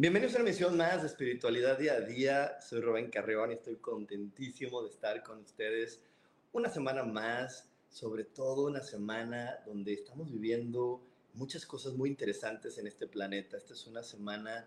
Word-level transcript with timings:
Bienvenidos 0.00 0.32
a 0.32 0.38
una 0.38 0.48
emisión 0.48 0.78
más 0.78 1.02
de 1.02 1.08
Espiritualidad 1.08 1.78
Día 1.78 1.92
a 1.92 2.00
Día. 2.00 2.58
Soy 2.62 2.80
Rubén 2.80 3.10
Carreón 3.10 3.50
y 3.50 3.56
estoy 3.56 3.76
contentísimo 3.76 4.80
de 4.80 4.88
estar 4.88 5.22
con 5.22 5.40
ustedes 5.40 6.00
una 6.52 6.70
semana 6.70 7.02
más, 7.02 7.68
sobre 7.90 8.24
todo 8.24 8.68
una 8.68 8.80
semana 8.80 9.58
donde 9.66 9.92
estamos 9.92 10.32
viviendo 10.32 11.02
muchas 11.34 11.66
cosas 11.66 11.92
muy 11.92 12.08
interesantes 12.08 12.78
en 12.78 12.86
este 12.86 13.08
planeta. 13.08 13.58
Esta 13.58 13.74
es 13.74 13.86
una 13.86 14.02
semana 14.02 14.66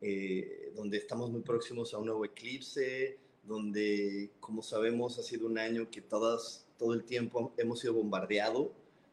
eh, 0.00 0.72
donde 0.74 0.96
estamos 0.96 1.30
muy 1.30 1.42
próximos 1.42 1.94
a 1.94 1.98
un 1.98 2.06
nuevo 2.06 2.24
eclipse, 2.24 3.20
donde, 3.44 4.32
como 4.40 4.64
sabemos, 4.64 5.16
ha 5.16 5.22
sido 5.22 5.46
un 5.46 5.58
año 5.58 5.92
que 5.92 6.00
todas, 6.00 6.66
todo 6.76 6.92
el 6.94 7.04
tiempo 7.04 7.54
hemos 7.56 7.78
sido 7.78 7.94
bombardeados 7.94 8.72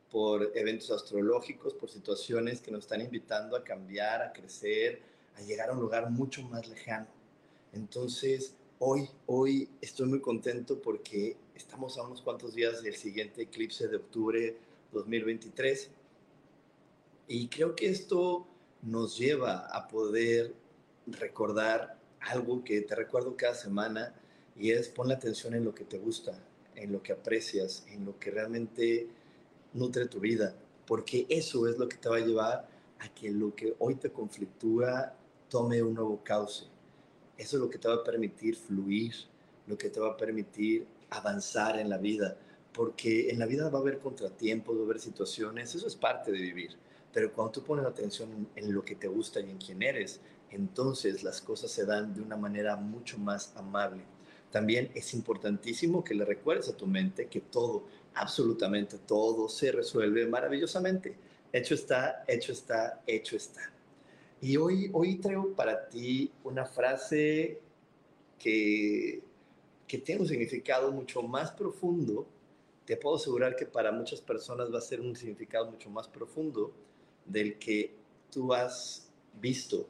por 0.10 0.52
eventos 0.56 0.90
astrológicos, 0.90 1.76
por 1.76 1.92
situaciones 1.92 2.60
que 2.60 2.72
nos 2.72 2.86
están 2.86 3.02
invitando 3.02 3.56
a 3.56 3.64
cambiar, 3.64 4.24
a 4.24 4.34
crecer, 4.34 5.09
a 5.40 5.44
llegar 5.46 5.70
a 5.70 5.74
un 5.74 5.80
lugar 5.80 6.10
mucho 6.10 6.44
más 6.44 6.68
lejano. 6.68 7.08
Entonces, 7.74 8.56
hoy, 8.80 9.10
hoy 9.26 9.70
estoy 9.82 10.08
muy 10.08 10.20
contento 10.20 10.82
porque 10.82 11.38
estamos 11.56 11.98
a 11.98 12.04
unos 12.04 12.22
cuantos 12.22 12.56
días 12.56 12.84
del 12.84 12.96
siguiente 12.96 13.44
eclipse 13.44 13.88
de 13.88 13.98
octubre 13.98 14.58
2023 14.92 15.92
y 17.28 17.48
creo 17.48 17.76
que 17.76 17.90
esto 17.90 18.48
nos 18.82 19.18
lleva 19.18 19.68
a 19.68 19.88
poder 19.88 20.54
recordar 21.06 22.00
algo 22.20 22.64
que 22.64 22.82
te 22.82 22.96
recuerdo 22.96 23.36
cada 23.38 23.56
semana 23.56 24.14
y 24.58 24.72
es 24.72 24.90
pon 24.90 25.08
la 25.08 25.16
atención 25.16 25.54
en 25.54 25.64
lo 25.64 25.74
que 25.74 25.86
te 25.86 26.00
gusta, 26.00 26.38
en 26.76 26.92
lo 26.92 27.02
que 27.02 27.14
aprecias, 27.14 27.86
en 27.90 28.06
lo 28.06 28.20
que 28.20 28.32
realmente 28.32 29.08
nutre 29.74 30.08
tu 30.08 30.20
vida, 30.20 30.56
porque 30.86 31.26
eso 31.30 31.68
es 31.68 31.78
lo 31.78 31.88
que 31.88 31.98
te 31.98 32.10
va 32.10 32.18
a 32.18 32.26
llevar 32.26 32.70
a 33.00 33.14
que 33.14 33.32
lo 33.32 33.56
que 33.56 33.76
hoy 33.80 33.96
te 33.96 34.12
conflictúa 34.12 35.16
tome 35.50 35.82
un 35.82 35.96
nuevo 35.96 36.24
cauce. 36.24 36.66
Eso 37.38 37.58
es 37.58 37.62
lo 37.62 37.70
que 37.70 37.78
te 37.78 37.88
va 37.88 37.96
a 37.96 38.04
permitir 38.04 38.56
fluir, 38.56 39.14
lo 39.68 39.78
que 39.78 39.90
te 39.90 40.00
va 40.00 40.10
a 40.10 40.18
permitir 40.18 40.86
avanzar 41.10 41.80
en 41.80 41.90
la 41.90 41.98
vida, 41.98 42.38
porque 42.74 43.30
en 43.30 43.40
la 43.40 43.46
vida 43.46 43.70
va 43.70 43.80
a 43.80 43.82
haber 43.82 44.00
contratiempos, 44.00 44.76
va 44.78 44.82
a 44.82 44.86
haber 44.86 45.00
situaciones, 45.00 45.74
eso 45.74 45.88
es 45.88 45.96
parte 45.96 46.32
de 46.32 46.40
vivir. 46.40 46.78
Pero 47.12 47.34
cuando 47.34 47.54
tú 47.54 47.64
pones 47.64 47.86
atención 47.86 48.48
en 48.56 48.74
lo 48.74 48.84
que 48.86 48.96
te 48.96 49.08
gusta 49.08 49.40
y 49.40 49.50
en 49.50 49.58
quién 49.58 49.82
eres, 49.82 50.22
entonces 50.52 51.24
las 51.24 51.42
cosas 51.42 51.72
se 51.72 51.86
dan 51.86 52.14
de 52.14 52.22
una 52.22 52.38
manera 52.38 52.76
mucho 52.76 53.18
más 53.18 53.54
amable. 53.56 54.04
También 54.52 54.92
es 54.96 55.14
importantísimo 55.14 56.04
que 56.04 56.16
le 56.16 56.26
recuerdes 56.26 56.70
a 56.70 56.78
tu 56.78 56.88
mente 56.88 57.28
que 57.28 57.42
todo, 57.42 57.86
absolutamente 58.16 58.98
todo, 58.98 59.48
se 59.48 59.72
resuelve 59.72 60.28
maravillosamente. 60.28 61.16
Hecho 61.52 61.76
está, 61.76 62.24
hecho 62.28 62.52
está, 62.52 63.02
hecho 63.08 63.36
está. 63.36 63.72
Y 64.42 64.56
hoy, 64.58 64.90
hoy 64.94 65.16
traigo 65.16 65.54
para 65.54 65.90
ti 65.90 66.32
una 66.44 66.66
frase 66.66 67.60
que, 68.38 69.22
que 69.88 69.98
tiene 69.98 70.22
un 70.22 70.28
significado 70.28 70.92
mucho 70.92 71.22
más 71.22 71.52
profundo. 71.52 72.26
Te 72.86 72.96
puedo 72.96 73.18
asegurar 73.18 73.56
que 73.56 73.66
para 73.66 73.92
muchas 73.92 74.22
personas 74.22 74.74
va 74.74 74.78
a 74.78 74.82
ser 74.82 75.02
un 75.02 75.16
significado 75.16 75.70
mucho 75.70 75.90
más 75.90 76.08
profundo 76.08 76.72
del 77.26 77.60
que 77.60 77.94
tú 78.32 78.54
has 78.54 79.10
visto 79.42 79.88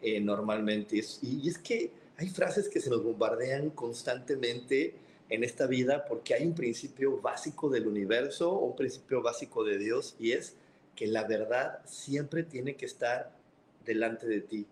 eh, 0.00 0.20
normalmente. 0.20 1.02
Y, 1.22 1.48
es 1.48 1.58
que 1.58 1.92
hay 2.16 2.28
frases 2.28 2.68
que 2.68 2.80
se 2.80 2.90
nos 2.90 3.02
bombardean 3.02 3.70
constantemente 3.70 4.94
en 5.28 5.44
esta 5.44 5.66
vida 5.66 6.04
porque 6.06 6.34
hay 6.34 6.46
un 6.46 6.54
principio 6.54 7.20
básico 7.20 7.68
del 7.68 7.86
universo, 7.86 8.52
un 8.52 8.76
principio 8.76 9.22
básico 9.22 9.64
de 9.64 9.78
Dios, 9.78 10.14
y 10.18 10.32
es 10.32 10.54
que 10.94 11.06
la 11.06 11.24
verdad 11.24 11.80
siempre 11.84 12.42
tiene 12.42 12.76
que 12.76 12.86
estar 12.86 13.35
delante 13.86 14.26
de 14.26 14.40
ti. 14.40 14.66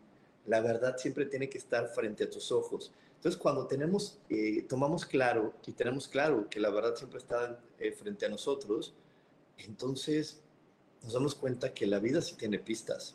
La 0.46 0.60
verdad 0.60 0.96
siempre 0.98 1.26
tiene 1.26 1.48
que 1.48 1.58
estar 1.58 1.88
frente 1.88 2.24
a 2.24 2.30
tus 2.30 2.52
ojos. 2.52 2.92
Entonces, 3.16 3.40
cuando 3.40 3.66
tenemos, 3.66 4.18
eh, 4.28 4.66
tomamos 4.68 5.06
claro 5.06 5.54
y 5.66 5.72
tenemos 5.72 6.08
claro 6.08 6.46
que 6.50 6.60
la 6.60 6.68
verdad 6.68 6.94
siempre 6.96 7.18
está 7.18 7.58
eh, 7.78 7.92
frente 7.92 8.26
a 8.26 8.28
nosotros, 8.28 8.92
entonces 9.56 10.40
nos 11.02 11.14
damos 11.14 11.34
cuenta 11.34 11.72
que 11.72 11.86
la 11.86 11.98
vida 11.98 12.20
sí 12.20 12.34
tiene 12.34 12.58
pistas, 12.58 13.14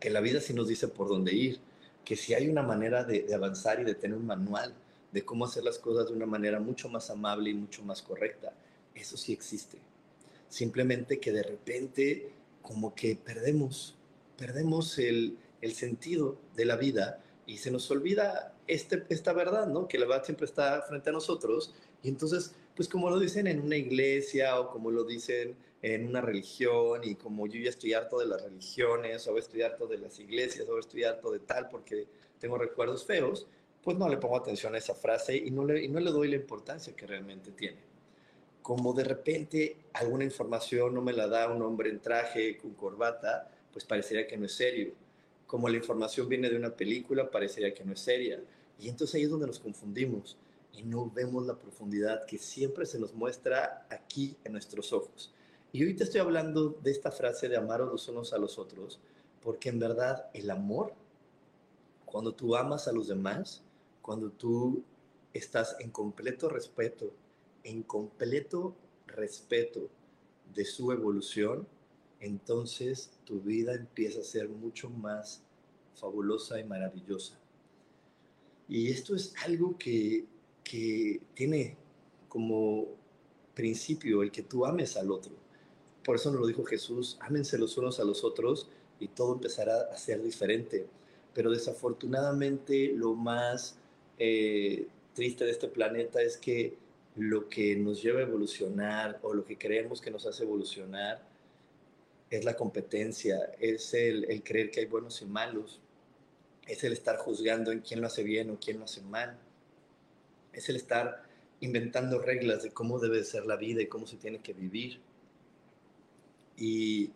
que 0.00 0.10
la 0.10 0.20
vida 0.20 0.40
sí 0.40 0.52
nos 0.52 0.66
dice 0.66 0.88
por 0.88 1.08
dónde 1.08 1.32
ir, 1.32 1.60
que 2.04 2.16
si 2.16 2.34
hay 2.34 2.48
una 2.48 2.62
manera 2.62 3.04
de, 3.04 3.22
de 3.22 3.34
avanzar 3.34 3.80
y 3.80 3.84
de 3.84 3.94
tener 3.94 4.16
un 4.16 4.26
manual 4.26 4.74
de 5.12 5.24
cómo 5.24 5.44
hacer 5.44 5.62
las 5.62 5.78
cosas 5.78 6.08
de 6.08 6.12
una 6.12 6.26
manera 6.26 6.58
mucho 6.58 6.88
más 6.88 7.08
amable 7.08 7.50
y 7.50 7.54
mucho 7.54 7.84
más 7.84 8.02
correcta. 8.02 8.52
Eso 8.96 9.16
sí 9.16 9.32
existe. 9.32 9.78
Simplemente 10.48 11.20
que 11.20 11.30
de 11.30 11.44
repente 11.44 12.32
como 12.62 12.94
que 12.94 13.14
perdemos 13.14 13.93
perdemos 14.36 14.98
el, 14.98 15.38
sentido 15.72 16.36
de 16.54 16.66
la 16.66 16.76
vida 16.76 17.22
y 17.46 17.56
se 17.56 17.70
nos 17.70 17.90
olvida 17.90 18.54
este, 18.66 19.04
esta 19.08 19.32
verdad, 19.32 19.66
¿no? 19.66 19.88
Que 19.88 19.98
la 19.98 20.04
verdad 20.04 20.24
siempre 20.24 20.44
está 20.44 20.82
frente 20.82 21.08
a 21.08 21.12
nosotros. 21.14 21.74
Y 22.02 22.10
entonces, 22.10 22.54
pues 22.76 22.86
como 22.86 23.08
lo 23.08 23.18
dicen 23.18 23.46
en 23.46 23.60
una 23.60 23.76
iglesia 23.76 24.60
o 24.60 24.70
como 24.70 24.90
lo 24.90 25.04
dicen 25.04 25.56
en 25.80 26.06
una 26.06 26.20
religión 26.20 27.02
y 27.04 27.14
como 27.14 27.46
yo 27.46 27.60
ya 27.60 27.70
estoy 27.70 27.94
harto 27.94 28.18
de 28.18 28.26
las 28.26 28.42
religiones 28.42 29.26
o 29.26 29.38
estoy 29.38 29.62
harto 29.62 29.86
de 29.86 29.98
las 29.98 30.18
iglesias 30.18 30.68
o 30.68 30.78
estoy 30.78 31.04
harto 31.04 31.30
de 31.30 31.40
tal 31.40 31.68
porque 31.68 32.06
tengo 32.38 32.58
recuerdos 32.58 33.04
feos, 33.04 33.46
pues 33.82 33.98
no 33.98 34.08
le 34.08 34.16
pongo 34.16 34.36
atención 34.36 34.74
a 34.74 34.78
esa 34.78 34.94
frase 34.94 35.36
y 35.36 35.50
no 35.50 35.64
le, 35.64 35.84
y 35.84 35.88
no 35.88 36.00
le 36.00 36.10
doy 36.10 36.28
la 36.28 36.36
importancia 36.36 36.96
que 36.96 37.06
realmente 37.06 37.52
tiene. 37.52 37.78
Como 38.62 38.94
de 38.94 39.04
repente 39.04 39.76
alguna 39.92 40.24
información 40.24 40.94
no 40.94 41.02
me 41.02 41.12
la 41.12 41.26
da 41.26 41.52
un 41.52 41.60
hombre 41.60 41.90
en 41.90 42.00
traje 42.00 42.56
con 42.56 42.72
corbata, 42.72 43.50
pues 43.74 43.84
parecería 43.84 44.26
que 44.26 44.38
no 44.38 44.46
es 44.46 44.52
serio. 44.52 44.94
Como 45.46 45.68
la 45.68 45.76
información 45.76 46.28
viene 46.28 46.48
de 46.48 46.56
una 46.56 46.74
película, 46.74 47.30
parecería 47.30 47.74
que 47.74 47.84
no 47.84 47.92
es 47.92 48.00
seria. 48.00 48.40
Y 48.78 48.88
entonces 48.88 49.16
ahí 49.16 49.24
es 49.24 49.30
donde 49.30 49.48
nos 49.48 49.58
confundimos 49.58 50.38
y 50.72 50.82
no 50.84 51.10
vemos 51.10 51.44
la 51.44 51.56
profundidad 51.56 52.24
que 52.24 52.38
siempre 52.38 52.86
se 52.86 52.98
nos 52.98 53.12
muestra 53.12 53.86
aquí 53.90 54.36
en 54.44 54.52
nuestros 54.52 54.92
ojos. 54.92 55.32
Y 55.72 55.82
hoy 55.84 55.94
te 55.94 56.04
estoy 56.04 56.20
hablando 56.20 56.78
de 56.82 56.92
esta 56.92 57.10
frase 57.10 57.48
de 57.48 57.56
amaros 57.56 57.90
los 57.90 58.08
unos 58.08 58.32
a 58.32 58.38
los 58.38 58.58
otros, 58.58 59.00
porque 59.42 59.68
en 59.68 59.80
verdad 59.80 60.30
el 60.32 60.50
amor, 60.50 60.94
cuando 62.04 62.32
tú 62.32 62.54
amas 62.54 62.86
a 62.86 62.92
los 62.92 63.08
demás, 63.08 63.60
cuando 64.02 64.30
tú 64.30 64.84
estás 65.32 65.76
en 65.80 65.90
completo 65.90 66.48
respeto, 66.48 67.12
en 67.64 67.82
completo 67.82 68.76
respeto 69.08 69.88
de 70.54 70.64
su 70.64 70.92
evolución, 70.92 71.66
entonces 72.24 73.10
tu 73.24 73.40
vida 73.40 73.74
empieza 73.74 74.20
a 74.20 74.24
ser 74.24 74.48
mucho 74.48 74.88
más 74.88 75.42
fabulosa 75.94 76.58
y 76.58 76.64
maravillosa. 76.64 77.38
Y 78.68 78.90
esto 78.90 79.14
es 79.14 79.34
algo 79.44 79.76
que, 79.78 80.26
tiene 81.34 81.76
como 82.28 82.88
principio 83.54 84.22
el 84.22 84.32
que 84.32 84.42
tú 84.42 84.66
ames 84.66 84.96
al 84.96 85.10
otro. 85.12 85.32
Por 86.02 86.16
eso 86.16 86.32
nos 86.32 86.40
lo 86.40 86.46
dijo 86.46 86.64
Jesús, 86.64 87.16
ámense 87.20 87.58
los 87.58 87.76
unos 87.78 88.00
a 88.00 88.04
los 88.04 88.24
otros 88.24 88.68
y 88.98 89.08
todo 89.08 89.34
empezará 89.34 89.82
a 89.92 89.96
ser 89.96 90.20
diferente. 90.22 90.86
Pero 91.32 91.50
desafortunadamente 91.52 92.92
lo 92.92 93.14
más 93.14 93.76
eh, 94.18 94.88
triste 95.12 95.44
de 95.44 95.52
este 95.52 95.68
planeta 95.68 96.20
es 96.22 96.36
que 96.38 96.76
lo 97.14 97.48
que 97.48 97.76
nos 97.76 98.02
lleva 98.02 98.20
a 98.20 98.24
evolucionar 98.24 99.20
o 99.22 99.32
lo 99.32 99.44
que 99.44 99.56
creemos 99.56 100.00
que 100.00 100.10
nos 100.10 100.26
hace 100.26 100.42
evolucionar 100.42 101.33
es 102.30 102.44
la 102.44 102.56
competencia, 102.56 103.52
es 103.60 103.94
el, 103.94 104.42
creer 104.42 104.70
que 104.70 104.80
hay 104.80 104.86
buenos 104.86 105.22
y 105.22 105.26
malos, 105.26 105.80
es 106.66 106.82
el 106.84 106.92
estar 106.92 107.16
juzgando 107.18 107.70
en 107.70 107.80
quién 107.80 108.00
lo 108.00 108.06
hace 108.06 108.22
bien 108.22 108.50
o 108.50 108.58
quién 108.58 108.78
lo 108.78 108.84
hace 108.84 109.02
mal, 109.02 109.38
es 110.52 110.68
el 110.68 110.76
estar 110.76 111.22
inventando 111.60 112.20
reglas 112.20 112.62
de 112.62 112.70
cómo 112.70 112.98
debe 112.98 113.24
ser 113.24 113.46
la 113.46 113.56
vida 113.56 113.82
y 113.82 113.86
cómo 113.86 114.06
se 114.06 114.16
tiene 114.16 114.40
que 114.40 114.52
vivir. 114.52 115.00
Y 116.56 117.10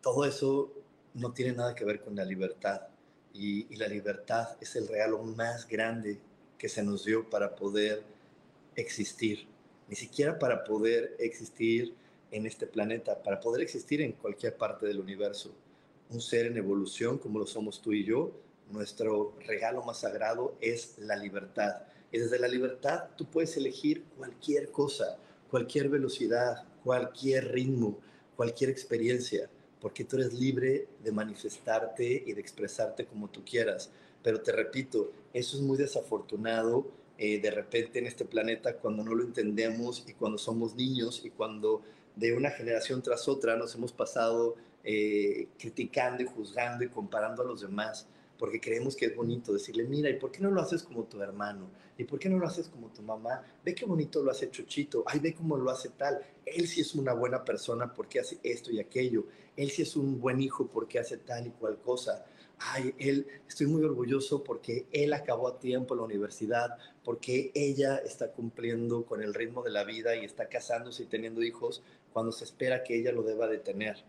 todo 0.00 0.24
eso 0.24 0.72
no 1.14 1.32
tiene 1.32 1.52
nada 1.52 1.74
que 1.74 1.84
ver 1.84 2.00
con 2.00 2.14
la 2.14 2.24
libertad. 2.24 2.82
Y, 3.34 3.66
y, 3.72 3.76
la 3.76 3.88
libertad 3.88 4.56
es 4.60 4.76
el 4.76 4.86
regalo 4.86 5.22
más 5.22 5.66
grande 5.66 6.18
que 6.58 6.68
se 6.68 6.82
nos 6.82 7.04
dio 7.04 7.28
para 7.30 7.56
poder 7.56 8.02
existir. 8.76 9.46
Ni 9.88 9.96
siquiera 9.96 10.38
para 10.38 10.64
poder 10.64 11.16
existir 11.18 11.94
en 12.32 12.46
este 12.46 12.66
planeta, 12.66 13.22
para 13.22 13.40
poder 13.40 13.62
existir 13.62 14.00
en 14.00 14.12
cualquier 14.12 14.56
parte 14.56 14.86
del 14.86 14.98
universo. 14.98 15.54
Un 16.10 16.20
ser 16.20 16.46
en 16.46 16.56
evolución 16.56 17.18
como 17.18 17.38
lo 17.38 17.46
somos 17.46 17.80
tú 17.80 17.92
y 17.92 18.04
yo, 18.04 18.32
nuestro 18.70 19.34
regalo 19.46 19.82
más 19.84 20.00
sagrado 20.00 20.56
es 20.60 20.98
la 20.98 21.16
libertad. 21.16 21.82
Y 22.10 22.18
desde 22.18 22.38
la 22.38 22.48
libertad 22.48 23.10
tú 23.16 23.26
puedes 23.26 23.56
elegir 23.56 24.04
cualquier 24.16 24.70
cosa, 24.70 25.18
cualquier 25.50 25.88
velocidad, 25.88 26.64
cualquier 26.82 27.52
ritmo, 27.52 27.98
cualquier 28.36 28.70
experiencia, 28.70 29.48
porque 29.80 30.04
tú 30.04 30.16
eres 30.16 30.32
libre 30.32 30.88
de 31.02 31.12
manifestarte 31.12 32.24
y 32.26 32.32
de 32.32 32.40
expresarte 32.40 33.06
como 33.06 33.28
tú 33.28 33.44
quieras. 33.44 33.90
Pero 34.22 34.40
te 34.40 34.52
repito, 34.52 35.12
eso 35.32 35.56
es 35.56 35.62
muy 35.62 35.76
desafortunado 35.76 36.86
eh, 37.18 37.40
de 37.40 37.50
repente 37.50 37.98
en 37.98 38.06
este 38.06 38.24
planeta 38.24 38.78
cuando 38.78 39.04
no 39.04 39.14
lo 39.14 39.22
entendemos 39.22 40.04
y 40.08 40.14
cuando 40.14 40.38
somos 40.38 40.74
niños 40.74 41.22
y 41.24 41.30
cuando 41.30 41.82
de 42.16 42.32
una 42.34 42.50
generación 42.50 43.02
tras 43.02 43.28
otra 43.28 43.56
nos 43.56 43.74
hemos 43.74 43.92
pasado 43.92 44.56
eh, 44.84 45.48
criticando 45.58 46.22
y 46.22 46.26
juzgando 46.26 46.84
y 46.84 46.88
comparando 46.88 47.42
a 47.42 47.46
los 47.46 47.60
demás 47.60 48.06
porque 48.42 48.60
creemos 48.60 48.96
que 48.96 49.06
es 49.06 49.14
bonito 49.14 49.52
decirle, 49.52 49.84
mira, 49.84 50.10
¿y 50.10 50.14
por 50.14 50.32
qué 50.32 50.40
no 50.40 50.50
lo 50.50 50.60
haces 50.60 50.82
como 50.82 51.04
tu 51.04 51.22
hermano? 51.22 51.70
¿Y 51.96 52.02
por 52.02 52.18
qué 52.18 52.28
no 52.28 52.38
lo 52.38 52.46
haces 52.48 52.68
como 52.68 52.88
tu 52.88 53.00
mamá? 53.00 53.40
Ve 53.64 53.72
qué 53.72 53.84
bonito 53.84 54.20
lo 54.20 54.32
hace 54.32 54.50
Chuchito, 54.50 55.04
ay, 55.06 55.20
ve 55.20 55.32
cómo 55.32 55.56
lo 55.56 55.70
hace 55.70 55.90
tal. 55.90 56.20
Él 56.44 56.66
sí 56.66 56.80
es 56.80 56.92
una 56.96 57.12
buena 57.12 57.44
persona 57.44 57.94
porque 57.94 58.18
hace 58.18 58.40
esto 58.42 58.72
y 58.72 58.80
aquello. 58.80 59.26
Él 59.56 59.70
sí 59.70 59.82
es 59.82 59.94
un 59.94 60.20
buen 60.20 60.40
hijo 60.40 60.66
porque 60.66 60.98
hace 60.98 61.18
tal 61.18 61.46
y 61.46 61.50
cual 61.50 61.78
cosa. 61.80 62.26
Ay, 62.58 62.92
él, 62.98 63.28
estoy 63.46 63.68
muy 63.68 63.84
orgulloso 63.84 64.42
porque 64.42 64.88
él 64.90 65.12
acabó 65.12 65.46
a 65.46 65.60
tiempo 65.60 65.94
la 65.94 66.02
universidad, 66.02 66.70
porque 67.04 67.52
ella 67.54 67.98
está 67.98 68.32
cumpliendo 68.32 69.06
con 69.06 69.22
el 69.22 69.34
ritmo 69.34 69.62
de 69.62 69.70
la 69.70 69.84
vida 69.84 70.16
y 70.16 70.24
está 70.24 70.48
casándose 70.48 71.04
y 71.04 71.06
teniendo 71.06 71.44
hijos 71.44 71.84
cuando 72.12 72.32
se 72.32 72.42
espera 72.42 72.82
que 72.82 72.96
ella 72.96 73.12
lo 73.12 73.22
deba 73.22 73.46
de 73.46 73.58
tener. 73.58 74.02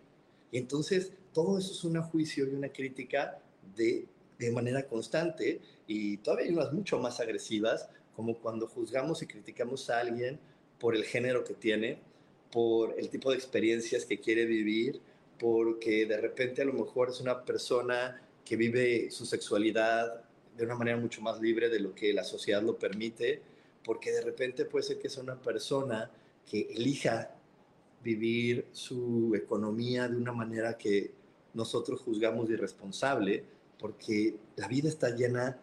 Y 0.49 0.57
entonces 0.57 1.13
todo 1.33 1.59
eso 1.59 1.71
es 1.71 1.83
un 1.83 2.01
juicio 2.01 2.47
y 2.47 2.55
una 2.55 2.69
crítica 2.69 3.39
de 3.75 4.07
de 4.45 4.51
manera 4.51 4.87
constante 4.87 5.61
y 5.87 6.17
todavía 6.17 6.45
hay 6.45 6.53
unas 6.53 6.73
mucho 6.73 6.99
más 6.99 7.19
agresivas, 7.19 7.89
como 8.15 8.35
cuando 8.35 8.67
juzgamos 8.67 9.21
y 9.21 9.27
criticamos 9.27 9.89
a 9.89 9.99
alguien 9.99 10.39
por 10.79 10.95
el 10.95 11.03
género 11.03 11.43
que 11.43 11.53
tiene, 11.53 11.99
por 12.51 12.99
el 12.99 13.09
tipo 13.09 13.31
de 13.31 13.37
experiencias 13.37 14.05
que 14.05 14.19
quiere 14.19 14.45
vivir, 14.45 15.01
porque 15.39 16.05
de 16.05 16.17
repente 16.17 16.61
a 16.61 16.65
lo 16.65 16.73
mejor 16.73 17.09
es 17.09 17.19
una 17.19 17.43
persona 17.43 18.21
que 18.45 18.55
vive 18.55 19.09
su 19.09 19.25
sexualidad 19.25 20.23
de 20.55 20.65
una 20.65 20.75
manera 20.75 20.97
mucho 20.97 21.21
más 21.21 21.39
libre 21.41 21.69
de 21.69 21.79
lo 21.79 21.95
que 21.95 22.13
la 22.13 22.23
sociedad 22.23 22.61
lo 22.61 22.77
permite, 22.77 23.41
porque 23.83 24.11
de 24.11 24.21
repente 24.21 24.65
puede 24.65 24.83
ser 24.83 24.99
que 24.99 25.09
sea 25.09 25.23
una 25.23 25.41
persona 25.41 26.11
que 26.49 26.61
elija 26.71 27.31
vivir 28.03 28.67
su 28.71 29.33
economía 29.35 30.07
de 30.07 30.17
una 30.17 30.33
manera 30.33 30.77
que 30.77 31.11
nosotros 31.53 32.01
juzgamos 32.01 32.49
irresponsable, 32.49 33.43
porque 33.83 34.37
la 34.55 34.69
vida 34.69 34.87
está 34.87 35.09
llena 35.09 35.59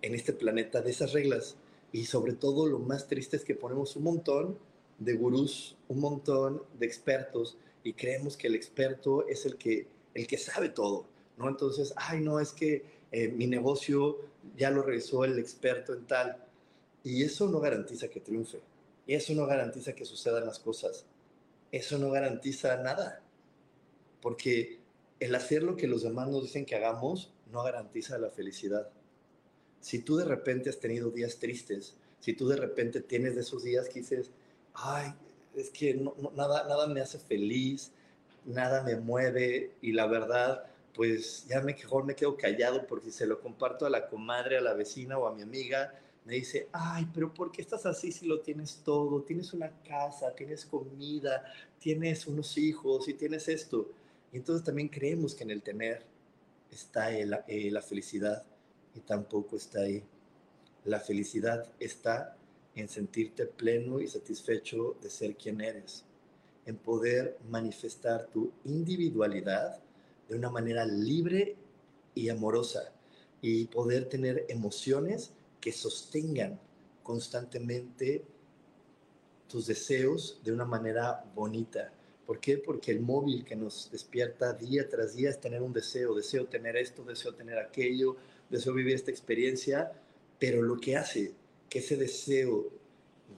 en 0.00 0.14
este 0.14 0.32
planeta 0.32 0.80
de 0.80 0.90
esas 0.90 1.12
reglas. 1.12 1.56
Y 1.92 2.06
sobre 2.06 2.32
todo 2.32 2.66
lo 2.66 2.78
más 2.78 3.08
triste 3.08 3.36
es 3.36 3.44
que 3.44 3.54
ponemos 3.54 3.94
un 3.94 4.04
montón 4.04 4.58
de 4.98 5.12
gurús, 5.12 5.76
un 5.88 6.00
montón 6.00 6.62
de 6.78 6.86
expertos 6.86 7.58
y 7.84 7.92
creemos 7.92 8.38
que 8.38 8.46
el 8.46 8.54
experto 8.54 9.28
es 9.28 9.44
el 9.44 9.56
que, 9.56 9.86
el 10.14 10.26
que 10.26 10.38
sabe 10.38 10.70
todo, 10.70 11.04
¿no? 11.36 11.46
Entonces, 11.46 11.92
ay, 11.96 12.22
no, 12.22 12.40
es 12.40 12.52
que 12.52 12.86
eh, 13.12 13.28
mi 13.28 13.46
negocio 13.46 14.16
ya 14.56 14.70
lo 14.70 14.80
revisó 14.80 15.26
el 15.26 15.38
experto 15.38 15.92
en 15.92 16.06
tal 16.06 16.42
y 17.04 17.22
eso 17.22 17.50
no 17.50 17.60
garantiza 17.60 18.08
que 18.08 18.20
triunfe, 18.20 18.60
y 19.06 19.12
eso 19.12 19.34
no 19.34 19.46
garantiza 19.46 19.92
que 19.92 20.06
sucedan 20.06 20.46
las 20.46 20.58
cosas, 20.58 21.04
eso 21.70 21.98
no 21.98 22.10
garantiza 22.10 22.78
nada, 22.78 23.20
porque 24.22 24.78
el 25.20 25.34
hacer 25.34 25.62
lo 25.62 25.76
que 25.76 25.86
los 25.86 26.02
demás 26.02 26.28
nos 26.28 26.44
dicen 26.44 26.64
que 26.64 26.74
hagamos 26.74 27.30
no 27.52 27.62
garantiza 27.62 28.18
la 28.18 28.30
felicidad. 28.30 28.88
Si 29.80 30.00
tú 30.00 30.16
de 30.16 30.24
repente 30.24 30.70
has 30.70 30.78
tenido 30.78 31.10
días 31.10 31.38
tristes, 31.38 31.94
si 32.20 32.32
tú 32.32 32.48
de 32.48 32.56
repente 32.56 33.00
tienes 33.00 33.34
de 33.34 33.42
esos 33.42 33.62
días 33.62 33.88
que 33.88 34.00
dices, 34.00 34.30
ay, 34.74 35.12
es 35.54 35.70
que 35.70 35.94
nada, 35.94 36.66
nada 36.68 36.86
me 36.86 37.00
hace 37.00 37.18
feliz, 37.18 37.92
nada 38.44 38.82
me 38.82 38.96
mueve 38.96 39.72
y 39.80 39.92
la 39.92 40.06
verdad, 40.06 40.64
pues 40.94 41.46
ya 41.48 41.60
mejor 41.60 42.04
me 42.04 42.16
quedo 42.16 42.36
callado 42.36 42.86
porque 42.86 43.06
si 43.06 43.18
se 43.18 43.26
lo 43.26 43.40
comparto 43.40 43.86
a 43.86 43.90
la 43.90 44.08
comadre, 44.08 44.58
a 44.58 44.60
la 44.60 44.74
vecina 44.74 45.18
o 45.18 45.26
a 45.26 45.34
mi 45.34 45.42
amiga, 45.42 45.94
me 46.24 46.34
dice, 46.34 46.68
ay, 46.72 47.08
pero 47.14 47.32
¿por 47.32 47.50
qué 47.50 47.62
estás 47.62 47.86
así 47.86 48.12
si 48.12 48.26
lo 48.26 48.40
tienes 48.40 48.82
todo? 48.84 49.22
Tienes 49.22 49.52
una 49.54 49.70
casa, 49.82 50.34
tienes 50.34 50.66
comida, 50.66 51.44
tienes 51.78 52.26
unos 52.26 52.58
hijos 52.58 53.08
y 53.08 53.14
tienes 53.14 53.48
esto. 53.48 53.88
Y 54.32 54.36
entonces 54.36 54.64
también 54.64 54.88
creemos 54.88 55.34
que 55.34 55.44
en 55.44 55.50
el 55.52 55.62
tener 55.62 56.04
está 56.70 57.12
eh, 57.12 57.26
la 57.70 57.82
felicidad 57.82 58.44
y 58.94 59.00
tampoco 59.00 59.56
está 59.56 59.80
ahí. 59.80 60.04
La 60.84 61.00
felicidad 61.00 61.70
está 61.78 62.36
en 62.74 62.88
sentirte 62.88 63.46
pleno 63.46 64.00
y 64.00 64.06
satisfecho 64.06 64.96
de 65.02 65.10
ser 65.10 65.36
quien 65.36 65.60
eres, 65.60 66.04
en 66.64 66.76
poder 66.76 67.38
manifestar 67.48 68.26
tu 68.28 68.52
individualidad 68.64 69.80
de 70.28 70.36
una 70.36 70.50
manera 70.50 70.86
libre 70.86 71.56
y 72.14 72.28
amorosa 72.28 72.92
y 73.40 73.66
poder 73.66 74.08
tener 74.08 74.46
emociones 74.48 75.32
que 75.60 75.72
sostengan 75.72 76.60
constantemente 77.02 78.24
tus 79.48 79.66
deseos 79.66 80.40
de 80.44 80.52
una 80.52 80.64
manera 80.64 81.24
bonita, 81.34 81.92
¿Por 82.28 82.40
qué? 82.40 82.58
Porque 82.58 82.90
el 82.90 83.00
móvil 83.00 83.42
que 83.42 83.56
nos 83.56 83.90
despierta 83.90 84.52
día 84.52 84.86
tras 84.86 85.16
día 85.16 85.30
es 85.30 85.40
tener 85.40 85.62
un 85.62 85.72
deseo, 85.72 86.14
deseo 86.14 86.44
tener 86.44 86.76
esto, 86.76 87.02
deseo 87.02 87.34
tener 87.34 87.58
aquello, 87.58 88.16
deseo 88.50 88.74
vivir 88.74 88.96
esta 88.96 89.10
experiencia, 89.10 89.92
pero 90.38 90.60
lo 90.60 90.76
que 90.76 90.98
hace 90.98 91.32
que 91.70 91.78
ese 91.78 91.96
deseo 91.96 92.68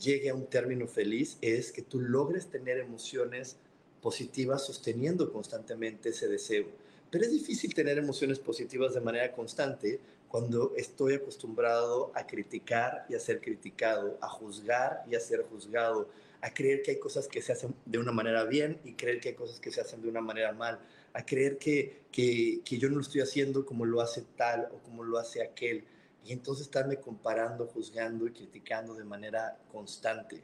llegue 0.00 0.30
a 0.30 0.34
un 0.34 0.46
término 0.46 0.88
feliz 0.88 1.38
es 1.40 1.70
que 1.70 1.82
tú 1.82 2.00
logres 2.00 2.48
tener 2.48 2.78
emociones 2.78 3.58
positivas 4.02 4.66
sosteniendo 4.66 5.32
constantemente 5.32 6.08
ese 6.08 6.26
deseo. 6.26 6.66
Pero 7.12 7.24
es 7.24 7.30
difícil 7.30 7.72
tener 7.72 7.96
emociones 7.96 8.40
positivas 8.40 8.92
de 8.94 9.02
manera 9.02 9.30
constante 9.30 10.00
cuando 10.26 10.74
estoy 10.76 11.14
acostumbrado 11.14 12.10
a 12.16 12.26
criticar 12.26 13.06
y 13.08 13.14
a 13.14 13.20
ser 13.20 13.40
criticado, 13.40 14.18
a 14.20 14.28
juzgar 14.28 15.04
y 15.08 15.14
a 15.14 15.20
ser 15.20 15.44
juzgado, 15.44 16.08
a 16.42 16.54
creer 16.54 16.82
que 16.82 16.92
hay 16.92 16.98
cosas 16.98 17.28
que 17.28 17.42
se 17.42 17.52
hacen 17.52 17.74
de 17.84 17.98
una 17.98 18.12
manera 18.12 18.44
bien 18.44 18.80
y 18.84 18.94
creer 18.94 19.20
que 19.20 19.30
hay 19.30 19.34
cosas 19.34 19.60
que 19.60 19.70
se 19.70 19.80
hacen 19.80 20.02
de 20.02 20.08
una 20.08 20.20
manera 20.20 20.52
mal, 20.52 20.80
a 21.12 21.24
creer 21.24 21.58
que, 21.58 22.04
que, 22.10 22.60
que 22.64 22.78
yo 22.78 22.88
no 22.88 22.96
lo 22.96 23.02
estoy 23.02 23.20
haciendo 23.20 23.66
como 23.66 23.84
lo 23.84 24.00
hace 24.00 24.22
tal 24.36 24.68
o 24.72 24.78
como 24.78 25.04
lo 25.04 25.18
hace 25.18 25.42
aquel. 25.42 25.84
Y 26.24 26.32
entonces 26.32 26.66
estarme 26.66 26.96
comparando, 26.96 27.66
juzgando 27.66 28.26
y 28.26 28.32
criticando 28.32 28.94
de 28.94 29.04
manera 29.04 29.58
constante. 29.72 30.42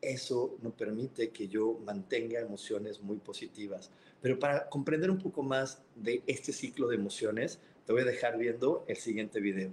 Eso 0.00 0.56
no 0.62 0.70
permite 0.70 1.30
que 1.30 1.46
yo 1.46 1.78
mantenga 1.84 2.40
emociones 2.40 3.00
muy 3.00 3.18
positivas. 3.18 3.90
Pero 4.22 4.38
para 4.38 4.68
comprender 4.68 5.10
un 5.10 5.18
poco 5.18 5.42
más 5.42 5.82
de 5.94 6.22
este 6.26 6.52
ciclo 6.52 6.88
de 6.88 6.96
emociones, 6.96 7.60
te 7.86 7.92
voy 7.92 8.02
a 8.02 8.06
dejar 8.06 8.38
viendo 8.38 8.84
el 8.88 8.96
siguiente 8.96 9.40
video. 9.40 9.72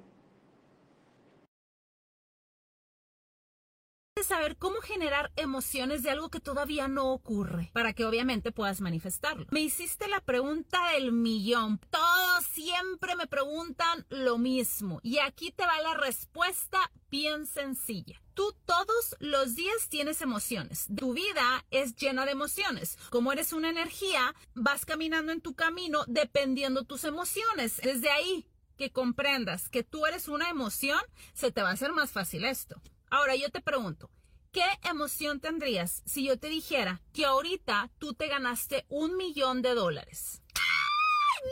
Saber 4.23 4.57
cómo 4.57 4.81
generar 4.81 5.31
emociones 5.35 6.03
de 6.03 6.11
algo 6.11 6.29
que 6.29 6.39
todavía 6.39 6.87
no 6.87 7.11
ocurre 7.11 7.71
para 7.73 7.93
que 7.93 8.05
obviamente 8.05 8.51
puedas 8.51 8.81
manifestarlo. 8.81 9.45
Me 9.51 9.61
hiciste 9.61 10.07
la 10.07 10.21
pregunta 10.21 10.91
del 10.93 11.11
millón. 11.11 11.79
Todos 11.89 12.45
siempre 12.45 13.15
me 13.15 13.27
preguntan 13.27 14.05
lo 14.09 14.37
mismo 14.37 14.99
y 15.03 15.19
aquí 15.19 15.51
te 15.51 15.65
va 15.65 15.81
la 15.81 15.95
respuesta 15.95 16.79
bien 17.09 17.45
sencilla. 17.45 18.21
Tú 18.33 18.55
todos 18.65 19.15
los 19.19 19.55
días 19.55 19.89
tienes 19.89 20.21
emociones. 20.21 20.87
Tu 20.95 21.13
vida 21.13 21.65
es 21.71 21.95
llena 21.95 22.25
de 22.25 22.31
emociones. 22.31 22.97
Como 23.09 23.31
eres 23.31 23.51
una 23.51 23.69
energía, 23.69 24.35
vas 24.53 24.85
caminando 24.85 25.31
en 25.31 25.41
tu 25.41 25.55
camino 25.55 26.03
dependiendo 26.07 26.83
tus 26.83 27.03
emociones. 27.03 27.77
Desde 27.83 28.09
ahí 28.09 28.45
que 28.77 28.91
comprendas 28.91 29.69
que 29.69 29.83
tú 29.83 30.05
eres 30.05 30.27
una 30.27 30.49
emoción, 30.49 30.99
se 31.33 31.51
te 31.51 31.61
va 31.61 31.69
a 31.69 31.73
hacer 31.73 31.93
más 31.93 32.11
fácil 32.11 32.45
esto. 32.45 32.79
Ahora 33.09 33.35
yo 33.35 33.49
te 33.49 33.61
pregunto, 33.61 34.09
¿qué 34.51 34.65
emoción 34.83 35.39
tendrías 35.39 36.03
si 36.05 36.25
yo 36.25 36.37
te 36.37 36.49
dijera 36.49 37.01
que 37.13 37.25
ahorita 37.25 37.89
tú 37.99 38.13
te 38.13 38.27
ganaste 38.27 38.85
un 38.89 39.15
millón 39.15 39.61
de 39.61 39.73
dólares? 39.75 40.41
No! 40.55 41.51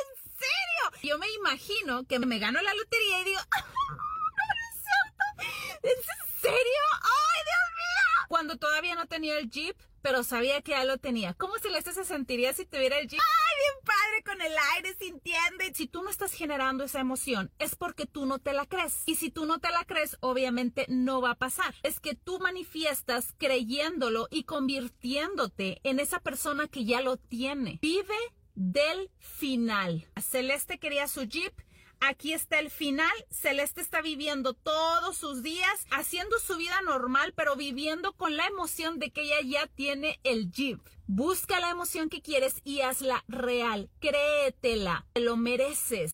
¡En 0.00 0.32
serio! 0.32 1.02
Yo 1.02 1.18
me 1.18 1.30
imagino 1.32 2.04
que 2.04 2.18
me 2.18 2.38
gano 2.38 2.62
la 2.62 2.72
lotería 2.72 3.20
y 3.20 3.24
digo, 3.24 3.40
ah, 3.50 3.66
no 3.66 4.44
es 4.70 4.82
cierto! 4.82 5.82
¿Es 5.82 5.98
en 5.98 6.40
serio? 6.40 6.82
¡Ay, 7.02 7.42
Dios 7.44 7.70
mío! 7.76 8.26
Cuando 8.28 8.56
todavía 8.56 8.94
no 8.94 9.06
tenía 9.06 9.38
el 9.38 9.50
Jeep, 9.50 9.76
pero 10.02 10.22
sabía 10.22 10.62
que 10.62 10.72
ya 10.72 10.84
lo 10.84 10.98
tenía. 10.98 11.34
¿Cómo 11.34 11.58
Celeste 11.58 11.92
se 11.92 12.04
sentiría 12.04 12.52
si 12.52 12.66
tuviera 12.66 12.98
el 12.98 13.08
Jeep? 13.08 13.20
¡Ay, 13.20 13.56
bien 13.58 13.84
padre 13.84 14.22
con 14.24 14.42
el 14.46 14.58
aire, 14.76 14.94
sintiendo! 14.94 15.64
Si 15.74 15.86
tú 15.86 16.02
no 16.02 16.10
estás 16.10 16.32
generando 16.32 16.84
esa 16.84 17.00
emoción, 17.00 17.50
es 17.58 17.76
porque 17.76 18.06
tú 18.06 18.26
no 18.26 18.38
te 18.38 18.52
la 18.52 18.66
crees. 18.66 19.02
Y 19.06 19.16
si 19.16 19.30
tú 19.30 19.46
no 19.46 19.58
te 19.58 19.70
la 19.70 19.84
crees, 19.84 20.16
obviamente 20.20 20.86
no 20.88 21.20
va 21.20 21.32
a 21.32 21.38
pasar. 21.38 21.74
Es 21.82 22.00
que 22.00 22.14
tú 22.14 22.38
manifiestas 22.38 23.34
creyéndolo 23.38 24.28
y 24.30 24.44
convirtiéndote 24.44 25.80
en 25.84 26.00
esa 26.00 26.20
persona 26.20 26.68
que 26.68 26.84
ya 26.84 27.00
lo 27.00 27.16
tiene. 27.16 27.78
Vive 27.82 28.16
del 28.54 29.10
final. 29.18 30.06
Celeste 30.20 30.78
quería 30.78 31.08
su 31.08 31.22
Jeep 31.22 31.54
Aquí 32.00 32.32
está 32.32 32.58
el 32.58 32.70
final. 32.70 33.12
Celeste 33.30 33.82
está 33.82 34.00
viviendo 34.00 34.54
todos 34.54 35.18
sus 35.18 35.42
días, 35.42 35.86
haciendo 35.90 36.38
su 36.38 36.56
vida 36.56 36.80
normal, 36.82 37.34
pero 37.36 37.56
viviendo 37.56 38.14
con 38.14 38.38
la 38.38 38.46
emoción 38.46 38.98
de 38.98 39.10
que 39.10 39.22
ella 39.22 39.36
ya 39.44 39.66
tiene 39.66 40.18
el 40.24 40.50
Jeep. 40.50 40.80
Busca 41.06 41.60
la 41.60 41.70
emoción 41.70 42.08
que 42.08 42.22
quieres 42.22 42.62
y 42.64 42.80
hazla 42.80 43.22
real. 43.28 43.90
Créetela. 44.00 45.06
Te 45.12 45.20
lo 45.20 45.36
mereces. 45.36 46.12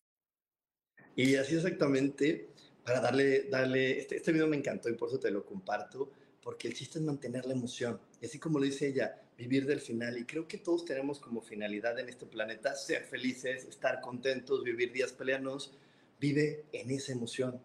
Y 1.14 1.37
así 1.37 1.55
exactamente, 1.55 2.50
para 2.85 3.00
darle, 3.00 3.45
darle, 3.45 4.00
este, 4.00 4.16
este 4.16 4.33
video 4.33 4.49
me 4.49 4.57
encantó 4.57 4.88
y 4.88 4.95
por 4.95 5.09
eso 5.09 5.21
te 5.21 5.31
lo 5.31 5.47
comparto, 5.47 6.11
porque 6.47 6.69
el 6.69 6.75
chiste 6.75 7.00
es 7.00 7.05
mantener 7.05 7.45
la 7.45 7.55
emoción. 7.55 7.99
Y 8.21 8.26
así 8.26 8.38
como 8.38 8.61
lo 8.61 8.65
dice 8.65 8.87
ella, 8.87 9.21
vivir 9.37 9.67
del 9.67 9.81
final. 9.81 10.17
Y 10.17 10.26
creo 10.26 10.47
que 10.47 10.59
todos 10.59 10.85
tenemos 10.85 11.19
como 11.19 11.43
finalidad 11.43 11.99
en 11.99 12.09
este 12.09 12.25
planeta 12.25 12.76
ser 12.76 13.03
felices, 13.03 13.65
estar 13.65 14.00
contentos, 14.00 14.62
vivir 14.62 14.93
días 14.93 15.12
peleanos. 15.12 15.73
Vive 16.21 16.67
en 16.71 16.93
esa 16.93 17.11
emoción, 17.11 17.61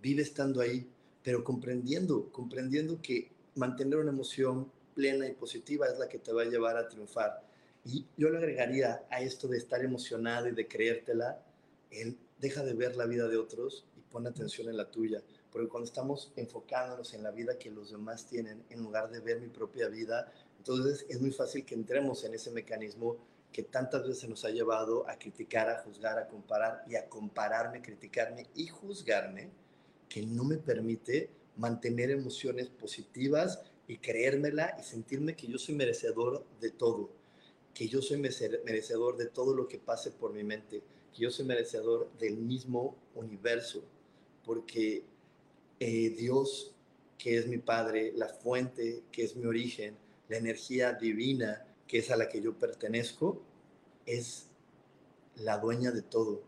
vive 0.00 0.22
estando 0.22 0.62
ahí, 0.62 0.88
pero 1.22 1.44
comprendiendo, 1.44 2.32
comprendiendo 2.32 3.02
que 3.02 3.32
mantener 3.54 3.98
una 3.98 4.12
emoción 4.12 4.72
plena 4.94 5.28
y 5.28 5.34
positiva 5.34 5.86
es 5.86 5.98
la 5.98 6.08
que 6.08 6.18
te 6.18 6.32
va 6.32 6.40
a 6.40 6.46
llevar 6.46 6.78
a 6.78 6.88
triunfar. 6.88 7.42
Y 7.84 8.06
yo 8.16 8.30
le 8.30 8.38
agregaría 8.38 9.04
a 9.10 9.20
esto 9.20 9.46
de 9.46 9.58
estar 9.58 9.84
emocionado 9.84 10.48
y 10.48 10.52
de 10.52 10.66
creértela, 10.66 11.44
él 11.90 12.16
deja 12.40 12.64
de 12.64 12.72
ver 12.72 12.96
la 12.96 13.04
vida 13.04 13.28
de 13.28 13.36
otros 13.36 13.84
y 13.94 14.00
pone 14.10 14.30
atención 14.30 14.70
en 14.70 14.78
la 14.78 14.90
tuya. 14.90 15.22
Porque 15.56 15.70
cuando 15.70 15.86
estamos 15.86 16.30
enfocándonos 16.36 17.14
en 17.14 17.22
la 17.22 17.30
vida 17.30 17.58
que 17.58 17.70
los 17.70 17.90
demás 17.90 18.26
tienen, 18.26 18.62
en 18.68 18.82
lugar 18.82 19.10
de 19.10 19.20
ver 19.20 19.40
mi 19.40 19.48
propia 19.48 19.88
vida, 19.88 20.30
entonces 20.58 21.06
es 21.08 21.18
muy 21.18 21.30
fácil 21.30 21.64
que 21.64 21.74
entremos 21.74 22.24
en 22.24 22.34
ese 22.34 22.50
mecanismo 22.50 23.16
que 23.50 23.62
tantas 23.62 24.06
veces 24.06 24.28
nos 24.28 24.44
ha 24.44 24.50
llevado 24.50 25.08
a 25.08 25.18
criticar, 25.18 25.70
a 25.70 25.78
juzgar, 25.78 26.18
a 26.18 26.28
comparar 26.28 26.84
y 26.86 26.96
a 26.96 27.08
compararme, 27.08 27.80
criticarme 27.80 28.48
y 28.54 28.66
juzgarme, 28.66 29.48
que 30.10 30.26
no 30.26 30.44
me 30.44 30.58
permite 30.58 31.30
mantener 31.56 32.10
emociones 32.10 32.68
positivas 32.68 33.62
y 33.88 33.96
creérmela 33.96 34.76
y 34.78 34.82
sentirme 34.82 35.36
que 35.36 35.46
yo 35.46 35.56
soy 35.56 35.74
merecedor 35.74 36.44
de 36.60 36.70
todo, 36.70 37.08
que 37.72 37.88
yo 37.88 38.02
soy 38.02 38.18
merecedor 38.18 39.16
de 39.16 39.28
todo 39.28 39.54
lo 39.54 39.68
que 39.68 39.78
pase 39.78 40.10
por 40.10 40.34
mi 40.34 40.44
mente, 40.44 40.82
que 41.14 41.22
yo 41.22 41.30
soy 41.30 41.46
merecedor 41.46 42.12
del 42.18 42.36
mismo 42.36 42.94
universo, 43.14 43.82
porque 44.44 45.15
eh, 45.80 46.10
Dios, 46.10 46.74
que 47.18 47.38
es 47.38 47.46
mi 47.46 47.58
Padre, 47.58 48.12
la 48.14 48.28
fuente, 48.28 49.02
que 49.12 49.24
es 49.24 49.36
mi 49.36 49.46
origen, 49.46 49.96
la 50.28 50.36
energía 50.36 50.92
divina 50.92 51.66
que 51.86 51.98
es 51.98 52.10
a 52.10 52.16
la 52.16 52.28
que 52.28 52.40
yo 52.40 52.54
pertenezco, 52.54 53.42
es 54.04 54.46
la 55.36 55.58
dueña 55.58 55.90
de 55.90 56.02
todo 56.02 56.42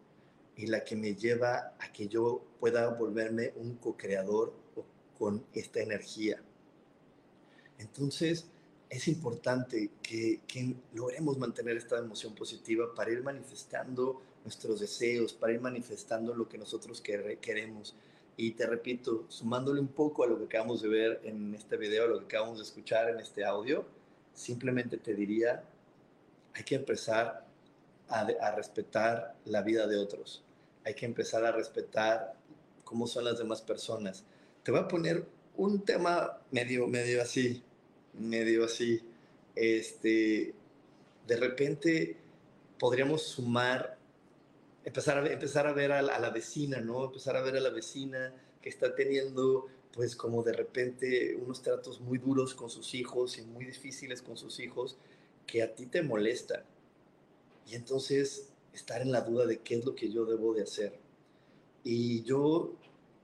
y 0.57 0.67
la 0.67 0.85
que 0.85 0.97
me 0.97 1.15
lleva 1.15 1.77
a 1.79 1.93
que 1.93 2.09
yo 2.09 2.45
pueda 2.59 2.89
volverme 2.89 3.53
un 3.57 3.77
co-creador 3.77 4.53
con 5.17 5.45
esta 5.53 5.81
energía. 5.81 6.43
Entonces, 7.79 8.47
es 8.91 9.07
importante 9.09 9.91
que, 10.03 10.41
que, 10.49 10.75
logremos 10.95 11.39
mantener 11.39 11.77
esta 11.77 11.99
emoción 11.99 12.35
positiva 12.35 12.95
para 12.95 13.13
ir 13.13 13.23
manifestando 13.23 14.23
nuestros 14.43 14.81
deseos, 14.81 15.33
para 15.33 15.53
ir 15.53 15.61
manifestando 15.61 16.35
lo 16.35 16.49
que 16.49 16.59
nosotros 16.59 17.01
queremos. 17.01 17.95
Y 18.41 18.53
te 18.53 18.67
repito, 18.67 19.25
sumándole 19.29 19.81
un 19.81 19.89
poco 19.89 20.23
a 20.23 20.29
lo 20.29 20.39
que 20.39 20.45
acabamos 20.45 20.81
de 20.81 20.89
ver 20.89 21.21
en 21.25 21.53
este 21.57 21.77
video, 21.77 22.05
a 22.05 22.07
lo 22.07 22.21
que 22.21 22.37
acabamos 22.37 22.59
de 22.59 22.63
escuchar 22.63 23.11
en 23.11 23.19
este 23.19 23.45
audio, 23.45 23.85
simplemente 24.33 24.97
te 24.97 25.13
diría, 25.13 25.65
hay 26.55 26.63
que 26.63 26.77
empezar 26.77 27.45
a, 28.09 28.55
respetar 28.55 29.35
la 29.45 29.63
vida 29.63 29.89
de 29.89 29.97
otros. 29.97 30.45
Hay 30.85 30.95
que 30.95 31.05
empezar 31.05 31.45
a 31.45 31.51
respetar 31.51 32.37
cómo 32.85 33.09
son 33.09 33.25
las 33.25 33.39
demás 33.39 33.61
personas. 33.61 34.23
Te 34.63 34.71
voy 34.71 34.83
a 34.83 34.87
poner 34.87 35.27
un 35.57 35.85
tema 35.85 36.39
medio, 36.53 36.87
medio 36.87 37.21
así, 37.21 37.61
medio 38.15 38.67
así. 38.67 39.03
Este, 39.57 40.55
de 41.27 41.37
repente 41.37 42.17
podríamos 42.79 43.23
sumar 43.23 43.98
empezar 44.89 45.19
a, 45.19 45.31
empezar 45.31 45.67
a 45.67 45.73
ver 45.73 45.93
a 45.93 46.01
la, 46.01 46.31
vecina, 46.31 46.81
¿no? 46.81 47.05
Empezar 47.05 47.37
a 47.37 47.43
ver 47.43 47.57
a 47.57 47.61
la 47.61 47.69
vecina 47.69 48.35
que 48.63 48.71
está 48.71 48.95
teniendo, 48.95 49.67
pues 49.93 50.17
como 50.17 50.43
de 50.43 50.55
repente 50.55 51.37
unos 51.37 51.61
tratos 51.63 52.01
muy 52.01 52.17
duros 52.17 52.55
con 52.55 52.71
sus 52.71 52.95
hijos 52.95 53.37
y 53.37 53.43
muy 53.43 53.67
difíciles 53.67 54.23
con 54.23 54.39
sus 54.39 54.59
hijos 54.61 54.97
que 55.47 55.63
a 55.63 55.75
ti 55.75 55.87
te 55.87 56.01
molesta. 56.01 56.65
Y 57.67 57.75
entonces 57.75 58.49
estar 58.73 59.03
en 59.03 59.13
la 59.13 59.21
duda 59.21 59.45
de 59.45 59.59
qué 59.59 59.75
es 59.75 59.85
lo 59.85 59.95
que 59.95 60.11
yo 60.11 60.25
debo 60.25 60.55
de 60.55 60.63
hacer. 60.63 60.99
Y 61.85 62.23
yo 62.23 62.75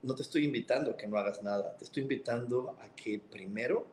no 0.03 0.13
te 0.13 0.21
estoy 0.21 0.45
invitando 0.45 0.91
a 0.91 0.97
que 0.97 1.07
no 1.07 1.17
hagas 1.17 1.41
nada, 1.41 1.75
te 1.77 1.85
estoy 1.85 2.03
invitando 2.03 2.77
a 2.79 2.95
que 2.95 3.19
primero 3.19 3.87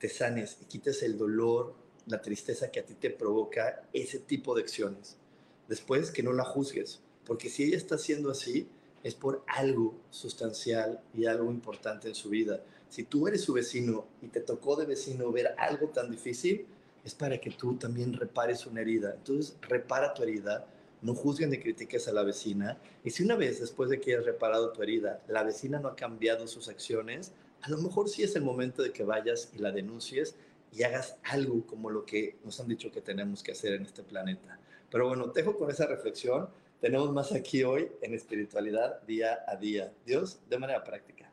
te 0.00 0.08
sanes 0.08 0.58
y 0.60 0.64
quites 0.64 1.04
el 1.04 1.16
dolor, 1.16 1.74
la 2.06 2.20
tristeza 2.20 2.72
que 2.72 2.80
a 2.80 2.84
ti 2.84 2.94
te 2.94 3.10
provoca 3.10 3.88
ese 3.92 4.18
tipo 4.18 4.56
de 4.56 4.62
acciones 4.62 5.21
después 5.68 6.10
que 6.10 6.22
no 6.22 6.32
la 6.32 6.44
juzgues, 6.44 7.00
porque 7.24 7.48
si 7.48 7.64
ella 7.64 7.76
está 7.76 7.94
haciendo 7.94 8.30
así, 8.30 8.68
es 9.02 9.14
por 9.14 9.44
algo 9.46 9.94
sustancial 10.10 11.00
y 11.14 11.26
algo 11.26 11.50
importante 11.50 12.08
en 12.08 12.14
su 12.14 12.28
vida. 12.28 12.62
Si 12.88 13.04
tú 13.04 13.26
eres 13.26 13.42
su 13.42 13.52
vecino 13.52 14.06
y 14.20 14.28
te 14.28 14.40
tocó 14.40 14.76
de 14.76 14.86
vecino 14.86 15.32
ver 15.32 15.54
algo 15.58 15.88
tan 15.88 16.10
difícil, 16.10 16.66
es 17.04 17.14
para 17.14 17.40
que 17.40 17.50
tú 17.50 17.76
también 17.76 18.12
repares 18.12 18.66
una 18.66 18.80
herida. 18.80 19.14
Entonces, 19.14 19.56
repara 19.62 20.14
tu 20.14 20.22
herida, 20.22 20.66
no 21.00 21.14
juzguen 21.14 21.50
ni 21.50 21.58
critiques 21.58 22.06
a 22.06 22.12
la 22.12 22.22
vecina. 22.22 22.78
Y 23.02 23.10
si 23.10 23.24
una 23.24 23.34
vez 23.34 23.60
después 23.60 23.90
de 23.90 24.00
que 24.00 24.12
hayas 24.12 24.26
reparado 24.26 24.72
tu 24.72 24.82
herida, 24.82 25.20
la 25.26 25.42
vecina 25.42 25.80
no 25.80 25.88
ha 25.88 25.96
cambiado 25.96 26.46
sus 26.46 26.68
acciones, 26.68 27.32
a 27.62 27.70
lo 27.70 27.78
mejor 27.78 28.08
sí 28.08 28.22
es 28.22 28.36
el 28.36 28.42
momento 28.42 28.82
de 28.82 28.92
que 28.92 29.04
vayas 29.04 29.50
y 29.54 29.58
la 29.58 29.72
denuncies 29.72 30.36
y 30.72 30.84
hagas 30.84 31.16
algo 31.22 31.66
como 31.66 31.90
lo 31.90 32.04
que 32.04 32.36
nos 32.44 32.58
han 32.60 32.68
dicho 32.68 32.90
que 32.90 33.00
tenemos 33.00 33.42
que 33.42 33.52
hacer 33.52 33.74
en 33.74 33.82
este 33.82 34.02
planeta. 34.02 34.58
Pero 34.92 35.08
bueno, 35.08 35.28
dejo 35.28 35.56
con 35.56 35.70
esa 35.70 35.86
reflexión. 35.86 36.50
Tenemos 36.78 37.10
más 37.12 37.32
aquí 37.32 37.64
hoy 37.64 37.90
en 38.02 38.12
espiritualidad 38.12 39.00
día 39.02 39.42
a 39.48 39.56
día. 39.56 39.90
Dios 40.04 40.38
de 40.50 40.58
manera 40.58 40.84
práctica. 40.84 41.32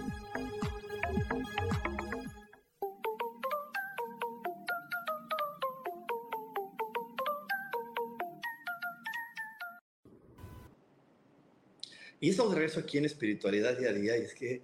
Estamos 12.31 12.53
de 12.53 12.59
regreso 12.59 12.79
aquí 12.79 12.97
en 12.97 13.05
Espiritualidad 13.05 13.77
Día 13.77 13.89
a 13.89 13.93
Día 13.93 14.17
y 14.17 14.21
es 14.21 14.33
que 14.33 14.61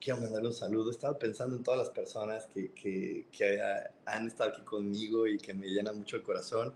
quiero 0.00 0.20
mandarle 0.20 0.48
un 0.48 0.54
saludo. 0.54 0.90
Estaba 0.90 1.18
pensando 1.18 1.56
en 1.56 1.62
todas 1.62 1.78
las 1.78 1.90
personas 1.90 2.46
que, 2.54 2.72
que, 2.72 3.26
que, 3.30 3.60
han 4.04 4.26
estado 4.26 4.50
aquí 4.50 4.62
conmigo 4.62 5.26
y 5.26 5.36
que 5.38 5.52
me 5.52 5.66
llenan 5.68 5.98
mucho 5.98 6.16
el 6.16 6.22
corazón 6.22 6.72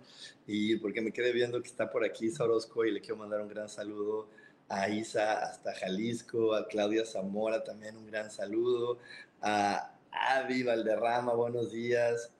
y 0.46 0.76
porque 0.76 1.00
me 1.00 1.12
quedé 1.12 1.32
viendo 1.32 1.60
que 1.60 1.68
está 1.68 1.90
por 1.90 2.04
aquí 2.04 2.26
Isa 2.26 2.44
Orozco 2.44 2.84
y 2.84 2.92
le 2.92 3.00
quiero 3.00 3.16
mandar 3.16 3.40
un 3.40 3.48
gran 3.48 3.68
saludo 3.68 4.28
a 4.68 4.88
Isa 4.88 5.44
hasta 5.44 5.72
Jalisco, 5.74 6.54
a 6.54 6.66
Claudia 6.66 7.04
Zamora 7.04 7.62
también 7.62 7.96
un 7.96 8.06
gran 8.06 8.30
saludo, 8.30 8.98
a 9.40 9.94
Avi 10.10 10.64
Valderrama, 10.64 11.34
buenos 11.34 11.70
días, 11.70 12.32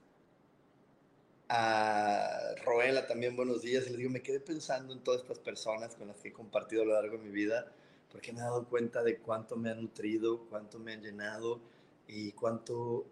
a 1.48 2.54
Roela 2.64 3.06
también 3.06 3.36
buenos 3.36 3.62
días. 3.62 3.86
Y 3.86 3.90
les 3.90 3.98
digo, 3.98 4.10
me 4.10 4.22
quedé 4.22 4.40
pensando 4.40 4.92
en 4.92 5.00
todas 5.00 5.22
estas 5.22 5.38
personas 5.38 5.94
con 5.94 6.08
las 6.08 6.18
que 6.18 6.28
he 6.28 6.32
compartido 6.32 6.82
a 6.82 6.84
lo 6.86 6.92
largo 6.94 7.18
de 7.18 7.24
mi 7.24 7.30
vida, 7.30 7.72
porque 8.10 8.32
me 8.32 8.40
he 8.40 8.42
dado 8.42 8.66
cuenta 8.68 9.02
de 9.02 9.18
cuánto 9.18 9.56
me 9.56 9.70
han 9.70 9.80
nutrido, 9.80 10.46
cuánto 10.48 10.78
me 10.78 10.92
han 10.92 11.02
llenado 11.02 11.60
y 12.08 12.32
cuánto 12.32 13.06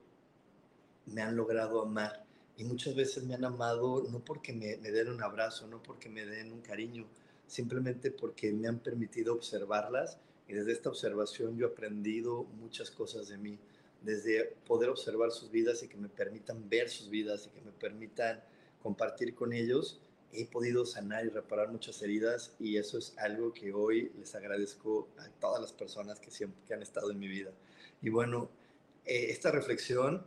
me 1.06 1.22
han 1.22 1.36
logrado 1.36 1.82
amar. 1.82 2.24
Y 2.56 2.64
muchas 2.64 2.94
veces 2.94 3.24
me 3.24 3.34
han 3.34 3.44
amado 3.44 4.04
no 4.10 4.20
porque 4.24 4.52
me, 4.52 4.76
me 4.76 4.90
den 4.90 5.08
un 5.10 5.22
abrazo, 5.22 5.66
no 5.66 5.82
porque 5.82 6.08
me 6.08 6.24
den 6.24 6.52
un 6.52 6.60
cariño, 6.60 7.06
simplemente 7.46 8.10
porque 8.10 8.52
me 8.52 8.68
han 8.68 8.78
permitido 8.78 9.34
observarlas 9.34 10.18
y 10.46 10.52
desde 10.52 10.72
esta 10.72 10.90
observación 10.90 11.56
yo 11.56 11.66
he 11.66 11.70
aprendido 11.70 12.44
muchas 12.44 12.90
cosas 12.90 13.28
de 13.28 13.38
mí 13.38 13.58
desde 14.04 14.54
poder 14.66 14.90
observar 14.90 15.30
sus 15.32 15.50
vidas 15.50 15.82
y 15.82 15.88
que 15.88 15.96
me 15.96 16.08
permitan 16.08 16.68
ver 16.68 16.88
sus 16.88 17.08
vidas 17.08 17.46
y 17.46 17.50
que 17.50 17.62
me 17.62 17.72
permitan 17.72 18.42
compartir 18.82 19.34
con 19.34 19.52
ellos, 19.52 20.00
he 20.32 20.44
podido 20.46 20.84
sanar 20.84 21.24
y 21.24 21.28
reparar 21.28 21.70
muchas 21.70 22.00
heridas 22.02 22.54
y 22.58 22.76
eso 22.76 22.98
es 22.98 23.14
algo 23.18 23.52
que 23.52 23.72
hoy 23.72 24.12
les 24.18 24.34
agradezco 24.34 25.08
a 25.18 25.28
todas 25.40 25.60
las 25.60 25.72
personas 25.72 26.20
que 26.20 26.30
siempre 26.30 26.60
que 26.66 26.74
han 26.74 26.82
estado 26.82 27.10
en 27.10 27.18
mi 27.18 27.28
vida. 27.28 27.52
Y 28.02 28.10
bueno, 28.10 28.50
eh, 29.06 29.26
esta 29.30 29.50
reflexión 29.50 30.26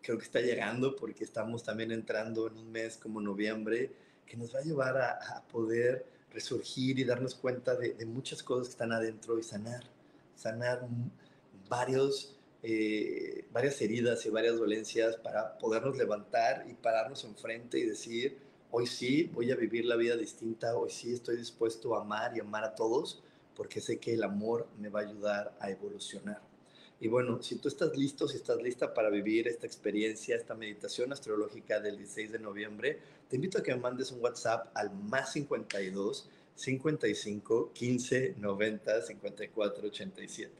creo 0.00 0.16
que 0.16 0.24
está 0.24 0.40
llegando 0.40 0.96
porque 0.96 1.24
estamos 1.24 1.64
también 1.64 1.90
entrando 1.90 2.46
en 2.46 2.56
un 2.56 2.70
mes 2.70 2.96
como 2.96 3.20
noviembre 3.20 3.92
que 4.26 4.36
nos 4.36 4.54
va 4.54 4.60
a 4.60 4.62
llevar 4.62 4.96
a, 4.96 5.42
poder 5.52 6.06
resurgir 6.30 6.98
y 6.98 7.04
darnos 7.04 7.34
cuenta 7.34 7.74
de, 7.76 7.94
de, 7.94 8.06
muchas 8.06 8.42
cosas 8.42 8.68
que 8.68 8.72
están 8.72 8.92
adentro 8.92 9.38
y 9.38 9.42
sanar, 9.42 9.84
sanar 10.34 10.88
varios 11.68 12.33
eh, 12.66 13.44
varias 13.52 13.78
heridas 13.82 14.24
y 14.24 14.30
varias 14.30 14.56
dolencias 14.56 15.16
para 15.18 15.58
podernos 15.58 15.98
levantar 15.98 16.64
y 16.66 16.72
pararnos 16.72 17.22
enfrente 17.24 17.78
y 17.78 17.84
decir, 17.84 18.38
hoy 18.70 18.86
sí 18.86 19.30
voy 19.34 19.50
a 19.50 19.54
vivir 19.54 19.84
la 19.84 19.96
vida 19.96 20.16
distinta, 20.16 20.74
hoy 20.74 20.90
sí 20.90 21.12
estoy 21.12 21.36
dispuesto 21.36 21.94
a 21.94 22.00
amar 22.00 22.34
y 22.34 22.40
amar 22.40 22.64
a 22.64 22.74
todos, 22.74 23.22
porque 23.54 23.82
sé 23.82 23.98
que 23.98 24.14
el 24.14 24.22
amor 24.22 24.66
me 24.78 24.88
va 24.88 25.00
a 25.00 25.02
ayudar 25.02 25.54
a 25.60 25.70
evolucionar. 25.70 26.40
Y 27.00 27.08
bueno, 27.08 27.42
si 27.42 27.56
tú 27.56 27.68
estás 27.68 27.94
listo, 27.98 28.26
si 28.28 28.38
estás 28.38 28.62
lista 28.62 28.94
para 28.94 29.10
vivir 29.10 29.46
esta 29.46 29.66
experiencia, 29.66 30.34
esta 30.34 30.54
meditación 30.54 31.12
astrológica 31.12 31.80
del 31.80 31.98
16 31.98 32.32
de 32.32 32.38
noviembre, 32.38 32.98
te 33.28 33.36
invito 33.36 33.58
a 33.58 33.62
que 33.62 33.74
me 33.74 33.80
mandes 33.82 34.10
un 34.10 34.22
WhatsApp 34.22 34.68
al 34.74 34.90
más 34.90 35.32
52 35.32 36.30
55 36.54 37.72
15 37.74 38.36
90 38.38 39.02
54 39.02 39.86
87. 39.88 40.52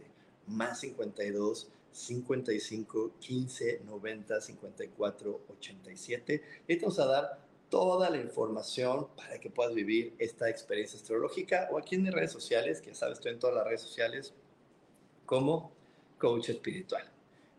Más 0.48 0.80
52 0.80 1.68
55 1.94 3.12
15 3.20 3.82
90 3.84 4.40
54 4.40 5.40
87. 5.48 6.42
Y 6.66 6.76
te 6.76 6.84
vamos 6.84 6.98
a 6.98 7.06
dar 7.06 7.38
toda 7.70 8.10
la 8.10 8.18
información 8.18 9.08
para 9.16 9.38
que 9.38 9.48
puedas 9.48 9.72
vivir 9.72 10.14
esta 10.18 10.50
experiencia 10.50 10.98
astrológica 10.98 11.68
o 11.70 11.78
aquí 11.78 11.94
en 11.94 12.02
mis 12.02 12.12
redes 12.12 12.32
sociales, 12.32 12.80
que 12.80 12.88
ya 12.88 12.96
sabes, 12.96 13.18
estoy 13.18 13.32
en 13.32 13.38
todas 13.38 13.56
las 13.56 13.64
redes 13.64 13.82
sociales 13.82 14.34
como 15.24 15.72
coach 16.18 16.50
espiritual. 16.50 17.08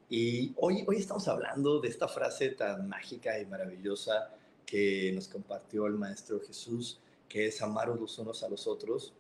Y 0.10 0.54
hoy, 0.58 0.84
hoy 0.86 0.98
estamos 0.98 1.28
hablando 1.30 1.80
de 1.80 1.88
esta 1.88 2.08
frase 2.08 2.50
tan 2.50 2.90
mágica 2.90 3.40
y 3.40 3.46
maravillosa 3.46 4.32
que 4.66 5.12
nos 5.14 5.30
compartió 5.30 5.88
el 5.88 5.94
Maestro 5.94 6.42
Jesús, 6.42 7.00
que 7.30 7.48
es 7.48 7.62
amaros 7.62 8.00
los 8.00 8.20
unos 8.20 8.44
a 8.44 8.50
los 8.50 8.68
otros. 8.68 9.14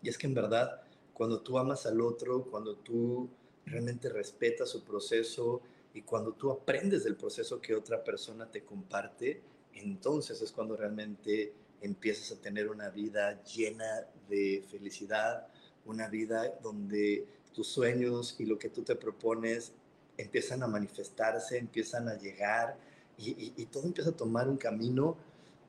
Y 0.00 0.08
es 0.08 0.16
que 0.16 0.28
en 0.28 0.34
verdad, 0.34 0.80
cuando 1.12 1.40
tú 1.40 1.58
amas 1.58 1.86
al 1.86 2.00
otro, 2.00 2.44
cuando 2.44 2.76
tú 2.76 3.28
realmente 3.68 4.08
respeta 4.08 4.66
su 4.66 4.82
proceso 4.84 5.60
y 5.94 6.02
cuando 6.02 6.32
tú 6.32 6.50
aprendes 6.50 7.04
del 7.04 7.16
proceso 7.16 7.60
que 7.60 7.74
otra 7.74 8.02
persona 8.04 8.50
te 8.50 8.62
comparte, 8.62 9.40
entonces 9.74 10.40
es 10.42 10.52
cuando 10.52 10.76
realmente 10.76 11.52
empiezas 11.80 12.32
a 12.32 12.40
tener 12.40 12.68
una 12.68 12.90
vida 12.90 13.42
llena 13.44 14.06
de 14.28 14.64
felicidad, 14.70 15.46
una 15.86 16.08
vida 16.08 16.54
donde 16.62 17.26
tus 17.54 17.68
sueños 17.68 18.36
y 18.38 18.44
lo 18.44 18.58
que 18.58 18.68
tú 18.68 18.82
te 18.82 18.94
propones 18.94 19.72
empiezan 20.16 20.62
a 20.62 20.66
manifestarse, 20.66 21.58
empiezan 21.58 22.08
a 22.08 22.18
llegar 22.18 22.76
y, 23.16 23.64
todo 23.66 23.84
empieza 23.84 24.10
a 24.10 24.16
tomar 24.16 24.48
un 24.48 24.56
camino 24.56 25.16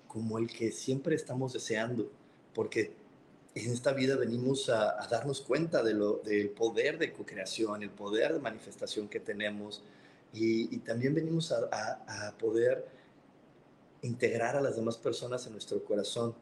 como 0.07 0.37
el 0.37 0.47
que 0.47 0.71
siempre 0.71 1.15
estamos 1.15 1.53
deseando, 1.53 2.07
porque 2.53 2.91
en 3.55 3.71
esta 3.71 3.93
vida 3.93 4.15
venimos 4.15 4.69
a, 4.69 5.07
darnos 5.09 5.41
cuenta 5.41 5.83
del 5.83 6.49
poder 6.55 6.97
de 6.97 7.11
co-creación, 7.11 7.83
el 7.83 7.89
poder 7.89 8.33
de 8.33 8.39
manifestación 8.39 9.07
que 9.07 9.19
tenemos 9.19 9.81
y, 10.33 10.77
también 10.79 11.15
venimos 11.15 11.51
a, 11.51 12.35
poder 12.39 12.85
integrar 14.01 14.55
a 14.55 14.61
las 14.61 14.75
demás 14.75 14.97
personas 14.97 15.45
en 15.47 15.53
nuestro 15.53 15.83
corazón. 15.83 16.35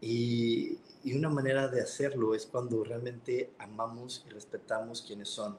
Y, 0.00 0.78
una 1.04 1.28
manera 1.28 1.68
de 1.68 1.82
hacerlo 1.82 2.34
es 2.34 2.46
cuando 2.46 2.82
realmente 2.82 3.50
amamos 3.58 4.24
y 4.26 4.30
respetamos 4.30 5.02
quienes 5.02 5.28
son. 5.28 5.56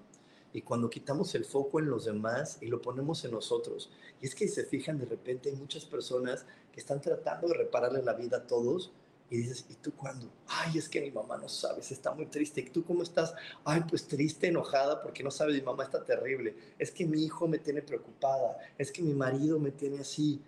Y 0.53 0.61
cuando 0.61 0.89
quitamos 0.89 1.35
el 1.35 1.45
foco 1.45 1.79
en 1.79 1.89
los 1.89 2.05
demás 2.05 2.57
y 2.61 2.67
lo 2.67 2.81
ponemos 2.81 3.23
en 3.25 3.31
nosotros. 3.31 3.89
Y 4.21 4.25
es 4.25 4.35
que 4.35 4.47
se 4.47 4.65
fijan, 4.65 4.97
de 4.97 5.05
repente 5.05 5.49
hay 5.49 5.55
muchas 5.55 5.85
personas 5.85 6.45
que 6.73 6.79
están 6.79 6.99
tratando 6.99 7.47
de 7.47 7.55
repararle 7.55 8.01
la 8.01 8.13
vida 8.13 8.37
a 8.37 8.47
todos, 8.47 8.91
y 9.29 9.37
dices, 9.37 9.65
¿y 9.69 9.75
tú 9.75 9.91
cuándo? 9.93 10.29
Ay, 10.47 10.77
es 10.77 10.87
que 10.87 11.01
mi 11.01 11.11
mamá 11.11 11.37
no 11.37 11.49
sabe, 11.49 11.81
está 11.81 12.13
muy 12.13 12.27
triste. 12.27 12.61
¿Y 12.61 12.69
tú 12.69 12.83
cómo 12.85 13.01
estás? 13.01 13.33
Ay, 13.63 13.81
pues 13.89 14.07
triste, 14.07 14.47
enojada, 14.47 15.01
porque 15.01 15.23
no 15.23 15.31
sabe, 15.31 15.53
mi 15.53 15.61
mamá 15.61 15.83
está 15.83 16.03
terrible. 16.03 16.55
Es 16.77 16.91
que 16.91 17.05
mi 17.05 17.23
hijo 17.23 17.47
me 17.47 17.57
tiene 17.57 17.81
preocupada. 17.81 18.57
Es 18.77 18.91
que 18.91 19.01
mi 19.01 19.13
marido 19.13 19.59
me 19.59 19.71
tiene 19.71 19.99
así. 19.99 20.41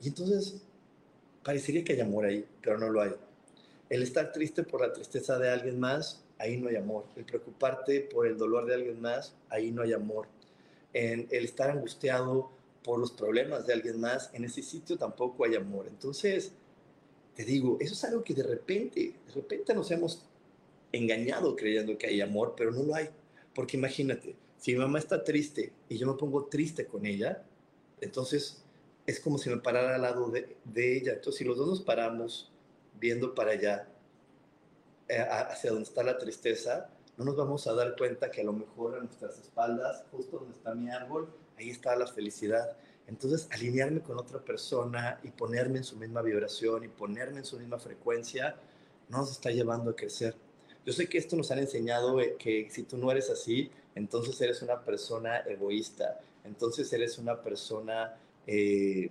Y 0.00 0.08
entonces, 0.08 0.60
parecería 1.44 1.84
que 1.84 1.92
hay 1.92 2.00
amor 2.00 2.24
ahí, 2.24 2.44
pero 2.60 2.76
no 2.78 2.90
lo 2.90 3.02
hay. 3.02 3.14
El 3.88 4.02
estar 4.02 4.32
triste 4.32 4.64
por 4.64 4.80
la 4.80 4.92
tristeza 4.92 5.38
de 5.38 5.48
alguien 5.48 5.78
más, 5.78 6.24
ahí 6.38 6.56
no 6.56 6.68
hay 6.68 6.76
amor. 6.76 7.06
El 7.16 7.24
preocuparte 7.24 8.00
por 8.00 8.26
el 8.26 8.36
dolor 8.36 8.66
de 8.66 8.74
alguien 8.74 9.00
más, 9.00 9.34
ahí 9.48 9.70
no 9.70 9.82
hay 9.82 9.92
amor. 9.92 10.26
En 10.92 11.28
el 11.30 11.44
estar 11.44 11.70
angustiado 11.70 12.50
por 12.82 12.98
los 12.98 13.12
problemas 13.12 13.66
de 13.66 13.74
alguien 13.74 14.00
más, 14.00 14.30
en 14.32 14.44
ese 14.44 14.62
sitio 14.62 14.98
tampoco 14.98 15.44
hay 15.44 15.54
amor. 15.54 15.86
Entonces, 15.88 16.52
te 17.38 17.44
digo, 17.44 17.76
eso 17.78 17.94
es 17.94 18.02
algo 18.02 18.24
que 18.24 18.34
de 18.34 18.42
repente, 18.42 19.14
de 19.28 19.32
repente 19.32 19.72
nos 19.72 19.88
hemos 19.92 20.26
engañado 20.90 21.54
creyendo 21.54 21.96
que 21.96 22.08
hay 22.08 22.20
amor, 22.20 22.54
pero 22.56 22.72
no 22.72 22.82
lo 22.82 22.96
hay. 22.96 23.10
Porque 23.54 23.76
imagínate, 23.76 24.34
si 24.56 24.72
mi 24.72 24.80
mamá 24.80 24.98
está 24.98 25.22
triste 25.22 25.72
y 25.88 25.98
yo 25.98 26.08
me 26.08 26.14
pongo 26.14 26.46
triste 26.46 26.86
con 26.86 27.06
ella, 27.06 27.44
entonces 28.00 28.64
es 29.06 29.20
como 29.20 29.38
si 29.38 29.50
me 29.50 29.58
parara 29.58 29.94
al 29.94 30.02
lado 30.02 30.32
de, 30.32 30.56
ella. 30.74 31.12
Entonces, 31.12 31.38
si 31.38 31.44
los 31.44 31.56
dos 31.56 31.68
nos 31.68 31.80
paramos 31.80 32.50
viendo 32.98 33.36
para 33.36 33.52
allá, 33.52 33.88
eh, 35.06 35.24
hacia 35.48 35.70
donde 35.70 35.88
está 35.88 36.02
la 36.02 36.18
tristeza, 36.18 36.90
no 37.16 37.24
nos 37.24 37.36
vamos 37.36 37.68
a 37.68 37.72
dar 37.72 37.94
cuenta 37.96 38.32
que 38.32 38.40
a 38.40 38.44
lo 38.44 38.52
mejor 38.52 38.96
a 38.96 38.98
nuestras 38.98 39.38
espaldas, 39.38 40.02
justo 40.10 40.38
donde 40.38 40.56
está 40.56 40.74
mi 40.74 40.90
árbol, 40.90 41.32
ahí 41.56 41.70
está 41.70 41.94
la 41.94 42.08
felicidad. 42.08 42.76
Entonces, 43.08 43.48
alinearme 43.50 44.00
con 44.00 44.18
otra 44.18 44.38
persona 44.38 45.18
y 45.22 45.30
ponerme 45.30 45.78
en 45.78 45.84
su 45.84 45.96
misma 45.96 46.20
vibración 46.20 46.84
y 46.84 46.88
ponerme 46.88 47.38
en 47.38 47.44
su 47.44 47.58
misma 47.58 47.78
frecuencia, 47.78 48.56
nos 49.08 49.32
está 49.32 49.50
llevando 49.50 49.90
a 49.90 49.96
crecer. 49.96 50.36
Yo 50.84 50.92
sé 50.92 51.08
que 51.08 51.16
esto 51.16 51.34
nos 51.34 51.50
han 51.50 51.58
enseñado 51.58 52.20
eh, 52.20 52.36
que 52.38 52.68
si 52.70 52.82
tú 52.82 52.98
no 52.98 53.10
eres 53.10 53.30
así, 53.30 53.70
entonces 53.94 54.38
eres 54.42 54.60
una 54.60 54.84
persona 54.84 55.38
egoísta, 55.38 56.20
entonces 56.44 56.92
eres 56.92 57.16
una 57.16 57.42
persona 57.42 58.14
eh, 58.46 59.10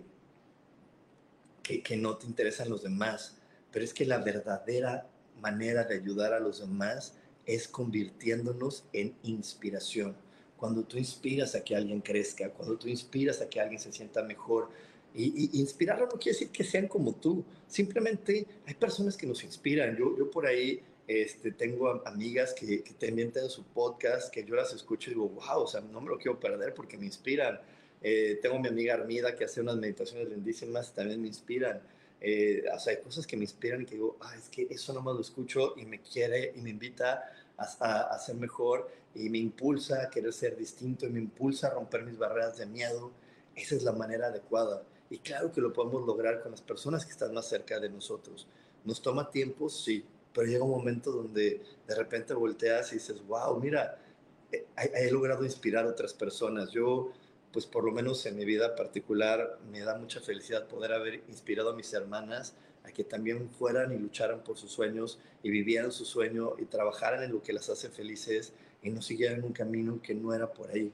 que, 1.64 1.82
que 1.82 1.98
no 1.98 2.18
te 2.18 2.28
interesan 2.28 2.70
los 2.70 2.84
demás. 2.84 3.36
Pero 3.72 3.84
es 3.84 3.96
que 3.96 4.06
la 4.06 4.20
verdadera 4.20 5.08
manera 5.42 5.84
de 5.86 5.96
ayudar 5.96 6.34
a 6.34 6.40
los 6.40 6.60
demás 6.60 7.16
es 7.48 7.68
convirtiéndonos 7.68 8.86
en 8.94 9.16
inspiración. 9.24 10.16
Cuando 10.58 10.84
tú 10.84 10.98
inspiras 10.98 11.56
a 11.56 11.64
que 11.64 11.76
alguien 11.76 12.02
crezca, 12.02 12.50
cuando 12.50 12.78
tú 12.78 12.88
inspiras 12.88 13.42
a 13.42 13.50
que 13.50 13.60
alguien 13.60 13.80
se 13.80 13.94
sienta 13.94 14.24
mejor, 14.24 14.70
y, 15.14 15.58
y 15.58 15.60
inspirarlo 15.62 16.06
no 16.06 16.20
quiere 16.20 16.38
decir 16.38 16.50
que 16.50 16.64
sean 16.64 16.88
como 16.88 17.16
tú, 17.16 17.44
simplemente 17.68 18.46
hay 18.66 18.74
personas 18.76 19.16
que 19.16 19.26
nos 19.26 19.44
inspiran. 19.44 19.96
Yo, 19.96 20.16
yo 20.18 20.30
por 20.30 20.46
ahí 20.46 20.84
este, 21.08 21.52
tengo 21.54 22.06
amigas 22.06 22.54
que, 22.54 22.84
que 22.84 22.94
también 22.94 23.32
tienen 23.32 23.50
su 23.50 23.64
podcast, 23.64 24.32
que 24.32 24.44
yo 24.44 24.56
las 24.56 24.74
escucho 24.74 25.10
y 25.10 25.14
digo, 25.14 25.30
wow, 25.30 25.62
o 25.64 25.68
sea, 25.68 25.80
no 25.80 26.02
me 26.02 26.10
lo 26.10 26.18
quiero 26.18 26.40
perder 26.40 26.74
porque 26.74 26.98
me 26.98 27.06
inspiran. 27.06 27.60
Eh, 28.02 28.40
tengo 28.42 28.60
mi 28.60 28.68
amiga 28.68 28.94
Armida 28.94 29.36
que 29.36 29.46
hace 29.46 29.62
unas 29.62 29.78
meditaciones 29.78 30.30
lindísimas, 30.30 30.94
también 30.94 31.22
me 31.22 31.28
inspiran. 31.28 31.82
Eh, 32.20 32.64
o 32.74 32.80
sea, 32.80 32.94
hay 32.94 33.02
cosas 33.02 33.26
que 33.26 33.38
me 33.38 33.44
inspiran 33.44 33.84
y 33.84 33.86
que 33.86 33.96
digo, 33.96 34.18
ah, 34.20 34.36
es 34.36 34.50
que 34.50 34.68
eso 34.70 34.92
no 34.92 35.02
me 35.02 35.14
lo 35.14 35.22
escucho 35.22 35.76
y 35.78 35.86
me 35.86 36.02
quiere 36.02 36.52
y 36.56 36.62
me 36.62 36.72
invita 36.72 37.32
a, 37.58 38.02
a, 38.02 38.20
ser 38.20 38.36
mejor 38.36 38.92
y 39.18 39.30
me 39.30 39.38
impulsa 39.40 40.04
a 40.04 40.10
querer 40.10 40.34
ser 40.34 40.56
distinto 40.56 41.06
y 41.06 41.10
me 41.10 41.20
impulsa 41.20 41.68
a 41.68 41.72
romper 41.72 42.04
mis 42.04 42.18
barreras 42.18 42.58
de 42.58 42.66
miedo. 42.66 43.12
Esa 43.56 43.76
es 43.76 43.84
la 43.84 43.92
manera 43.92 44.28
adecuada. 44.28 44.84
Y 45.10 45.20
claro 45.20 45.52
que 45.52 45.62
lo 45.62 45.74
podemos 45.74 46.06
lograr 46.06 46.42
con 46.42 46.52
las 46.52 46.62
personas 46.62 47.06
que 47.06 47.12
están 47.12 47.34
más 47.34 47.48
cerca 47.48 47.80
de 47.80 47.90
nosotros. 47.90 48.48
¿Nos 48.84 49.02
toma 49.02 49.30
tiempo? 49.30 49.70
Sí, 49.70 50.06
pero 50.34 50.48
llega 50.48 50.64
un 50.64 50.72
momento 50.72 51.12
donde 51.12 51.62
de 51.88 51.96
repente 51.96 52.34
volteas 52.34 52.92
y 52.92 52.96
dices, 52.96 53.26
wow, 53.26 53.60
mira, 53.60 53.98
he, 54.52 54.66
he 54.78 55.12
logrado 55.12 55.44
inspirar 55.44 55.86
a 55.86 55.90
otras 55.90 56.14
personas. 56.14 56.72
Yo 56.72 57.12
pues 57.52 57.66
por 57.66 57.84
lo 57.84 57.92
menos 57.92 58.26
en 58.26 58.36
mi 58.36 58.46
vida 58.46 58.76
particular 58.76 59.58
me 59.72 59.80
da 59.80 59.98
mucha 59.98 60.20
felicidad 60.20 60.68
poder 60.68 60.94
haber 60.94 61.24
inspirado 61.28 61.72
a 61.72 61.76
mis 61.76 61.92
hermanas 61.94 62.54
a 62.84 62.92
que 62.92 63.04
también 63.04 63.50
fueran 63.50 63.92
y 63.92 63.98
lucharan 63.98 64.44
por 64.44 64.58
sus 64.58 64.72
sueños 64.72 65.20
y 65.44 65.50
vivieran 65.50 65.92
su 65.92 66.06
sueño 66.06 66.54
y 66.60 66.66
trabajaran 66.66 67.24
en 67.24 67.32
lo 67.32 67.42
que 67.42 67.54
las 67.54 67.70
hace 67.70 67.90
felices 67.90 68.54
y 68.82 68.90
no 68.90 69.02
siguieran 69.02 69.44
un 69.44 69.54
camino 69.54 70.02
que 70.02 70.14
no 70.16 70.34
era 70.34 70.52
por 70.52 70.70
ahí. 70.72 70.92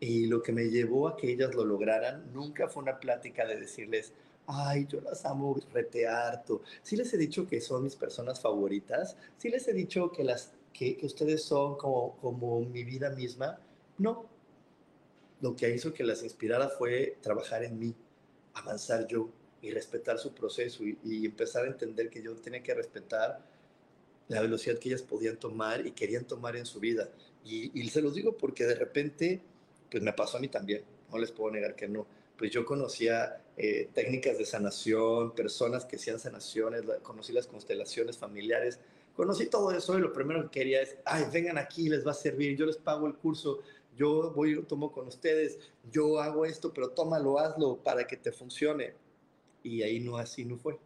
Y 0.00 0.26
lo 0.26 0.42
que 0.42 0.52
me 0.52 0.64
llevó 0.64 1.08
a 1.08 1.16
que 1.16 1.32
ellas 1.32 1.54
lo 1.54 1.64
lograran 1.64 2.32
nunca 2.32 2.68
fue 2.68 2.82
una 2.82 3.00
plática 3.00 3.46
de 3.46 3.60
decirles, 3.60 4.12
ay, 4.46 4.86
yo 4.88 5.00
las 5.00 5.24
amo 5.24 5.58
retearto. 5.72 6.62
Sí 6.82 6.96
les 6.96 7.12
he 7.12 7.18
dicho 7.18 7.46
que 7.46 7.60
son 7.60 7.82
mis 7.84 7.96
personas 7.96 8.40
favoritas, 8.40 9.16
sí 9.36 9.48
les 9.48 9.66
he 9.68 9.72
dicho 9.72 10.10
que, 10.12 10.24
las, 10.24 10.52
que, 10.72 10.96
que 10.96 11.06
ustedes 11.06 11.42
son 11.42 11.76
como, 11.76 12.16
como 12.16 12.60
mi 12.60 12.84
vida 12.84 13.10
misma. 13.10 13.58
No, 13.98 14.26
lo 15.40 15.54
que 15.54 15.74
hizo 15.74 15.92
que 15.92 16.04
las 16.04 16.22
inspirara 16.22 16.68
fue 16.68 17.18
trabajar 17.20 17.62
en 17.64 17.78
mí, 17.78 17.94
avanzar 18.54 19.06
yo 19.06 19.28
y 19.60 19.70
respetar 19.70 20.18
su 20.18 20.32
proceso 20.32 20.84
y, 20.84 21.26
empezar 21.26 21.64
a 21.64 21.68
entender 21.68 22.10
que 22.10 22.22
yo 22.22 22.34
tenía 22.36 22.62
que 22.62 22.74
respetar 22.74 23.40
la 24.28 24.40
velocidad 24.40 24.78
que 24.78 24.90
ellas 24.90 25.02
podían 25.02 25.36
tomar 25.36 25.86
y 25.86 25.92
querían 25.92 26.24
tomar 26.24 26.56
en 26.56 26.66
su 26.66 26.80
vida. 26.80 27.08
Y, 27.44 27.88
se 27.88 28.02
los 28.02 28.14
digo 28.14 28.36
porque 28.36 28.64
de 28.64 28.74
repente, 28.74 29.40
pues 29.90 30.02
me 30.02 30.12
pasó 30.12 30.36
a 30.36 30.40
mí 30.40 30.48
también, 30.48 30.82
no 31.10 31.18
les 31.18 31.32
puedo 31.32 31.50
negar 31.50 31.74
que 31.74 31.88
no. 31.88 32.06
Pues 32.36 32.50
yo 32.50 32.64
conocía 32.64 33.42
eh, 33.56 33.88
técnicas 33.94 34.38
de 34.38 34.44
sanación, 34.44 35.34
personas 35.34 35.86
que 35.86 35.96
hacían 35.96 36.20
sanaciones, 36.20 36.82
conocí 37.02 37.32
las 37.32 37.46
constelaciones 37.46 38.18
familiares, 38.18 38.78
conocí 39.16 39.46
todo 39.46 39.72
eso 39.72 39.98
y 39.98 40.02
lo 40.02 40.12
primero 40.12 40.42
que 40.42 40.60
quería 40.60 40.82
es, 40.82 40.96
ay, 41.04 41.24
vengan 41.32 41.58
aquí, 41.58 41.88
les 41.88 42.06
va 42.06 42.10
a 42.10 42.14
servir, 42.14 42.56
yo 42.56 42.66
les 42.66 42.76
pago 42.76 43.06
el 43.06 43.14
curso, 43.14 43.60
yo 43.96 44.30
voy 44.30 44.52
y 44.52 44.62
tomo 44.62 44.92
con 44.92 45.08
ustedes, 45.08 45.58
yo 45.90 46.20
hago 46.20 46.44
esto, 46.44 46.72
pero 46.72 46.90
tómalo, 46.90 47.38
hazlo 47.38 47.82
para 47.82 48.06
que 48.06 48.16
te 48.16 48.30
funcione. 48.30 48.94
Y 49.62 49.82
ahí 49.82 49.98
no, 49.98 50.18
así 50.18 50.44
no 50.44 50.56
fue. 50.56 50.78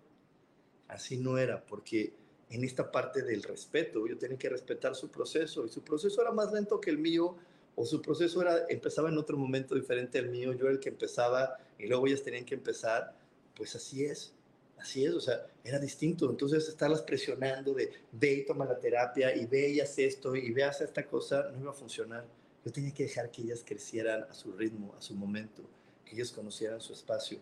Así 0.89 1.19
no 1.19 1.39
era, 1.39 1.65
porque 1.65 2.13
en 2.55 2.65
esta 2.65 2.91
parte 2.91 3.23
del 3.23 3.43
respeto, 3.43 4.07
yo 4.07 4.19
tenía 4.19 4.39
que 4.39 4.49
respetar 4.49 4.95
su 4.95 5.11
proceso, 5.11 5.65
y 5.67 5.69
su 5.69 5.83
proceso 5.83 6.21
era 6.21 6.33
más 6.33 6.53
lento 6.53 6.81
que 6.81 6.91
el 6.91 6.99
mío, 6.99 7.37
o 7.75 7.87
su 7.87 8.03
proceso 8.03 8.43
era, 8.43 8.67
empezaba 8.69 9.09
en 9.09 9.19
otro 9.19 9.37
momento 9.37 9.75
diferente 9.75 10.19
al 10.19 10.29
mío, 10.29 10.53
yo 10.53 10.65
era 10.65 10.73
el 10.73 10.81
que 10.81 10.91
empezaba, 10.91 11.57
y 11.79 11.87
luego 11.87 12.07
ellas 12.07 12.23
tenían 12.23 12.45
que 12.45 12.55
empezar, 12.55 13.15
pues 13.57 13.75
así 13.75 14.05
es. 14.05 14.33
Así 14.79 15.05
es, 15.05 15.15
o 15.15 15.21
sea, 15.21 15.47
era 15.63 15.79
distinto. 15.79 16.29
Entonces, 16.29 16.69
estarlas 16.69 17.03
presionando 17.03 17.73
de 17.73 17.93
ve 18.11 18.33
y 18.33 18.45
toma 18.45 18.65
la 18.65 18.81
terapia 18.81 19.33
y 19.37 19.47
ve 19.47 19.69
y 19.69 19.81
haz 19.81 19.97
esto 19.97 20.35
y 20.35 20.51
veas 20.51 20.81
esta 20.81 21.07
cosa, 21.07 21.51
no 21.53 21.61
iba 21.61 21.71
a 21.71 21.75
funcionar 21.75 22.25
yo 22.65 22.73
tenía 22.73 22.93
que 22.93 23.05
dejar 23.05 23.31
que 23.31 23.43
ellas 23.43 23.65
crecieran 23.67 24.25
a 24.31 24.35
su 24.35 24.53
ritmo, 24.53 24.95
a 24.97 25.03
su 25.03 25.15
momento, 25.15 25.63
que 26.05 26.15
ellos 26.15 26.31
conocieran 26.31 26.81
su 26.81 26.93
espacio. 26.93 27.41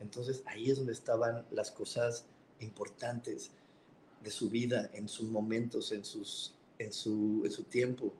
Entonces 0.00 0.42
ahí 0.46 0.70
es 0.70 0.78
donde 0.78 0.92
estaban 0.92 1.46
las 1.50 1.70
cosas 1.70 2.26
importantes 2.60 3.50
de 4.22 4.30
su 4.30 4.50
vida, 4.50 4.90
en 4.94 5.08
sus 5.08 5.28
momentos, 5.28 5.92
en, 5.92 6.04
sus, 6.04 6.54
en, 6.78 6.92
su, 6.92 7.42
en 7.44 7.50
su 7.50 7.64
tiempo. 7.64 8.12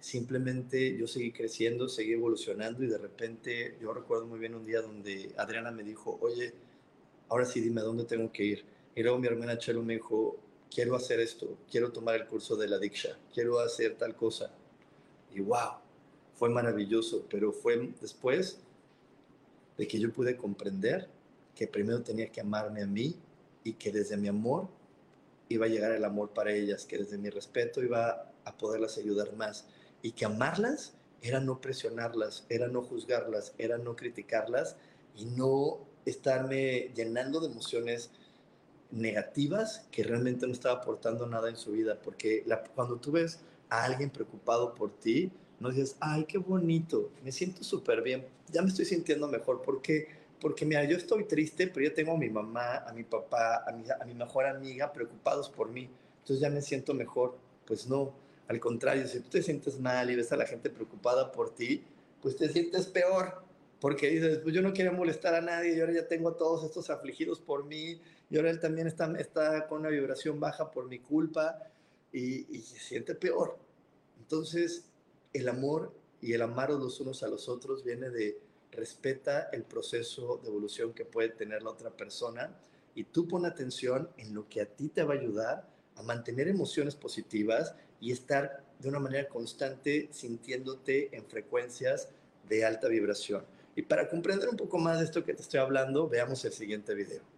Simplemente 0.00 0.96
yo 0.96 1.06
seguí 1.06 1.32
creciendo, 1.32 1.88
seguí 1.88 2.12
evolucionando 2.12 2.82
y 2.82 2.88
de 2.88 2.98
repente 2.98 3.78
yo 3.80 3.94
recuerdo 3.94 4.26
muy 4.26 4.38
bien 4.38 4.54
un 4.54 4.66
día 4.66 4.82
donde 4.82 5.32
Adriana 5.36 5.70
me 5.70 5.82
dijo, 5.82 6.18
oye, 6.20 6.52
ahora 7.28 7.46
sí 7.46 7.60
dime 7.60 7.80
a 7.80 7.84
dónde 7.84 8.04
tengo 8.04 8.30
que 8.30 8.44
ir. 8.44 8.64
Y 8.94 9.02
luego 9.02 9.18
mi 9.18 9.26
hermana 9.26 9.58
Chelo 9.58 9.82
me 9.82 9.94
dijo, 9.94 10.36
quiero 10.70 10.96
hacer 10.96 11.20
esto, 11.20 11.56
quiero 11.70 11.92
tomar 11.92 12.16
el 12.16 12.26
curso 12.26 12.56
de 12.56 12.68
la 12.68 12.78
Diksha, 12.78 13.18
quiero 13.32 13.60
hacer 13.60 13.96
tal 13.96 14.14
cosa. 14.14 14.52
Y 15.32 15.40
wow, 15.40 15.78
fue 16.34 16.50
maravilloso, 16.50 17.26
pero 17.30 17.52
fue 17.52 17.92
después 18.00 18.58
de 19.76 19.88
que 19.88 19.98
yo 19.98 20.12
pude 20.12 20.36
comprender 20.36 21.08
que 21.54 21.66
primero 21.66 22.02
tenía 22.02 22.30
que 22.30 22.40
amarme 22.40 22.82
a 22.82 22.86
mí 22.86 23.16
y 23.62 23.72
que 23.74 23.90
desde 23.90 24.16
mi 24.16 24.28
amor 24.28 24.68
iba 25.48 25.66
a 25.66 25.68
llegar 25.68 25.92
el 25.92 26.04
amor 26.04 26.30
para 26.30 26.52
ellas, 26.52 26.86
que 26.86 26.98
desde 26.98 27.18
mi 27.18 27.30
respeto 27.30 27.82
iba 27.82 28.30
a 28.44 28.56
poderlas 28.56 28.98
ayudar 28.98 29.34
más 29.34 29.66
y 30.02 30.12
que 30.12 30.24
amarlas 30.24 30.94
era 31.22 31.40
no 31.40 31.60
presionarlas, 31.60 32.44
era 32.48 32.68
no 32.68 32.82
juzgarlas, 32.82 33.54
era 33.56 33.78
no 33.78 33.96
criticarlas 33.96 34.76
y 35.16 35.24
no 35.24 35.80
estarme 36.04 36.92
llenando 36.94 37.40
de 37.40 37.46
emociones 37.46 38.10
negativas 38.90 39.86
que 39.90 40.04
realmente 40.04 40.46
no 40.46 40.52
estaba 40.52 40.80
aportando 40.80 41.26
nada 41.26 41.48
en 41.48 41.56
su 41.56 41.72
vida, 41.72 41.98
porque 42.02 42.44
cuando 42.74 42.96
tú 42.96 43.12
ves 43.12 43.40
a 43.70 43.84
alguien 43.84 44.10
preocupado 44.10 44.74
por 44.74 44.92
ti, 44.98 45.32
no 45.60 45.70
dices, 45.70 45.96
ay, 46.00 46.26
qué 46.26 46.38
bonito, 46.38 47.10
me 47.22 47.32
siento 47.32 47.64
súper 47.64 48.02
bien, 48.02 48.26
ya 48.52 48.60
me 48.62 48.68
estoy 48.68 48.84
sintiendo 48.84 49.26
mejor. 49.28 49.62
porque 49.62 50.08
Porque 50.44 50.66
mira, 50.66 50.84
yo 50.84 50.98
estoy 50.98 51.24
triste, 51.24 51.68
pero 51.68 51.86
yo 51.86 51.94
tengo 51.94 52.12
a 52.12 52.18
mi 52.18 52.28
mamá, 52.28 52.84
a 52.86 52.92
mi 52.92 53.02
papá, 53.02 53.64
a 53.66 53.72
mi, 53.72 53.82
a 53.88 54.04
mi 54.04 54.12
mejor 54.12 54.44
amiga 54.44 54.92
preocupados 54.92 55.48
por 55.48 55.70
mí. 55.70 55.88
Entonces 56.18 56.38
ya 56.38 56.50
me 56.50 56.60
siento 56.60 56.92
mejor. 56.92 57.38
Pues 57.64 57.86
no, 57.86 58.12
al 58.46 58.60
contrario, 58.60 59.08
si 59.08 59.20
tú 59.20 59.30
te 59.30 59.42
sientes 59.42 59.80
mal 59.80 60.10
y 60.10 60.16
ves 60.16 60.30
a 60.32 60.36
la 60.36 60.44
gente 60.44 60.68
preocupada 60.68 61.32
por 61.32 61.54
ti, 61.54 61.82
pues 62.20 62.36
te 62.36 62.50
sientes 62.50 62.88
peor. 62.88 63.42
Porque 63.80 64.10
dices, 64.10 64.40
pues 64.40 64.54
yo 64.54 64.60
no 64.60 64.74
quiero 64.74 64.92
molestar 64.92 65.34
a 65.34 65.40
nadie, 65.40 65.74
yo 65.76 65.84
ahora 65.84 65.94
ya 65.94 66.08
tengo 66.08 66.28
a 66.28 66.36
todos 66.36 66.62
estos 66.62 66.90
afligidos 66.90 67.40
por 67.40 67.64
mí, 67.64 67.98
y 68.28 68.36
ahora 68.36 68.50
él 68.50 68.60
también 68.60 68.86
está, 68.86 69.10
está 69.18 69.66
con 69.66 69.80
una 69.80 69.88
vibración 69.88 70.40
baja 70.40 70.70
por 70.70 70.88
mi 70.88 70.98
culpa, 70.98 71.58
y, 72.12 72.54
y 72.54 72.60
se 72.60 72.78
siente 72.80 73.14
peor. 73.14 73.56
Entonces, 74.20 74.84
el 75.32 75.48
amor 75.48 75.94
y 76.20 76.34
el 76.34 76.42
amarnos 76.42 76.80
los 76.80 77.00
unos 77.00 77.22
a 77.22 77.28
los 77.28 77.48
otros 77.48 77.82
viene 77.82 78.10
de 78.10 78.38
respeta 78.74 79.48
el 79.52 79.62
proceso 79.64 80.38
de 80.42 80.48
evolución 80.48 80.92
que 80.92 81.04
puede 81.04 81.30
tener 81.30 81.62
la 81.62 81.70
otra 81.70 81.90
persona 81.90 82.54
y 82.94 83.04
tú 83.04 83.26
pon 83.26 83.46
atención 83.46 84.08
en 84.18 84.34
lo 84.34 84.48
que 84.48 84.60
a 84.60 84.66
ti 84.66 84.88
te 84.88 85.02
va 85.02 85.14
a 85.14 85.18
ayudar 85.18 85.68
a 85.96 86.02
mantener 86.02 86.48
emociones 86.48 86.94
positivas 86.94 87.74
y 88.00 88.12
estar 88.12 88.64
de 88.78 88.88
una 88.88 88.98
manera 88.98 89.28
constante 89.28 90.08
sintiéndote 90.12 91.16
en 91.16 91.24
frecuencias 91.26 92.08
de 92.48 92.64
alta 92.64 92.88
vibración. 92.88 93.44
Y 93.76 93.82
para 93.82 94.08
comprender 94.08 94.48
un 94.48 94.56
poco 94.56 94.78
más 94.78 94.98
de 94.98 95.04
esto 95.06 95.24
que 95.24 95.34
te 95.34 95.42
estoy 95.42 95.60
hablando, 95.60 96.08
veamos 96.08 96.44
el 96.44 96.52
siguiente 96.52 96.94
video. 96.94 97.33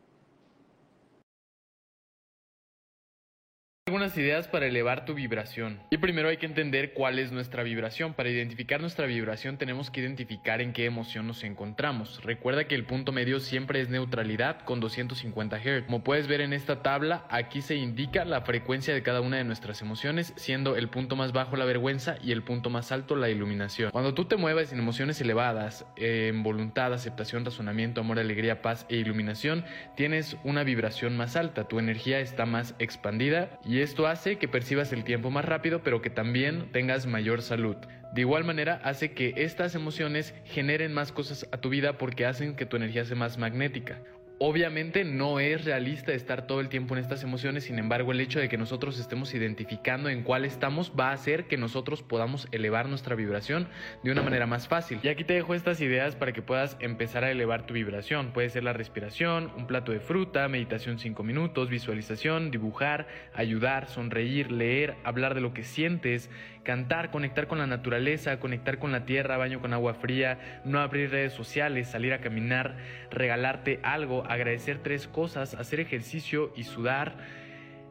Ideas 3.96 4.46
para 4.46 4.66
elevar 4.66 5.04
tu 5.04 5.14
vibración. 5.14 5.78
Y 5.90 5.96
primero 5.96 6.28
hay 6.28 6.37
que 6.37 6.44
entender 6.44 6.92
cuál 6.92 7.18
es 7.18 7.32
nuestra 7.32 7.62
vibración. 7.62 8.12
Para 8.12 8.28
identificar 8.28 8.80
nuestra 8.80 9.06
vibración 9.06 9.56
tenemos 9.56 9.90
que 9.90 10.00
identificar 10.00 10.61
en 10.61 10.72
qué 10.72 10.85
emoción 10.85 11.26
nos 11.26 11.44
encontramos. 11.44 12.22
Recuerda 12.22 12.64
que 12.64 12.74
el 12.74 12.85
punto 12.85 13.12
medio 13.12 13.40
siempre 13.40 13.80
es 13.80 13.88
neutralidad 13.88 14.61
con 14.64 14.80
250 14.80 15.59
Hz. 15.59 15.85
Como 15.87 16.04
puedes 16.04 16.26
ver 16.26 16.42
en 16.42 16.52
esta 16.52 16.82
tabla, 16.82 17.24
aquí 17.30 17.62
se 17.62 17.76
indica 17.76 18.24
la 18.24 18.42
frecuencia 18.42 18.92
de 18.92 19.02
cada 19.02 19.20
una 19.20 19.38
de 19.38 19.44
nuestras 19.44 19.80
emociones, 19.80 20.32
siendo 20.37 20.76
el 20.76 20.88
punto 20.88 21.16
más 21.16 21.32
bajo 21.32 21.56
la 21.56 21.64
vergüenza 21.64 22.16
y 22.22 22.32
el 22.32 22.42
punto 22.42 22.70
más 22.70 22.92
alto 22.92 23.16
la 23.16 23.30
iluminación. 23.30 23.92
Cuando 23.92 24.14
tú 24.14 24.26
te 24.26 24.37
mueves 24.37 24.72
en 24.72 24.78
emociones 24.78 25.20
elevadas, 25.20 25.87
en 25.96 26.42
voluntad, 26.42 26.92
aceptación, 26.92 27.44
razonamiento, 27.44 28.00
amor, 28.00 28.18
alegría, 28.18 28.62
paz 28.62 28.85
e 28.90 28.96
iluminación, 28.96 29.64
tienes 29.96 30.37
una 30.44 30.64
vibración 30.64 31.16
más 31.16 31.37
alta, 31.37 31.68
tu 31.68 31.78
energía 31.78 32.20
está 32.20 32.46
más 32.46 32.74
expandida 32.78 33.59
y 33.64 33.76
y 33.76 33.82
esto 33.87 34.09
hace 34.09 34.37
que 34.37 34.49
percibas 34.49 34.92
el 34.92 35.05
tiempo 35.05 35.31
más 35.31 35.44
rápido, 35.44 35.85
pero 35.85 36.03
que 36.03 36.11
también 36.11 36.72
tengas 36.72 37.07
mayor 37.07 37.40
salud. 37.40 37.77
De 38.12 38.22
igual 38.22 38.42
manera, 38.42 38.81
hace 38.83 39.12
que 39.12 39.33
estas 39.37 39.77
emociones 39.77 40.35
generen 40.44 40.92
más 40.92 41.12
cosas 41.12 41.46
a 41.53 41.59
tu 41.59 41.68
vida 41.68 41.96
porque 41.96 42.27
hacen 42.27 42.57
que 42.57 42.66
tu 42.66 42.77
energía 42.77 43.05
sea 43.05 43.14
más 43.14 43.38
magnética. 43.38 44.01
Obviamente 44.38 45.03
no 45.03 45.40
es 45.40 45.64
realista 45.64 46.12
estar 46.12 46.46
todo 46.46 46.61
el 46.61 46.68
tiempo 46.68 46.94
en 46.94 47.01
estas 47.01 47.22
emociones, 47.22 47.64
sin 47.64 47.79
embargo 47.79 48.12
el 48.12 48.20
hecho 48.20 48.38
de 48.38 48.51
que 48.51 48.59
nosotros 48.59 48.99
estemos 48.99 49.33
identificando 49.33 50.11
en 50.11 50.22
cuál 50.22 50.44
estamos 50.44 50.92
va 50.99 51.09
a 51.09 51.12
hacer 51.12 51.46
que 51.46 51.57
nosotros 51.57 52.03
podamos 52.03 52.46
elevar 52.53 52.87
nuestra 52.87 53.14
vibración 53.14 53.66
de 54.03 54.12
una 54.12 54.20
manera 54.20 54.46
más 54.46 54.68
fácil. 54.68 54.99
Y 55.03 55.09
aquí 55.09 55.25
te 55.25 55.33
dejo 55.33 55.55
estas 55.55 55.81
ideas 55.81 56.16
para 56.16 56.33
que 56.33 56.42
puedas 56.42 56.77
empezar 56.81 57.25
a 57.25 57.31
elevar 57.31 57.66
tu 57.66 57.72
vibración. 57.72 58.33
Puede 58.35 58.51
ser 58.51 58.62
la 58.62 58.75
respiración, 58.75 59.51
un 59.57 59.66
plato 59.66 59.92
de 59.92 60.01
fruta, 60.01 60.46
meditación 60.49 60.99
5 60.99 61.22
minutos, 61.22 61.70
visualización, 61.70 62.51
dibujar, 62.51 63.07
ayudar, 63.33 63.88
sonreír, 63.88 64.53
leer, 64.53 64.96
hablar 65.03 65.35
de 65.35 65.40
lo 65.40 65.55
que 65.55 65.62
sientes, 65.62 66.29
cantar, 66.62 67.11
conectar 67.11 67.46
con 67.46 67.59
la 67.59 67.66
naturaleza, 67.66 68.38
conectar 68.38 68.79
con 68.79 68.92
la 68.92 69.07
tierra, 69.07 69.38
baño 69.38 69.61
con 69.61 69.72
agua 69.72 69.94
fría, 69.94 70.61
no 70.64 70.81
abrir 70.81 71.11
redes 71.11 71.33
sociales, 71.33 71.88
salir 71.88 72.12
a 72.12 72.20
caminar, 72.20 72.77
regalarte 73.11 73.79
algo, 73.85 74.25
agradecer 74.26 74.78
tres 74.82 75.06
cosas, 75.08 75.54
hacer 75.54 75.80
ejercicio 75.80 76.52
y 76.56 76.64
sudar, 76.64 77.18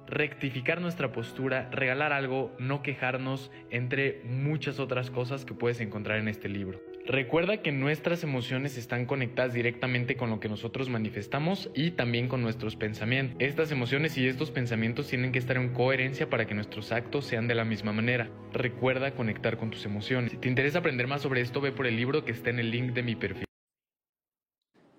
rectificar 0.07 0.81
nuestra 0.81 1.11
postura, 1.11 1.69
regalar 1.71 2.13
algo, 2.13 2.55
no 2.59 2.81
quejarnos, 2.81 3.51
entre 3.69 4.21
muchas 4.23 4.79
otras 4.79 5.09
cosas 5.09 5.45
que 5.45 5.53
puedes 5.53 5.79
encontrar 5.81 6.19
en 6.19 6.27
este 6.27 6.49
libro. 6.49 6.79
Recuerda 7.07 7.57
que 7.57 7.71
nuestras 7.71 8.23
emociones 8.23 8.79
están 8.79 9.05
conectadas 9.05 9.53
directamente 9.53 10.15
con 10.15 10.31
lo 10.31 10.39
que 10.39 10.49
nosotros 10.49 10.89
manifestamos 10.89 11.69
y 11.75 11.91
también 11.91 12.27
con 12.27 12.41
nuestros 12.41 12.75
pensamientos. 12.75 13.37
Estas 13.39 13.71
emociones 13.71 14.17
y 14.17 14.27
estos 14.27 14.49
pensamientos 14.49 15.07
tienen 15.07 15.31
que 15.31 15.37
estar 15.37 15.55
en 15.55 15.71
coherencia 15.71 16.31
para 16.31 16.47
que 16.47 16.55
nuestros 16.55 16.91
actos 16.91 17.25
sean 17.25 17.47
de 17.47 17.53
la 17.53 17.63
misma 17.63 17.93
manera. 17.93 18.31
Recuerda 18.53 19.13
conectar 19.13 19.57
con 19.57 19.69
tus 19.69 19.85
emociones. 19.85 20.31
Si 20.31 20.37
te 20.37 20.47
interesa 20.47 20.79
aprender 20.79 21.05
más 21.05 21.21
sobre 21.21 21.41
esto, 21.41 21.61
ve 21.61 21.71
por 21.71 21.85
el 21.85 21.95
libro 21.95 22.25
que 22.25 22.31
está 22.31 22.49
en 22.49 22.57
el 22.57 22.71
link 22.71 22.93
de 22.93 23.03
mi 23.03 23.15
perfil. 23.15 23.45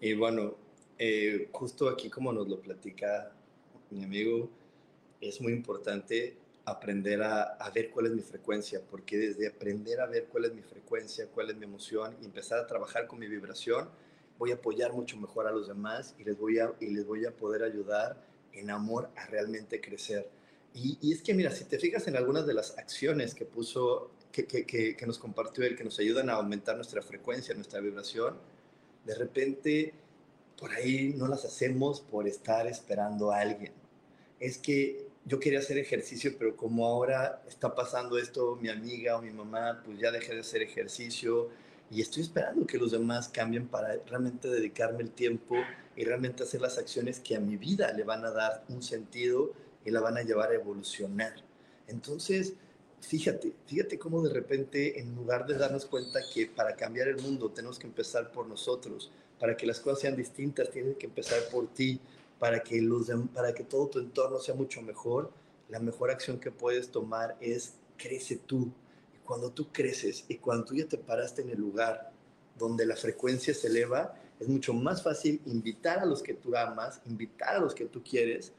Y 0.01 0.15
bueno, 0.15 0.57
eh, 0.99 1.49
justo 1.53 1.89
aquí 1.89 2.09
como 2.09 2.33
nos 2.33 2.49
lo 2.49 2.61
platica 2.61 3.33
mi 3.91 4.05
amigo, 4.05 4.51
es 5.21 5.41
muy 5.41 5.53
importante 5.53 6.37
aprender 6.65 7.23
a, 7.23 7.71
ver 7.73 7.91
cuál 7.91 8.07
es 8.07 8.13
mi 8.13 8.23
frecuencia, 8.23 8.81
porque 8.91 9.17
desde 9.17 9.47
aprender 9.47 10.01
a 10.01 10.07
ver 10.07 10.27
cuál 10.27 10.47
es 10.47 10.55
mi 10.55 10.63
frecuencia, 10.63 11.29
cuál 11.33 11.51
es 11.51 11.57
mi 11.57 11.65
emoción 11.65 12.17
y 12.21 12.25
empezar 12.25 12.59
a 12.59 12.67
trabajar 12.67 13.07
con 13.07 13.21
mi 13.21 13.29
vibración, 13.29 13.89
voy 14.39 14.51
a 14.51 14.55
apoyar 14.55 14.93
mucho 14.93 15.17
mejor 15.17 15.47
a 15.47 15.53
los 15.53 15.69
demás 15.69 16.15
y 16.19 16.25
les 16.25 16.37
voy 16.37 16.59
a, 16.59 16.73
y 16.81 16.89
les 16.89 17.07
voy 17.07 17.25
a 17.25 17.31
poder 17.31 17.63
ayudar 17.63 18.21
en 18.53 18.71
amor 18.71 19.11
a 19.17 19.27
realmente 19.27 19.81
crecer. 19.81 20.29
Y, 20.75 21.11
es 21.11 21.23
que, 21.23 21.33
mira, 21.33 21.51
si 21.53 21.65
te 21.65 21.79
fijas 21.79 22.07
en 22.07 22.17
algunas 22.17 22.47
de 22.47 22.53
las 22.53 22.77
acciones 22.77 23.35
que 23.35 23.47
puso, 23.47 24.11
que, 24.33 24.47
que, 24.47 24.67
que, 24.67 25.07
nos 25.07 25.19
compartió 25.19 25.65
él, 25.65 25.75
que 25.75 25.85
nos 25.85 25.99
ayudan 25.99 26.29
a 26.29 26.35
aumentar 26.35 26.77
nuestra 26.77 27.01
frecuencia, 27.01 27.55
nuestra 27.55 27.81
vibración, 27.81 28.37
de 29.07 29.15
repente 29.15 29.95
por 30.59 30.73
ahí 30.73 31.15
no 31.17 31.29
las 31.29 31.45
hacemos 31.45 32.01
por 32.01 32.27
estar 32.27 32.67
esperando 32.67 33.31
a 33.31 33.41
alguien. 33.41 33.73
Es 34.41 34.59
que 34.59 35.07
yo 35.25 35.41
quería 35.41 35.59
hacer 35.59 35.79
ejercicio, 35.79 36.35
pero 36.39 36.57
como 36.57 36.87
ahora 36.87 37.43
está 37.49 37.75
pasando 37.75 38.17
esto, 38.19 38.59
mi 38.61 38.69
amiga 38.69 39.17
o 39.17 39.23
mi 39.23 39.31
mamá, 39.31 39.83
pues 39.85 39.99
ya 39.99 40.11
dejé 40.11 40.35
de 40.35 40.41
hacer 40.41 40.63
ejercicio 40.63 41.51
y 41.91 42.01
estoy 42.01 42.23
esperando 42.23 42.67
que 42.67 42.79
los 42.79 42.93
demás 42.93 43.29
cambien 43.29 43.67
para 43.67 43.97
realmente 44.07 44.49
dedicarme 44.49 45.03
el 45.03 45.11
tiempo 45.11 45.57
y 45.97 46.05
realmente 46.05 46.43
hacer 46.43 46.61
las 46.61 46.79
acciones 46.79 47.21
que 47.21 47.37
a 47.37 47.41
mi 47.41 47.57
vida 47.57 47.93
le 47.93 48.05
van 48.05 48.25
a 48.25 48.31
dar 48.31 48.65
un 48.69 48.83
sentido 48.83 49.53
y 49.85 49.91
la 49.91 50.01
van 50.01 50.17
a 50.17 50.23
llevar 50.23 50.51
a 50.51 50.55
evolucionar. 50.55 51.35
Entonces, 51.87 52.55
fíjate, 53.01 53.53
fíjate 53.67 53.99
cómo 53.99 54.23
de 54.23 54.33
repente, 54.33 55.01
en 55.01 55.15
lugar 55.15 55.47
de 55.47 55.55
darnos 55.55 55.87
cuenta 55.87 56.21
que 56.33 56.47
para 56.47 56.77
cambiar 56.77 57.09
el 57.09 57.21
mundo 57.21 57.51
tenemos 57.51 57.79
que 57.79 57.87
empezar 57.87 58.33
por 58.33 58.47
nosotros, 58.47 59.11
para 59.39 59.57
que 59.57 59.67
las 59.67 59.81
cosas 59.81 60.01
sean 60.01 60.17
distintas, 60.17 60.71
tienes 60.71 60.97
que 60.97 61.07
empezar 61.07 61.41
por 61.51 61.69
ti, 61.73 62.01
para 62.39 62.63
que, 62.63 62.81
los, 62.81 63.11
para 63.35 63.55
que 63.55 63.65
todo 63.65 63.89
tu 63.89 63.99
entorno 63.99 64.39
sea 64.39 64.55
mucho 64.55 64.83
mejor. 64.83 65.31
La 65.69 65.81
mejor 65.81 66.11
acción 66.11 66.39
que 66.39 66.51
puedes 66.51 66.91
tomar 66.91 67.37
es 67.41 67.75
crece 67.97 68.37
tú. 68.37 68.73
Y 69.15 69.19
cuando 69.25 69.51
tú 69.51 69.69
creces 69.73 70.25
y 70.29 70.37
cuando 70.37 70.65
tú 70.65 70.75
ya 70.75 70.87
te 70.87 70.99
paraste 70.99 71.43
en 71.43 71.51
el 71.51 71.61
lugar 71.61 72.13
donde 72.59 72.87
la 72.87 72.97
frecuencia 72.97 73.55
se 73.55 73.69
eleva, 73.69 74.15
es 74.39 74.49
mucho 74.49 74.75
más 74.75 75.03
fácil 75.03 75.41
invitar 75.47 75.99
a 75.99 76.05
los 76.05 76.23
que 76.23 76.35
tú 76.35 76.55
amas, 76.57 77.01
invitar 77.07 77.57
a 77.57 77.61
los 77.61 77.75
que 77.75 77.87
tú 77.87 78.03
quieres 78.03 78.53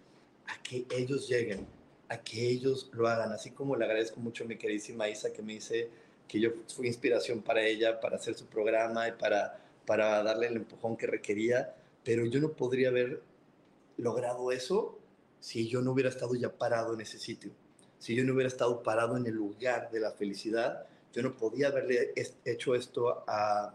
a 0.48 0.62
que 0.64 0.86
ellos 0.90 1.28
lleguen, 1.28 1.68
a 2.10 2.18
que 2.18 2.48
ellos 2.50 2.90
lo 2.94 3.08
hagan. 3.08 3.32
Así 3.32 3.52
como 3.52 3.76
le 3.76 3.86
agradezco 3.86 4.20
mucho 4.20 4.44
a 4.44 4.48
mi 4.48 4.58
queridísima 4.58 5.10
Isa 5.10 5.32
que 5.34 5.42
me 5.42 5.54
dice 5.54 5.90
que 6.28 6.40
yo 6.40 6.52
fui 6.74 6.88
inspiración 6.88 7.42
para 7.42 7.66
ella, 7.66 8.00
para 8.00 8.18
hacer 8.18 8.36
su 8.36 8.46
programa 8.46 9.08
y 9.08 9.14
para 9.14 9.60
para 9.88 10.22
darle 10.22 10.48
el 10.48 10.58
empujón 10.58 10.98
que 10.98 11.08
requería, 11.08 11.74
pero 12.04 12.26
yo 12.26 12.42
no 12.42 12.52
podría 12.52 12.90
haber 12.90 13.22
logrado 13.96 14.52
eso 14.52 15.00
si 15.40 15.70
yo 15.70 15.82
no 15.82 15.94
hubiera 15.94 16.10
estado 16.10 16.36
ya 16.36 16.52
parado 16.52 16.94
en 16.94 17.02
ese 17.02 17.18
sitio. 17.18 17.52
Si 17.98 18.14
yo 18.14 18.26
no 18.26 18.34
hubiera 18.34 18.50
estado 18.50 18.84
parado 18.84 19.16
en 19.16 19.26
el 19.26 19.34
lugar 19.34 19.90
de 19.90 20.02
la 20.02 20.12
felicidad, 20.12 20.86
yo 21.14 21.24
no 21.24 21.38
podía 21.38 21.68
haberle 21.68 22.14
hecho 22.44 22.76
esto 22.76 23.24
a, 23.28 23.74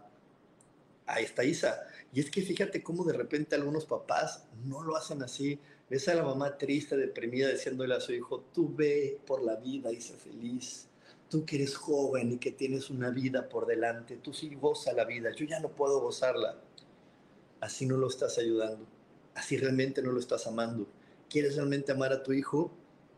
a 1.07 1.21
esta 1.21 1.45
Isa. 1.45 1.81
Y 2.13 2.21
es 2.21 2.31
que 2.31 2.43
fíjate 2.43 2.83
cómo 2.83 3.05
de 3.05 3.15
repente 3.15 3.55
algunos 3.55 3.87
papás 3.87 4.45
no 4.67 4.83
lo 4.83 4.97
hacen 4.97 5.23
así. 5.23 5.59
Ves 5.91 6.09
a 6.09 6.15
la 6.15 6.23
mamá 6.23 6.57
triste, 6.57 6.97
deprimida, 6.97 7.51
diciéndole 7.51 7.95
a 7.95 8.01
su 8.01 8.13
hijo, 8.13 8.45
tú 8.53 8.75
ve 8.75 9.21
por 9.27 9.43
la 9.43 9.57
vida 9.57 9.93
y 9.93 10.01
sé 10.01 10.15
feliz 10.15 10.89
tú 11.33 11.47
que 11.47 11.57
eres 11.57 11.77
joven 11.77 12.33
y 12.33 12.37
que 12.37 12.53
tienes 12.53 12.91
una 12.91 13.09
vida 13.09 13.49
por 13.49 13.65
delante, 13.65 14.19
tú 14.19 14.35
sí 14.35 14.55
goza 14.55 14.93
la 14.93 15.07
vida, 15.07 15.31
yo 15.35 15.47
ya 15.47 15.61
no 15.61 15.71
puedo 15.71 15.99
gozarla. 15.99 16.59
Así 17.59 17.87
no 17.87 17.97
lo 17.97 18.09
estás 18.09 18.37
ayudando, 18.37 18.85
así 19.35 19.57
realmente 19.57 20.03
no 20.03 20.13
lo 20.13 20.21
estás 20.21 20.47
amando. 20.47 20.87
¿Quieres 21.31 21.57
realmente 21.57 21.91
amar 21.91 22.13
a 22.13 22.23
tu 22.23 22.35
hijo? 22.35 22.71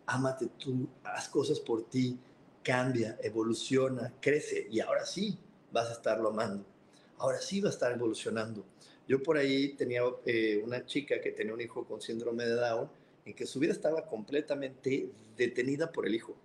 Ámate 0.07 0.47
tú, 0.47 0.87
haz 1.03 1.29
cosas 1.29 1.59
por 1.59 1.89
ti, 1.91 2.17
cambia, 2.63 3.19
evoluciona, 3.21 4.15
crece 4.21 4.69
y 4.71 4.79
ahora 4.79 5.05
sí 5.05 5.37
vas 5.73 5.89
a 5.89 5.95
estarlo 5.95 6.29
amando. 6.29 6.65
Ahora 7.19 7.41
sí 7.41 7.61
va 7.61 7.71
a 7.71 7.73
estar 7.73 7.91
evolucionando. 7.91 8.65
Yo 9.07 9.23
por 9.23 9.37
ahí 9.37 9.75
tenía 9.75 10.03
eh, 10.25 10.61
una 10.65 10.87
chica 10.87 11.21
que 11.21 11.33
tenía 11.33 11.55
un 11.55 11.61
hijo 11.61 11.85
con 11.85 12.01
síndrome 12.01 12.45
de 12.45 12.55
Down 12.55 12.89
en 13.25 13.35
que 13.35 13.47
su 13.47 13.59
vida 13.59 13.73
estaba 13.73 14.07
completamente 14.07 15.11
detenida 15.37 15.93
por 15.93 16.07
el 16.07 16.15
hijo 16.15 16.37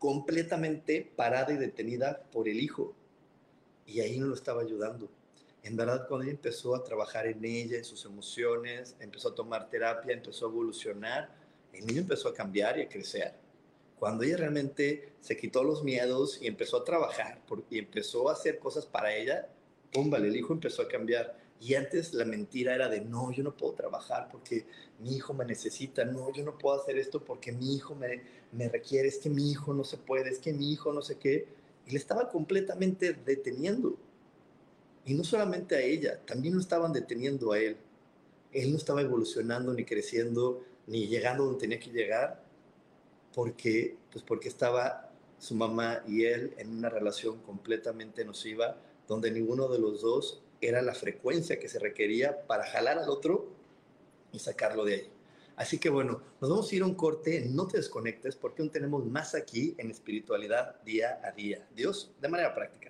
completamente 0.00 1.12
parada 1.14 1.52
y 1.52 1.58
detenida 1.58 2.24
por 2.32 2.48
el 2.48 2.58
hijo. 2.58 2.94
Y 3.86 4.00
ahí 4.00 4.18
no 4.18 4.26
lo 4.26 4.34
estaba 4.34 4.62
ayudando. 4.62 5.08
En 5.62 5.76
verdad, 5.76 6.08
cuando 6.08 6.24
ella 6.24 6.32
empezó 6.32 6.74
a 6.74 6.82
trabajar 6.82 7.26
en 7.26 7.44
ella, 7.44 7.76
en 7.76 7.84
sus 7.84 8.06
emociones, 8.06 8.96
empezó 8.98 9.28
a 9.28 9.34
tomar 9.34 9.68
terapia, 9.68 10.14
empezó 10.14 10.46
a 10.46 10.48
evolucionar, 10.48 11.36
el 11.74 11.86
niño 11.86 12.00
empezó 12.00 12.30
a 12.30 12.34
cambiar 12.34 12.78
y 12.78 12.82
a 12.82 12.88
crecer. 12.88 13.34
Cuando 13.98 14.24
ella 14.24 14.38
realmente 14.38 15.12
se 15.20 15.36
quitó 15.36 15.62
los 15.62 15.84
miedos 15.84 16.40
y 16.40 16.46
empezó 16.46 16.78
a 16.78 16.84
trabajar 16.84 17.42
y 17.68 17.78
empezó 17.78 18.30
a 18.30 18.32
hacer 18.32 18.58
cosas 18.58 18.86
para 18.86 19.14
ella, 19.14 19.48
pum, 19.92 20.08
vale, 20.08 20.28
el 20.28 20.36
hijo 20.36 20.54
empezó 20.54 20.80
a 20.80 20.88
cambiar. 20.88 21.38
Y 21.60 21.74
antes 21.74 22.14
la 22.14 22.24
mentira 22.24 22.74
era 22.74 22.88
de, 22.88 23.02
no, 23.02 23.30
yo 23.32 23.42
no 23.42 23.54
puedo 23.54 23.74
trabajar 23.74 24.28
porque 24.32 24.66
mi 24.98 25.14
hijo 25.14 25.34
me 25.34 25.44
necesita, 25.44 26.06
no, 26.06 26.32
yo 26.32 26.42
no 26.42 26.56
puedo 26.56 26.80
hacer 26.80 26.96
esto 26.96 27.22
porque 27.22 27.52
mi 27.52 27.74
hijo 27.74 27.94
me, 27.94 28.22
me 28.52 28.68
requiere, 28.68 29.08
es 29.08 29.18
que 29.18 29.28
mi 29.28 29.50
hijo 29.50 29.74
no 29.74 29.84
se 29.84 29.98
puede, 29.98 30.30
es 30.30 30.38
que 30.38 30.54
mi 30.54 30.72
hijo 30.72 30.90
no 30.92 31.02
sé 31.02 31.18
qué. 31.18 31.46
Y 31.86 31.90
le 31.90 31.98
estaba 31.98 32.30
completamente 32.30 33.12
deteniendo. 33.12 33.98
Y 35.04 35.12
no 35.12 35.22
solamente 35.22 35.76
a 35.76 35.80
ella, 35.80 36.18
también 36.24 36.54
lo 36.54 36.60
estaban 36.60 36.94
deteniendo 36.94 37.52
a 37.52 37.58
él. 37.58 37.76
Él 38.52 38.70
no 38.72 38.78
estaba 38.78 39.02
evolucionando, 39.02 39.74
ni 39.74 39.84
creciendo, 39.84 40.64
ni 40.86 41.08
llegando 41.08 41.44
donde 41.44 41.60
tenía 41.60 41.78
que 41.78 41.90
llegar, 41.90 42.42
porque, 43.34 43.96
pues 44.10 44.24
porque 44.24 44.48
estaba 44.48 45.12
su 45.38 45.54
mamá 45.54 46.02
y 46.06 46.24
él 46.24 46.54
en 46.58 46.70
una 46.70 46.88
relación 46.88 47.38
completamente 47.42 48.24
nociva, 48.24 48.76
donde 49.06 49.30
ninguno 49.30 49.68
de 49.68 49.78
los 49.78 50.00
dos 50.00 50.42
era 50.60 50.82
la 50.82 50.94
frecuencia 50.94 51.58
que 51.58 51.68
se 51.68 51.78
requería 51.78 52.46
para 52.46 52.66
jalar 52.66 52.98
al 52.98 53.08
otro 53.08 53.48
y 54.32 54.38
sacarlo 54.38 54.84
de 54.84 54.94
ahí. 54.94 55.10
Así 55.56 55.78
que 55.78 55.90
bueno, 55.90 56.22
nos 56.40 56.50
vamos 56.50 56.72
a 56.72 56.74
ir 56.74 56.82
a 56.82 56.86
un 56.86 56.94
corte, 56.94 57.44
no 57.48 57.66
te 57.66 57.76
desconectes 57.76 58.34
porque 58.34 58.62
aún 58.62 58.70
tenemos 58.70 59.04
más 59.04 59.34
aquí 59.34 59.74
en 59.78 59.90
espiritualidad 59.90 60.80
día 60.84 61.20
a 61.22 61.32
día. 61.32 61.66
Dios, 61.74 62.12
de 62.20 62.28
manera 62.28 62.54
práctica. 62.54 62.89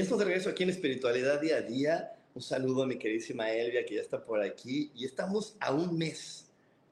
Y 0.00 0.02
estamos 0.02 0.20
de 0.20 0.24
regreso 0.24 0.48
aquí 0.48 0.62
en 0.62 0.70
Espiritualidad 0.70 1.42
Día 1.42 1.58
a 1.58 1.60
Día. 1.60 2.12
Un 2.34 2.40
saludo 2.40 2.84
a 2.84 2.86
mi 2.86 2.96
queridísima 2.96 3.52
Elvia, 3.52 3.84
que 3.84 3.96
ya 3.96 4.00
está 4.00 4.24
por 4.24 4.40
aquí. 4.40 4.90
Y 4.94 5.04
estamos 5.04 5.58
a 5.60 5.74
un 5.74 5.98
mes, 5.98 6.46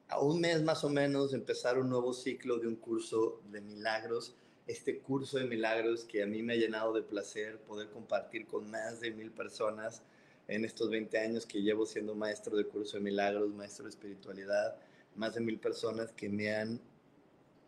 a 0.09 0.19
un 0.19 0.39
mes 0.39 0.61
más 0.61 0.83
o 0.83 0.89
menos, 0.89 1.31
de 1.31 1.37
empezar 1.37 1.79
un 1.79 1.89
nuevo 1.89 2.13
ciclo 2.13 2.59
de 2.59 2.67
un 2.67 2.75
curso 2.75 3.41
de 3.51 3.61
milagros. 3.61 4.35
Este 4.67 4.99
curso 4.99 5.39
de 5.39 5.45
milagros 5.45 6.03
que 6.03 6.21
a 6.21 6.27
mí 6.27 6.43
me 6.43 6.53
ha 6.53 6.57
llenado 6.57 6.93
de 6.93 7.01
placer 7.01 7.57
poder 7.61 7.89
compartir 7.89 8.45
con 8.45 8.69
más 8.69 8.99
de 8.99 9.09
mil 9.09 9.31
personas 9.31 10.03
en 10.47 10.63
estos 10.63 10.91
20 10.91 11.17
años 11.17 11.47
que 11.47 11.63
llevo 11.63 11.87
siendo 11.87 12.13
maestro 12.13 12.55
de 12.57 12.65
curso 12.65 12.97
de 12.97 13.03
milagros, 13.03 13.49
maestro 13.55 13.85
de 13.85 13.89
espiritualidad. 13.89 14.75
Más 15.15 15.33
de 15.33 15.41
mil 15.41 15.57
personas 15.57 16.11
que 16.11 16.29
me 16.29 16.53
han 16.55 16.79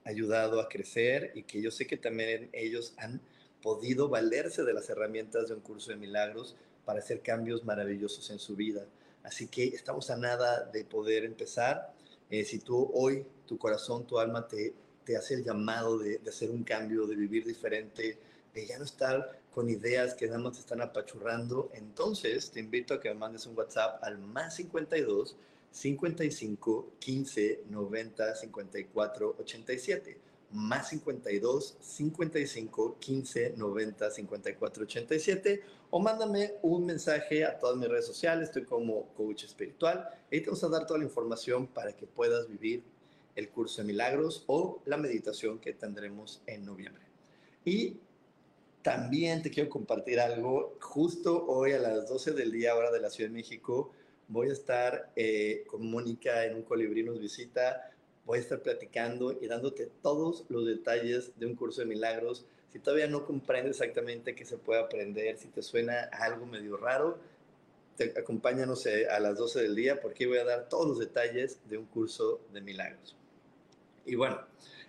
ayudado 0.04 0.62
a 0.62 0.70
crecer 0.70 1.32
y 1.34 1.42
que 1.42 1.64
yo 1.64 1.72
sé 1.72 1.88
que 1.88 1.98
también 1.98 2.48
ellos 2.54 2.94
han 2.98 3.20
podido 3.62 4.10
valerse 4.10 4.64
de 4.64 4.74
las 4.74 4.90
herramientas 4.90 5.48
de 5.48 5.56
un 5.56 5.62
curso 5.62 5.92
de 5.92 5.98
milagros 5.98 6.56
para 6.86 7.00
hacer 7.00 7.22
cambios 7.22 7.64
maravillosos 7.64 8.30
en 8.32 8.40
su 8.40 8.56
vida. 8.56 8.86
Así 9.24 9.48
que 9.48 9.66
estamos 9.66 10.10
a 10.10 10.18
nada 10.18 10.66
de 10.66 10.84
poder 10.84 11.26
empezar. 11.26 11.94
Eh, 12.30 12.44
si 12.44 12.60
tú 12.60 12.90
hoy, 12.94 13.26
tu 13.46 13.58
corazón, 13.58 14.06
tu 14.08 14.20
alma 14.20 14.48
te, 14.48 14.74
te 15.06 15.16
hace 15.16 15.36
el 15.36 15.44
llamado 15.44 15.98
de, 16.00 16.18
de, 16.18 16.30
hacer 16.30 16.50
un 16.50 16.64
cambio, 16.64 17.06
de 17.06 17.16
vivir 17.16 17.46
diferente, 17.46 18.18
de 18.54 18.66
ya 18.66 18.78
no 18.78 18.86
estar 18.86 19.40
con 19.54 19.70
ideas 19.70 20.16
que 20.16 20.28
nada 20.28 20.40
más 20.40 20.54
te 20.54 20.60
están 20.60 20.82
apachurrando, 20.82 21.70
entonces 21.74 22.52
te 22.52 22.60
invito 22.60 22.94
a 22.94 23.00
que 23.00 23.10
me 23.10 23.16
mandes 23.16 23.46
un 23.46 23.58
WhatsApp 23.58 24.02
al 24.04 24.18
más 24.18 24.56
52 24.56 25.36
55 25.72 26.94
15 27.00 27.64
90 27.70 28.36
54 28.36 29.36
87 29.40 30.31
más 30.54 30.90
52 30.90 31.78
55 31.80 32.98
15 33.00 33.54
90 33.58 34.12
54 34.12 34.84
87 34.84 35.62
o 35.90 36.00
mándame 36.00 36.54
un 36.62 36.86
mensaje 36.86 37.46
a 37.46 37.60
todas 37.60 37.78
mis 37.78 37.90
redes 37.90 38.06
sociales, 38.06 38.48
estoy 38.48 38.64
como 38.64 39.08
coach 39.14 39.44
espiritual, 39.44 40.10
ahí 40.32 40.42
te 40.42 40.48
vamos 40.48 40.64
a 40.64 40.70
dar 40.70 40.86
toda 40.86 41.00
la 41.00 41.06
información 41.06 41.68
para 41.68 41.94
que 41.94 42.06
puedas 42.06 42.48
vivir 42.48 42.84
el 43.36 43.50
curso 43.50 43.82
de 43.82 43.88
milagros 43.88 44.44
o 44.48 44.82
la 44.86 44.98
meditación 44.98 45.60
que 45.60 45.74
tendremos 45.74 46.42
en 46.48 46.66
noviembre. 46.66 47.04
Y 47.66 47.98
también 48.82 49.42
te 49.42 49.52
quiero 49.52 49.70
compartir 49.70 50.20
algo, 50.20 50.78
justo 50.80 51.46
hoy 51.48 51.74
a 51.74 51.80
las 51.80 52.10
12 52.10 52.32
del 52.32 52.52
día, 52.52 52.76
hora 52.76 52.92
de 52.92 53.00
la 53.00 53.10
Ciudad 53.10 53.30
de 53.30 53.36
México, 53.36 53.92
voy 54.28 54.50
a 54.50 54.54
estar 54.54 55.12
eh, 55.16 55.66
con 55.68 55.90
Mónica 55.90 56.46
en 56.46 56.56
un 56.56 56.64
colibrí, 56.64 57.04
nos 57.04 57.20
visita 57.20 57.92
voy 58.32 58.38
a 58.38 58.44
estar 58.44 58.62
platicando 58.62 59.34
y 59.34 59.48
dándote 59.48 59.92
todos 60.02 60.46
los 60.48 60.66
detalles 60.66 61.38
de 61.38 61.48
un 61.48 61.54
curso 61.54 61.82
de 61.82 61.88
milagros. 61.88 62.46
Si 62.72 62.80
todavía 62.80 63.08
no 63.08 63.26
comprendes 63.26 63.82
exactamente 63.82 64.36
qué 64.36 64.46
se 64.46 64.58
puede 64.58 64.80
aprender, 64.80 65.38
si 65.38 65.50
te 65.50 65.62
suena 65.62 66.04
algo 66.14 66.46
medio 66.46 66.78
raro, 66.78 67.18
te, 67.98 68.18
acompáñanos 68.18 68.88
a 68.88 69.20
las 69.20 69.38
12 69.38 69.64
del 69.64 69.76
día 69.76 70.00
porque 70.00 70.28
voy 70.28 70.38
a 70.38 70.46
dar 70.46 70.70
todos 70.70 70.88
los 70.88 71.00
detalles 71.00 71.60
de 71.68 71.78
un 71.78 71.86
curso 71.88 72.40
de 72.54 72.62
milagros. 72.62 73.18
Y 74.06 74.16
bueno, 74.16 74.40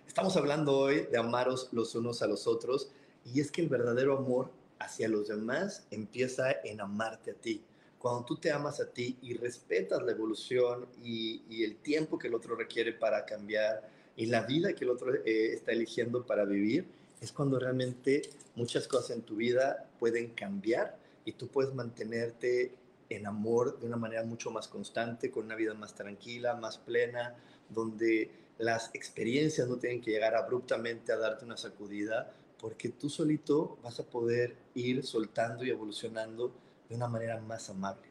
estamos 0.07 0.37
hablando 0.37 0.77
hoy 0.77 1.05
de 1.11 1.17
amaros 1.17 1.67
los 1.73 1.95
unos 1.95 2.21
a 2.21 2.27
los 2.27 2.47
otros 2.47 2.93
y 3.25 3.41
es 3.41 3.51
que 3.51 3.61
el 3.61 3.67
verdadero 3.67 4.17
amor 4.17 4.51
hacia 4.79 5.09
los 5.09 5.27
demás 5.27 5.85
empieza 5.91 6.49
en 6.63 6.79
amarte 6.79 7.31
a 7.31 7.33
ti 7.33 7.61
cuando 8.03 8.25
tú 8.25 8.35
te 8.35 8.51
amas 8.51 8.81
a 8.81 8.89
ti 8.89 9.17
y 9.21 9.33
respetas 9.35 10.03
la 10.03 10.11
evolución 10.11 10.87
y, 11.01 11.63
el 11.63 11.77
tiempo 11.77 12.19
que 12.19 12.27
el 12.27 12.35
otro 12.35 12.53
requiere 12.53 12.91
para 12.91 13.23
cambiar 13.23 13.89
y 14.17 14.25
la 14.25 14.41
vida 14.41 14.73
que 14.73 14.83
el 14.83 14.89
otro 14.89 15.15
eh, 15.15 15.53
está 15.53 15.71
eligiendo 15.71 16.25
para 16.25 16.43
vivir, 16.43 16.85
es 17.21 17.31
cuando 17.31 17.57
realmente 17.57 18.23
muchas 18.55 18.89
cosas 18.89 19.11
en 19.11 19.21
tu 19.21 19.37
vida 19.37 19.89
pueden 19.99 20.31
cambiar 20.31 20.97
y 21.23 21.31
tú 21.31 21.47
puedes 21.47 21.73
mantenerte 21.73 22.73
en 23.07 23.25
amor 23.25 23.79
de 23.79 23.87
una 23.87 23.95
manera 23.95 24.25
mucho 24.25 24.51
más 24.51 24.67
constante, 24.67 25.31
con 25.31 25.45
una 25.45 25.55
vida 25.55 25.73
más 25.73 25.95
tranquila, 25.95 26.55
más 26.55 26.77
plena, 26.79 27.37
donde 27.69 28.29
las 28.57 28.93
experiencias 28.93 29.69
no 29.69 29.77
tienen 29.77 30.01
que 30.01 30.11
llegar 30.11 30.35
abruptamente 30.35 31.13
a 31.13 31.17
darte 31.17 31.45
una 31.45 31.55
sacudida, 31.55 32.33
porque 32.59 32.89
tú 32.89 33.09
solito 33.09 33.77
vas 33.81 34.01
a 34.01 34.03
poder 34.03 34.57
ir 34.75 35.05
soltando 35.05 35.63
y 35.63 35.69
evolucionando 35.69 36.53
de 36.93 36.97
una 36.97 37.07
manera 37.07 37.39
más 37.41 37.69
amable. 37.69 38.07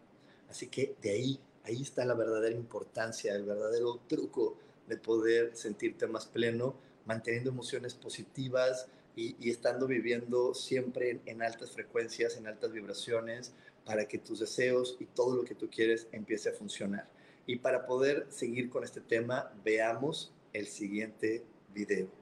Así 0.51 0.67
que 0.67 0.97
de 1.01 1.11
ahí, 1.11 1.41
ahí 1.65 1.81
está 1.81 2.05
la 2.05 2.15
verdadera 2.15 2.55
importancia, 2.55 3.33
el 3.35 3.45
verdadero 3.45 4.01
truco 4.09 4.59
de 4.89 4.97
poder 4.97 5.57
sentirte 5.57 6.09
más 6.09 6.27
pleno, 6.27 6.75
manteniendo 7.07 7.51
emociones 7.51 7.95
positivas 7.95 8.89
y, 9.15 9.49
estando 9.49 9.87
viviendo 9.87 10.53
siempre 10.53 11.21
en, 11.27 11.43
altas 11.43 11.71
frecuencias, 11.71 12.37
en 12.37 12.49
altas 12.49 12.73
vibraciones, 12.73 13.53
para 13.85 14.07
que 14.07 14.19
tus 14.19 14.41
deseos 14.41 14.97
y 14.99 15.07
todo 15.07 15.37
lo 15.37 15.45
que 15.45 15.55
tú 15.55 15.71
quieres 15.71 16.09
empiece 16.11 16.51
a 16.51 16.53
funcionar. 16.53 17.09
Y 17.47 17.57
para 17.57 17.87
poder 17.87 18.27
seguir 18.31 18.69
con 18.69 18.83
este 18.83 19.01
tema, 19.01 19.53
veamos 19.65 20.33
el 20.53 20.67
siguiente 20.67 21.45
video. 21.73 22.22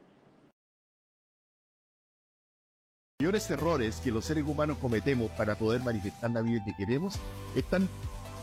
Mayores 3.20 3.50
errores 3.50 4.00
que 4.02 4.10
los 4.10 4.24
seres 4.24 4.46
humanos 4.46 4.78
cometemos 4.80 5.30
para 5.32 5.54
poder 5.54 5.82
manifestar 5.82 6.30
la 6.30 6.40
vida 6.40 6.64
que 6.64 6.72
queremos 6.72 7.16
están 7.54 7.86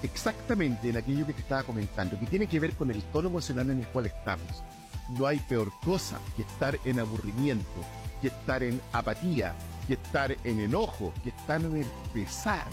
exactamente 0.04 0.88
en 0.88 0.98
aquello 0.98 1.26
que 1.26 1.34
te 1.34 1.42
estaba 1.42 1.64
comentando, 1.64 2.20
que 2.20 2.28
tiene 2.28 2.46
que 2.46 2.60
ver 2.60 2.74
con 2.74 2.92
el 2.92 3.02
tono 3.06 3.30
emocional 3.30 3.72
en 3.72 3.80
el 3.80 3.88
cual 3.88 4.06
estamos. 4.06 4.64
No 5.18 5.26
hay 5.26 5.40
peor 5.40 5.72
cosa 5.84 6.20
que 6.36 6.44
estar 6.44 6.78
en 6.86 7.00
aburrimiento, 7.00 7.66
que 8.22 8.28
estar 8.28 8.62
en 8.62 8.80
apatía, 8.94 9.56
que 9.88 9.94
estar 9.94 10.38
en 10.44 10.60
enojo, 10.60 11.12
que 11.24 11.30
estar 11.30 11.60
en 11.60 11.78
el 11.78 11.88
pesar, 12.14 12.68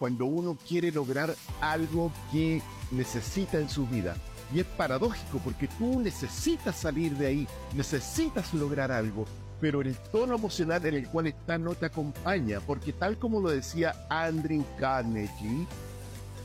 cuando 0.00 0.24
uno 0.26 0.58
quiere 0.68 0.90
lograr 0.90 1.36
algo 1.60 2.10
que 2.32 2.62
necesita 2.90 3.58
en 3.58 3.68
su 3.68 3.86
vida. 3.86 4.16
Y 4.52 4.58
es 4.58 4.66
paradójico 4.66 5.38
porque 5.38 5.68
tú 5.68 6.00
necesitas 6.00 6.74
salir 6.74 7.16
de 7.16 7.28
ahí, 7.28 7.48
necesitas 7.74 8.52
lograr 8.54 8.90
algo, 8.90 9.24
pero 9.60 9.80
el 9.80 9.96
tono 10.12 10.34
emocional 10.34 10.84
en 10.86 10.94
el 10.94 11.08
cual 11.08 11.28
está 11.28 11.58
no 11.58 11.74
te 11.74 11.86
acompaña, 11.86 12.60
porque 12.60 12.92
tal 12.92 13.18
como 13.18 13.40
lo 13.40 13.50
decía 13.50 13.94
Andrew 14.08 14.64
Carnegie, 14.78 15.66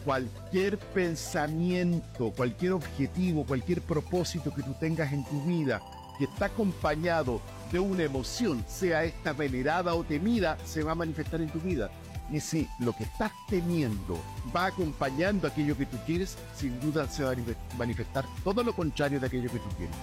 cualquier 0.06 0.78
pensamiento, 0.78 2.32
cualquier 2.32 2.74
objetivo, 2.74 3.46
cualquier 3.46 3.82
propósito 3.82 4.54
que 4.54 4.64
tú 4.64 4.74
tengas 4.80 5.12
en 5.12 5.24
tu 5.26 5.42
vida 5.44 5.82
que 6.18 6.26
está 6.26 6.46
acompañado 6.46 7.42
de 7.72 7.80
una 7.80 8.04
emoción, 8.04 8.64
sea 8.68 9.06
esta 9.06 9.32
venerada 9.32 9.96
o 9.96 10.04
temida, 10.04 10.58
se 10.66 10.84
va 10.84 10.92
a 10.92 10.96
manifestar 10.96 11.40
en 11.42 11.50
tu 11.50 11.60
vida. 11.60 11.90
Y 12.30 12.42
si 12.42 12.68
lo 12.80 12.94
que 12.94 13.06
estás 13.06 13.32
teniendo 13.48 14.20
va 14.56 14.68
acompañando 14.68 15.48
aquello 15.48 15.78
que 15.78 15.86
tú 15.86 15.98
quieres, 16.06 16.38
sin 16.56 16.80
duda 16.82 17.08
se 17.08 17.24
va 17.24 17.32
a 17.32 17.78
manifestar 17.78 18.26
todo 18.44 18.64
lo 18.64 18.74
contrario 18.74 19.20
de 19.20 19.28
aquello 19.28 19.50
que 19.50 19.60
tú 19.60 19.70
quieres. 19.78 19.96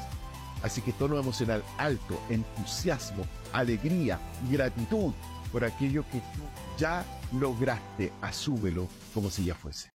Así 0.63 0.81
que 0.81 0.93
tono 0.93 1.19
emocional 1.19 1.63
alto, 1.79 2.19
entusiasmo, 2.31 3.27
alegría, 3.53 4.19
gratitud 4.51 5.13
por 5.53 5.65
aquello 5.65 6.05
que 6.11 6.19
tú 6.19 6.43
ya 6.79 7.05
lograste, 7.39 8.13
asúmelo 8.21 8.89
como 9.15 9.31
si 9.31 9.45
ya 9.45 9.55
fuese. 9.55 9.91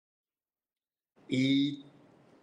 Y 1.28 1.84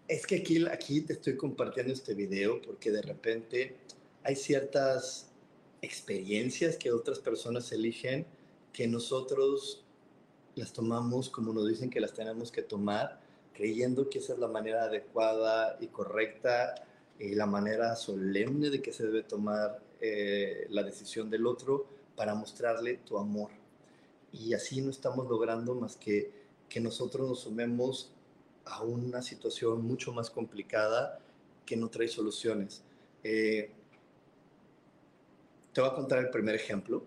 es 0.08 0.26
que 0.26 0.38
aquí, 0.38 0.66
aquí 0.68 1.02
te 1.02 1.14
estoy 1.14 1.36
compartiendo 1.36 1.94
este 1.94 2.14
video 2.14 2.62
porque 2.62 2.92
de 2.92 3.02
repente 3.02 3.78
hay 4.24 4.36
ciertas 4.36 5.30
experiencias 5.82 6.78
que 6.78 6.92
otras 6.92 7.20
personas 7.20 7.72
eligen 7.72 8.26
que 8.74 8.88
nosotros 8.88 9.84
las 10.56 10.74
tomamos 10.74 11.30
como 11.30 11.54
nos 11.54 11.68
dicen 11.68 11.90
que 11.90 12.00
las 12.00 12.14
tenemos 12.14 12.52
que 12.52 12.62
tomar, 12.62 13.22
creyendo 13.54 14.10
que 14.10 14.20
esa 14.20 14.34
es 14.34 14.40
la 14.40 14.48
manera 14.48 14.84
adecuada 14.84 15.78
y 15.80 15.88
correcta 15.88 16.76
y 17.20 17.36
la 17.36 17.46
manera 17.46 17.96
solemne 17.96 18.70
de 18.70 18.82
que 18.82 18.94
se 18.94 19.06
debe 19.06 19.24
tomar 19.24 19.82
eh, 20.02 20.68
la 20.70 20.84
decisión 20.84 21.30
del 21.30 21.46
otro 21.48 21.88
para 22.16 22.36
mostrarle 22.36 22.98
tu 22.98 23.18
amor. 23.18 23.52
Y 24.32 24.54
así 24.54 24.82
no 24.82 24.92
estamos 24.92 25.28
logrando 25.28 25.74
más 25.76 25.96
que 25.96 26.38
que 26.70 26.80
nosotros 26.80 27.28
nos 27.28 27.40
sumemos 27.42 28.12
a 28.66 28.84
una 28.84 29.22
situación 29.22 29.86
mucho 29.86 30.12
más 30.12 30.30
complicada 30.30 31.20
que 31.66 31.78
no 31.78 31.90
trae 31.90 32.08
soluciones. 32.08 32.84
Eh, 33.24 33.72
te 35.74 35.82
voy 35.82 35.90
a 35.90 35.94
contar 35.94 36.20
el 36.20 36.30
primer 36.30 36.56
ejemplo. 36.56 37.04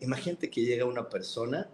Imagínate 0.00 0.50
que 0.50 0.62
llega 0.62 0.84
una 0.84 1.08
persona 1.08 1.68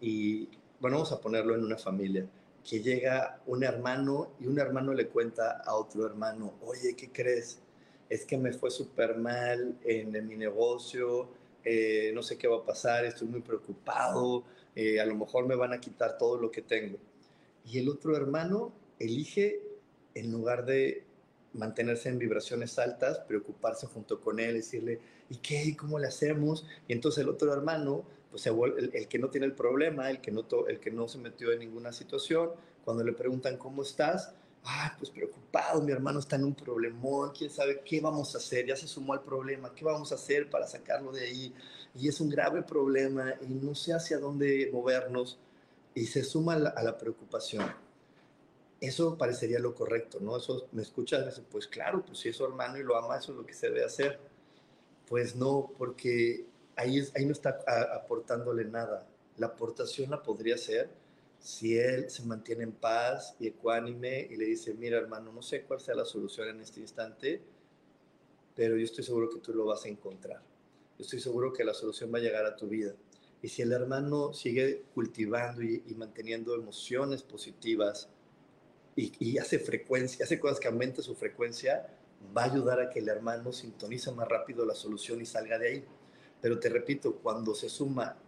y, 0.00 0.48
bueno, 0.80 0.96
vamos 0.96 1.12
a 1.12 1.20
ponerlo 1.20 1.54
en 1.54 1.64
una 1.64 1.78
familia, 1.78 2.26
que 2.68 2.80
llega 2.80 3.40
un 3.46 3.64
hermano 3.64 4.32
y 4.40 4.46
un 4.46 4.58
hermano 4.58 4.94
le 4.94 5.08
cuenta 5.08 5.62
a 5.64 5.74
otro 5.74 6.06
hermano, 6.06 6.54
oye, 6.62 6.94
¿qué 6.94 7.10
crees? 7.10 7.60
Es 8.08 8.24
que 8.24 8.38
me 8.38 8.52
fue 8.52 8.70
súper 8.70 9.16
mal 9.16 9.78
en, 9.84 10.28
mi 10.28 10.36
negocio, 10.36 11.28
eh, 11.64 12.12
no 12.14 12.22
sé 12.22 12.38
qué 12.38 12.46
va 12.46 12.58
a 12.58 12.64
pasar, 12.64 13.04
estoy 13.04 13.28
muy 13.28 13.40
preocupado, 13.40 14.44
eh, 14.76 15.00
a 15.00 15.06
lo 15.06 15.14
mejor 15.14 15.46
me 15.46 15.56
van 15.56 15.72
a 15.72 15.80
quitar 15.80 16.18
todo 16.18 16.38
lo 16.38 16.50
que 16.50 16.62
tengo. 16.62 16.98
Y 17.64 17.78
el 17.78 17.88
otro 17.88 18.16
hermano 18.16 18.72
elige, 18.98 19.60
en 20.14 20.30
lugar 20.30 20.64
de 20.64 21.04
mantenerse 21.54 22.08
en 22.08 22.18
vibraciones 22.18 22.78
altas, 22.78 23.20
preocuparse 23.20 23.86
junto 23.86 24.20
con 24.20 24.40
él, 24.40 24.54
decirle, 24.54 25.00
¿y 25.28 25.36
qué? 25.36 25.76
¿Cómo 25.76 25.98
le 25.98 26.06
hacemos? 26.06 26.66
Y 26.88 26.92
entonces 26.92 27.22
el 27.22 27.28
otro 27.28 27.52
hermano, 27.52 28.04
pues 28.32 28.46
el, 28.46 29.08
que 29.08 29.18
no 29.18 29.28
tiene 29.28 29.46
el 29.46 29.52
problema, 29.52 30.10
el 30.10 30.22
que, 30.22 30.32
no 30.32 30.46
el 30.66 30.80
que 30.80 30.90
no 30.90 31.06
se 31.06 31.18
metió 31.18 31.52
en 31.52 31.58
ninguna 31.60 31.92
situación, 31.92 32.50
cuando 32.82 33.04
le 33.04 33.12
preguntan, 33.12 33.58
¿cómo 33.58 33.82
estás? 33.82 34.34
Ah, 34.64 34.94
pues 34.98 35.10
preocupado, 35.10 35.82
mi 35.82 35.92
hermano 35.92 36.18
está 36.18 36.36
en 36.36 36.44
un 36.44 36.54
problemón, 36.54 37.32
quién 37.36 37.50
sabe 37.50 37.82
qué 37.84 38.00
vamos 38.00 38.34
a 38.34 38.38
hacer, 38.38 38.66
ya 38.66 38.74
se 38.74 38.88
sumó 38.88 39.12
al 39.12 39.22
problema, 39.22 39.74
qué 39.74 39.84
vamos 39.84 40.12
a 40.12 40.14
hacer 40.14 40.48
para 40.48 40.66
sacarlo 40.66 41.12
de 41.12 41.24
ahí. 41.24 41.54
Y 41.94 42.08
es 42.08 42.20
un 42.22 42.30
grave 42.30 42.62
problema 42.62 43.34
y 43.42 43.52
no 43.52 43.74
sé 43.74 43.92
hacia 43.92 44.18
dónde 44.18 44.70
movernos 44.72 45.38
y 45.94 46.06
se 46.06 46.24
suma 46.24 46.54
a 46.54 46.82
la, 46.82 46.96
preocupación. 46.96 47.70
Eso 48.80 49.18
parecería 49.18 49.58
lo 49.58 49.74
correcto, 49.74 50.18
¿no? 50.20 50.38
Eso 50.38 50.68
me 50.72 50.80
escuchas, 50.80 51.42
pues 51.50 51.66
claro, 51.66 52.02
pues 52.02 52.20
si 52.20 52.30
es 52.30 52.36
su 52.36 52.46
hermano 52.46 52.78
y 52.78 52.82
lo 52.82 52.96
ama, 52.96 53.18
eso 53.18 53.32
es 53.32 53.38
lo 53.38 53.44
que 53.44 53.52
se 53.52 53.68
debe 53.68 53.84
hacer. 53.84 54.18
Pues 55.06 55.36
no, 55.36 55.70
porque 55.76 56.46
ahí, 56.76 56.98
es, 56.98 57.12
ahí 57.16 57.24
no 57.26 57.32
está 57.32 57.58
aportándole 57.94 58.64
nada. 58.64 59.06
La 59.36 59.48
aportación 59.48 60.10
la 60.10 60.22
podría 60.22 60.56
ser 60.58 60.90
si 61.42 61.76
él 61.76 62.08
se 62.08 62.22
mantiene 62.22 62.62
en 62.62 62.72
paz 62.72 63.34
y 63.40 63.48
ecuánime 63.48 64.28
y 64.30 64.36
le 64.36 64.44
dice, 64.44 64.74
mira 64.74 64.98
hermano, 64.98 65.32
no 65.32 65.42
sé 65.42 65.62
cuál 65.62 65.80
sea 65.80 65.94
la 65.94 66.04
solución 66.04 66.48
en 66.48 66.60
este 66.60 66.80
instante, 66.80 67.42
pero 68.54 68.76
yo 68.76 68.84
estoy 68.84 69.02
seguro 69.02 69.28
que 69.28 69.40
tú 69.40 69.52
lo 69.52 69.64
vas 69.64 69.84
a 69.84 69.88
encontrar. 69.88 70.40
Yo 70.98 71.04
estoy 71.04 71.20
seguro 71.20 71.52
que 71.52 71.64
la 71.64 71.74
solución 71.74 72.12
va 72.14 72.18
a 72.18 72.20
llegar 72.20 72.46
a 72.46 72.54
tu 72.54 72.68
vida. 72.68 72.94
Y 73.42 73.48
si 73.48 73.62
el 73.62 73.72
hermano 73.72 74.32
sigue 74.32 74.84
cultivando 74.94 75.62
y, 75.62 75.82
manteniendo 75.96 76.54
emociones 76.54 77.24
positivas 77.24 78.08
y, 78.94 79.36
hace 79.38 79.58
frecuencia, 79.58 80.24
hace 80.24 80.38
cosas 80.38 80.60
que 80.60 80.68
aumenten 80.68 81.02
su 81.02 81.16
frecuencia, 81.16 81.88
va 82.36 82.42
a 82.42 82.52
ayudar 82.52 82.80
a 82.80 82.88
que 82.88 83.00
el 83.00 83.08
hermano 83.08 83.52
sintonice 83.52 84.12
más 84.12 84.28
rápido 84.28 84.64
la 84.64 84.76
solución 84.76 85.20
y 85.20 85.26
salga 85.26 85.58
de 85.58 85.68
ahí. 85.68 85.84
Pero 86.42 86.58
te 86.58 86.68
repito, 86.68 87.14
cuando 87.22 87.54
se 87.54 87.70
suma 87.70 88.18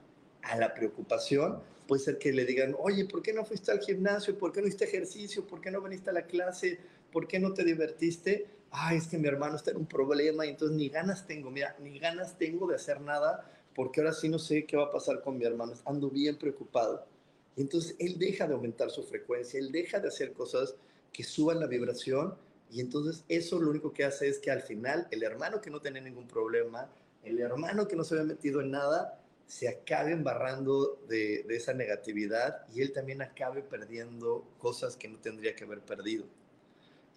a 0.43 0.57
la 0.57 0.73
preocupación, 0.73 1.61
puede 1.87 2.03
ser 2.03 2.17
que 2.17 2.33
le 2.33 2.47
digan, 2.47 2.75
oye, 2.79 3.05
¿por 3.05 3.21
qué 3.23 3.33
no 3.33 3.45
fuiste 3.45 3.73
al 3.73 3.81
gimnasio? 3.81 4.39
¿Por 4.39 4.53
qué 4.53 4.63
no 4.63 4.69
hiciste 4.69 4.85
ejercicio? 4.85 5.47
¿Por 5.47 5.61
qué 5.61 5.71
no 5.71 5.83
viniste 5.83 6.11
a 6.11 6.13
la 6.13 6.27
clase? 6.27 6.79
¿Por 7.13 7.27
qué 7.27 7.41
no 7.41 7.53
te 7.53 7.65
divertiste? 7.65 8.47
Ay, 8.71 8.99
es 8.99 9.09
que 9.09 9.19
mi 9.19 9.29
hermano 9.29 9.57
está 9.57 9.73
en 9.73 9.79
un 9.79 9.87
problema 9.87 10.47
y 10.47 10.51
entonces 10.51 10.77
ni 10.77 10.89
ganas 10.89 11.27
tengo, 11.27 11.51
mira, 11.51 11.77
ni 11.81 11.99
ganas 11.99 12.39
tengo 12.39 12.67
de 12.69 12.77
hacer 12.77 13.01
nada 13.01 13.51
porque 13.75 14.01
ahora 14.01 14.13
sí 14.13 14.29
no 14.29 14.39
sé 14.39 14.65
qué 14.65 14.77
va 14.77 14.85
a 14.85 14.91
pasar 14.91 15.21
con 15.21 15.37
mi 15.37 15.45
hermano, 15.45 15.75
ando 15.85 16.09
bien 16.09 16.39
preocupado. 16.39 17.07
Y 17.57 17.63
entonces 17.63 17.97
él 17.99 18.19
deja 18.19 18.47
de 18.47 18.55
aumentar 18.55 18.91
su 18.91 19.03
frecuencia, 19.03 19.59
él 19.59 19.71
deja 19.71 19.99
de 19.99 20.09
hacer 20.09 20.33
cosas 20.33 20.77
que 21.13 21.25
suban 21.25 21.61
la 21.61 21.67
vibración 21.67 22.37
y 22.71 22.81
entonces 22.81 23.25
eso 23.29 23.61
lo 23.61 23.71
único 23.71 23.93
que 23.93 24.05
hace 24.05 24.29
es 24.29 24.39
que 24.39 24.51
al 24.51 24.63
final 24.63 25.07
el 25.11 25.23
hermano 25.23 25.61
que 25.61 25.71
no 25.71 25.81
tiene 25.81 26.01
ningún 26.01 26.27
problema, 26.27 26.91
el 27.25 27.41
hermano 27.41 27.89
que 27.89 27.97
no 27.97 28.05
se 28.05 28.15
había 28.15 28.35
metido 28.35 28.61
en 28.61 28.71
nada, 28.71 29.21
se 29.47 29.69
acabe 29.69 30.13
embarrando 30.13 30.99
de, 31.09 31.45
esa 31.51 31.75
negatividad 31.75 32.67
y 32.75 32.83
él 32.83 32.93
también 32.93 33.23
acabe 33.23 33.63
perdiendo 33.63 34.45
cosas 34.59 34.97
que 34.97 35.09
no 35.09 35.19
tendría 35.19 35.55
que 35.55 35.65
haber 35.65 35.81
perdido. 35.81 36.25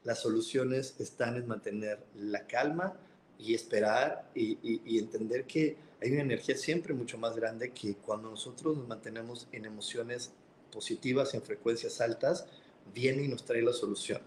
Las 0.03 0.19
soluciones 0.19 0.95
están 0.99 1.35
en 1.35 1.47
mantener 1.47 1.99
la 2.15 2.47
calma 2.47 2.97
y 3.39 3.53
esperar 3.53 4.29
y, 4.35 4.57
y 4.61 4.99
entender 4.99 5.45
que 5.45 5.77
hay 6.01 6.11
una 6.11 6.21
energía 6.21 6.55
siempre 6.55 6.93
mucho 6.93 7.17
más 7.17 7.35
grande 7.35 7.71
que 7.71 7.95
cuando 7.95 8.29
nosotros 8.29 8.77
nos 8.77 8.87
mantenemos 8.87 9.47
en 9.51 9.65
emociones 9.65 10.31
positivas, 10.71 11.33
en 11.33 11.41
frecuencias 11.41 12.01
altas, 12.01 12.45
viene 12.93 13.23
y 13.23 13.27
nos 13.27 13.43
trae 13.45 13.61
la 13.61 13.73
solución. 13.73 14.21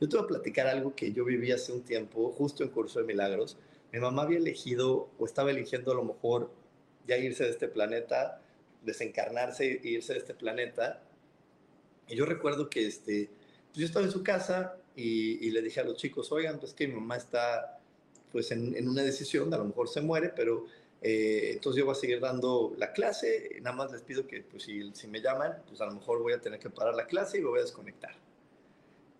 Yo 0.00 0.08
te 0.08 0.16
voy 0.16 0.24
a 0.24 0.28
platicar 0.28 0.66
algo 0.66 0.94
que 0.94 1.12
yo 1.12 1.24
viví 1.24 1.52
hace 1.52 1.72
un 1.72 1.82
tiempo, 1.82 2.32
justo 2.32 2.64
en 2.64 2.70
Curso 2.70 3.00
de 3.00 3.04
Milagros. 3.04 3.58
Mi 3.92 3.98
mamá 3.98 4.22
había 4.22 4.38
elegido 4.38 5.10
o 5.18 5.26
estaba 5.26 5.50
eligiendo 5.50 5.92
a 5.92 5.94
lo 5.94 6.04
mejor 6.04 6.50
ya 7.06 7.16
irse 7.16 7.44
de 7.44 7.50
este 7.50 7.68
planeta, 7.68 8.40
desencarnarse 8.82 9.80
e 9.82 9.88
irse 9.88 10.12
de 10.12 10.18
este 10.20 10.34
planeta. 10.34 11.02
Y 12.08 12.16
yo 12.16 12.24
recuerdo 12.26 12.70
que 12.70 12.86
este, 12.86 13.30
pues 13.68 13.78
yo 13.78 13.86
estaba 13.86 14.04
en 14.04 14.12
su 14.12 14.22
casa 14.22 14.76
y, 14.96 15.46
y, 15.46 15.50
le 15.50 15.62
dije 15.62 15.80
a 15.80 15.84
los 15.84 15.96
chicos, 15.96 16.30
oigan, 16.32 16.58
pues 16.58 16.74
que 16.74 16.86
mi 16.88 16.94
mamá 16.94 17.16
está 17.16 17.80
pues 18.32 18.50
en, 18.52 18.76
en 18.76 18.88
una 18.88 19.02
decisión, 19.02 19.52
a 19.52 19.58
lo 19.58 19.64
mejor 19.64 19.88
se 19.88 20.00
muere, 20.00 20.30
pero 20.30 20.66
Eh, 21.02 21.52
entonces 21.54 21.80
yo 21.80 21.86
voy 21.86 21.92
a 21.92 21.98
seguir 21.98 22.20
dando 22.20 22.74
la 22.76 22.92
clase, 22.92 23.56
nada 23.62 23.74
más 23.74 23.90
les 23.90 24.02
pido 24.02 24.26
que 24.26 24.42
pues, 24.42 24.64
si, 24.64 24.92
si, 24.94 25.08
me 25.08 25.20
llaman, 25.22 25.62
pues 25.66 25.80
a 25.80 25.86
lo 25.86 25.92
mejor 25.92 26.20
voy 26.22 26.34
a 26.34 26.40
tener 26.40 26.60
que 26.60 26.68
parar 26.68 26.94
la 26.94 27.06
clase 27.06 27.38
y 27.38 27.40
me 27.40 27.48
voy 27.48 27.60
a 27.60 27.62
desconectar. 27.62 28.14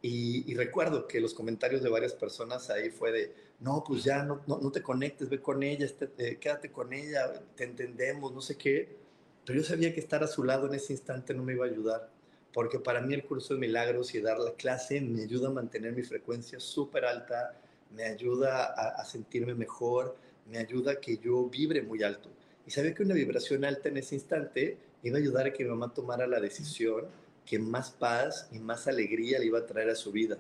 Y, 0.02 0.54
recuerdo 0.54 1.06
que 1.06 1.20
los 1.20 1.34
comentarios 1.34 1.82
de 1.82 1.90
varias 1.90 2.14
personas 2.14 2.70
ahí 2.70 2.90
fue 2.90 3.12
de, 3.12 3.34
no, 3.61 3.84
pues 3.86 4.04
ya 4.04 4.22
no, 4.22 4.42
no, 4.46 4.72
te 4.72 4.82
conectes, 4.82 5.28
ve 5.28 5.40
con 5.40 5.62
ella, 5.62 5.84
este, 5.84 6.11
eh, 6.18 6.38
quédate 6.38 6.70
con 6.72 6.92
ella, 6.92 7.32
te 7.54 7.64
entendemos, 7.64 8.32
no 8.32 8.40
sé 8.40 8.56
qué. 8.56 8.96
Pero 9.44 9.61
yo 9.61 9.64
sabía 9.66 9.92
que 9.94 10.00
estar 10.00 10.22
a 10.24 10.26
su 10.26 10.44
lado 10.44 10.66
en 10.66 10.74
ese 10.74 10.92
instante 10.92 11.34
no 11.34 11.42
me 11.42 11.54
iba 11.54 11.66
a 11.66 11.68
ayudar, 11.68 12.11
porque 12.52 12.78
para 12.78 13.00
mí 13.00 13.14
el 13.14 13.24
curso 13.24 13.54
de 13.54 13.61
milagros 13.61 14.14
y 14.14 14.20
dar 14.20 14.38
la 14.38 14.52
clase 14.54 15.00
me 15.00 15.22
ayuda 15.22 15.48
a 15.48 15.52
mantener 15.52 15.92
mi 15.92 16.02
frecuencia 16.02 16.61
súper 16.61 17.04
alta, 17.04 17.54
me 17.94 18.04
ayuda 18.04 18.64
a, 18.66 19.00
a 19.00 19.04
sentirme 19.04 19.54
mejor, 19.54 20.16
me 20.46 20.58
ayuda 20.58 20.92
a 20.92 21.00
que 21.00 21.18
yo 21.18 21.44
vibre 21.48 21.82
muy 21.82 22.02
alto. 22.02 22.30
Y 22.66 22.70
sabía 22.70 22.94
que 22.94 23.02
una 23.02 23.14
vibración 23.14 23.64
alta 23.64 23.88
en 23.88 23.98
ese 23.98 24.14
instante 24.14 24.78
iba 25.02 25.18
a 25.18 25.20
ayudar 25.20 25.46
a 25.46 25.52
que 25.52 25.64
mi 25.64 25.70
mamá 25.70 25.92
tomara 25.92 26.26
la 26.26 26.40
decisión 26.40 27.06
que 27.44 27.58
más 27.58 27.90
paz 27.90 28.48
y 28.52 28.58
más 28.58 28.86
alegría 28.86 29.38
le 29.38 29.46
iba 29.46 29.58
a 29.58 29.66
traer 29.66 29.90
a 29.90 29.96
su 29.96 30.12
vida. 30.12 30.38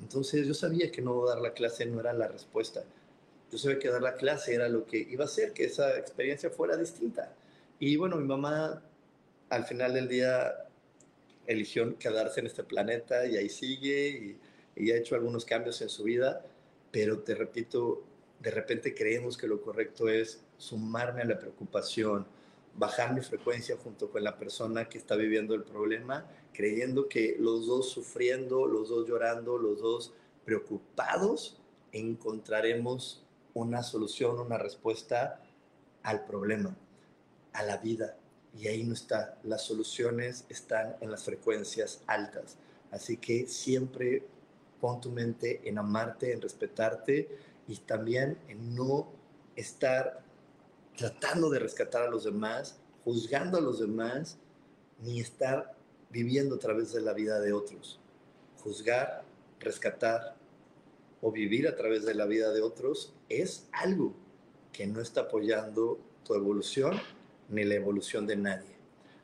Entonces 0.00 0.46
yo 0.46 0.54
sabía 0.54 0.90
que 0.90 1.02
no 1.02 1.26
dar 1.26 1.40
la 1.40 1.52
clase 1.52 1.86
no 1.86 2.00
era 2.00 2.12
la 2.12 2.28
respuesta. 2.28 2.84
Yo 3.50 3.58
sabía 3.58 3.78
que 3.78 3.88
dar 3.88 4.02
la 4.02 4.14
clase 4.14 4.54
era 4.54 4.68
lo 4.68 4.84
que 4.84 4.98
iba 4.98 5.24
a 5.24 5.26
hacer 5.26 5.52
que 5.52 5.64
esa 5.64 5.96
experiencia 5.98 6.50
fuera 6.50 6.76
distinta. 6.76 7.32
Y 7.78 7.96
bueno, 7.96 8.16
mi 8.16 8.26
mamá 8.26 8.82
al 9.50 9.64
final 9.64 9.94
del 9.94 10.08
día 10.08 10.66
eligió 11.46 11.96
quedarse 11.98 12.40
en 12.40 12.46
este 12.46 12.64
planeta 12.64 13.26
y 13.26 13.36
ahí 13.36 13.48
sigue 13.48 14.08
y, 14.08 14.38
y 14.76 14.90
ha 14.90 14.96
hecho 14.96 15.14
algunos 15.14 15.44
cambios 15.44 15.80
en 15.82 15.88
su 15.88 16.04
vida, 16.04 16.44
pero 16.90 17.20
te 17.20 17.34
repito, 17.34 18.02
de 18.40 18.50
repente 18.50 18.94
creemos 18.94 19.36
que 19.36 19.46
lo 19.46 19.60
correcto 19.60 20.08
es 20.08 20.40
sumarme 20.56 21.22
a 21.22 21.26
la 21.26 21.38
preocupación, 21.38 22.26
bajar 22.76 23.14
mi 23.14 23.20
frecuencia 23.20 23.76
junto 23.76 24.10
con 24.10 24.24
la 24.24 24.36
persona 24.36 24.88
que 24.88 24.98
está 24.98 25.16
viviendo 25.16 25.54
el 25.54 25.62
problema, 25.62 26.26
creyendo 26.52 27.08
que 27.08 27.36
los 27.38 27.66
dos 27.66 27.90
sufriendo, 27.90 28.66
los 28.66 28.88
dos 28.88 29.06
llorando, 29.08 29.58
los 29.58 29.80
dos 29.80 30.12
preocupados, 30.44 31.60
encontraremos 31.92 33.22
una 33.54 33.82
solución, 33.82 34.40
una 34.40 34.58
respuesta 34.58 35.40
al 36.02 36.24
problema, 36.24 36.76
a 37.52 37.62
la 37.62 37.76
vida. 37.76 38.16
Y 38.56 38.68
ahí 38.68 38.84
no 38.84 38.94
está. 38.94 39.38
Las 39.42 39.62
soluciones 39.62 40.44
están 40.48 40.96
en 41.00 41.10
las 41.10 41.24
frecuencias 41.24 42.02
altas. 42.06 42.56
Así 42.90 43.16
que 43.16 43.46
siempre 43.46 44.24
pon 44.80 45.00
tu 45.00 45.10
mente 45.10 45.60
en 45.64 45.78
amarte, 45.78 46.32
en 46.32 46.40
respetarte 46.40 47.28
y 47.66 47.76
también 47.78 48.38
en 48.48 48.74
no 48.74 49.08
estar 49.56 50.23
tratando 50.96 51.50
de 51.50 51.58
rescatar 51.58 52.02
a 52.02 52.10
los 52.10 52.24
demás, 52.24 52.78
juzgando 53.04 53.58
a 53.58 53.60
los 53.60 53.80
demás, 53.80 54.38
ni 55.00 55.20
estar 55.20 55.74
viviendo 56.10 56.56
a 56.56 56.58
través 56.58 56.92
de 56.92 57.00
la 57.00 57.12
vida 57.12 57.40
de 57.40 57.52
otros. 57.52 58.00
Juzgar, 58.62 59.24
rescatar 59.60 60.36
o 61.20 61.32
vivir 61.32 61.66
a 61.66 61.76
través 61.76 62.04
de 62.04 62.14
la 62.14 62.26
vida 62.26 62.52
de 62.52 62.62
otros 62.62 63.14
es 63.28 63.68
algo 63.72 64.14
que 64.72 64.86
no 64.86 65.00
está 65.00 65.22
apoyando 65.22 65.98
tu 66.24 66.34
evolución 66.34 67.00
ni 67.48 67.64
la 67.64 67.74
evolución 67.74 68.26
de 68.26 68.36
nadie. 68.36 68.74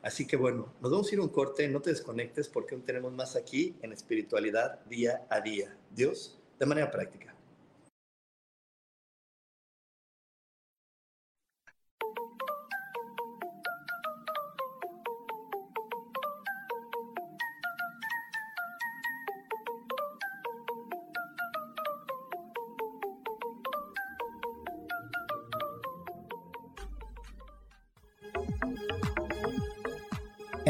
Así 0.03 0.27
que 0.27 0.37
bueno, 0.37 0.73
nos 0.81 0.91
vamos 0.91 1.11
a 1.11 1.15
ir 1.15 1.21
a 1.21 1.25
un 1.25 1.29
corte, 1.29 1.69
no 1.69 1.81
te 1.81 1.91
desconectes 1.91 2.49
porque 2.49 2.75
aún 2.75 2.85
tenemos 2.85 3.13
más 3.13 3.37
aquí 3.37 3.77
en 3.83 3.93
espiritualidad 3.93 4.81
día 4.87 5.27
a 5.29 5.41
día. 5.41 5.77
Dios, 5.91 6.39
de 6.59 6.67
manera 6.67 6.91
práctica. 6.91 7.35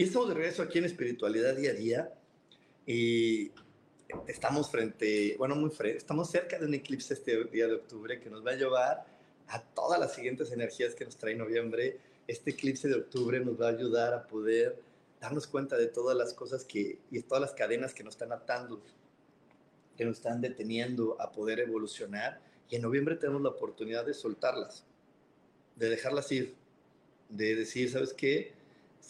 Y 0.00 0.04
estamos 0.04 0.28
de 0.28 0.34
regreso 0.34 0.62
aquí 0.62 0.78
en 0.78 0.86
Espiritualidad 0.86 1.54
Día 1.54 1.72
a 1.72 1.74
Día 1.74 2.14
y 2.86 3.52
estamos 4.26 4.70
frente, 4.70 5.34
bueno, 5.36 5.56
muy 5.56 5.68
frente, 5.68 5.98
estamos 5.98 6.30
cerca 6.30 6.58
de 6.58 6.64
un 6.64 6.72
eclipse 6.72 7.12
este 7.12 7.44
día 7.44 7.66
de 7.66 7.74
octubre 7.74 8.18
que 8.18 8.30
nos 8.30 8.42
va 8.42 8.52
a 8.52 8.54
llevar 8.54 9.04
a 9.48 9.60
todas 9.60 10.00
las 10.00 10.14
siguientes 10.14 10.52
energías 10.52 10.94
que 10.94 11.04
nos 11.04 11.18
trae 11.18 11.34
noviembre. 11.34 11.98
Este 12.26 12.52
eclipse 12.52 12.88
de 12.88 12.94
octubre 12.94 13.40
nos 13.40 13.60
va 13.60 13.66
a 13.66 13.72
ayudar 13.72 14.14
a 14.14 14.26
poder 14.26 14.80
darnos 15.20 15.46
cuenta 15.46 15.76
de 15.76 15.88
todas 15.88 16.16
las 16.16 16.32
cosas 16.32 16.64
que, 16.64 16.98
y 17.10 17.20
todas 17.20 17.42
las 17.42 17.52
cadenas 17.52 17.92
que 17.92 18.02
nos 18.02 18.14
están 18.14 18.32
atando, 18.32 18.80
que 19.98 20.06
nos 20.06 20.16
están 20.16 20.40
deteniendo 20.40 21.20
a 21.20 21.30
poder 21.30 21.60
evolucionar. 21.60 22.40
Y 22.70 22.76
en 22.76 22.80
noviembre 22.80 23.16
tenemos 23.16 23.42
la 23.42 23.50
oportunidad 23.50 24.06
de 24.06 24.14
soltarlas, 24.14 24.82
de 25.76 25.90
dejarlas 25.90 26.32
ir, 26.32 26.54
de 27.28 27.54
decir, 27.54 27.90
¿sabes 27.90 28.14
qué? 28.14 28.58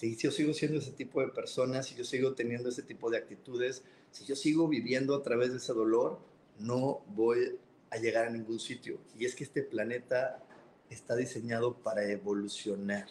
Si 0.01 0.16
yo 0.16 0.30
sigo 0.30 0.55
siendo 0.55 0.78
ese 0.78 0.92
tipo 0.92 1.20
de 1.20 1.28
persona, 1.28 1.82
si 1.82 1.94
yo 1.94 2.05
sigo 2.05 2.32
teniendo 2.32 2.70
ese 2.70 2.82
tipo 2.82 3.11
de 3.11 3.18
actitudes, 3.18 3.82
si 4.11 4.24
yo 4.24 4.34
sigo 4.34 4.66
viviendo 4.66 5.14
a 5.14 5.22
través 5.22 5.51
de 5.51 5.59
ese 5.59 5.74
dolor, 5.74 6.18
no 6.59 7.03
voy 7.09 7.59
a 7.90 7.98
llegar 7.98 8.26
a 8.26 8.30
ningún 8.30 8.59
sitio. 8.59 8.98
Y 9.18 9.26
es 9.26 9.34
que 9.34 9.44
este 9.44 9.62
planeta 9.62 10.42
está 10.88 11.16
diseñado 11.16 11.74
para 11.74 12.03
evolucionar. 12.11 13.09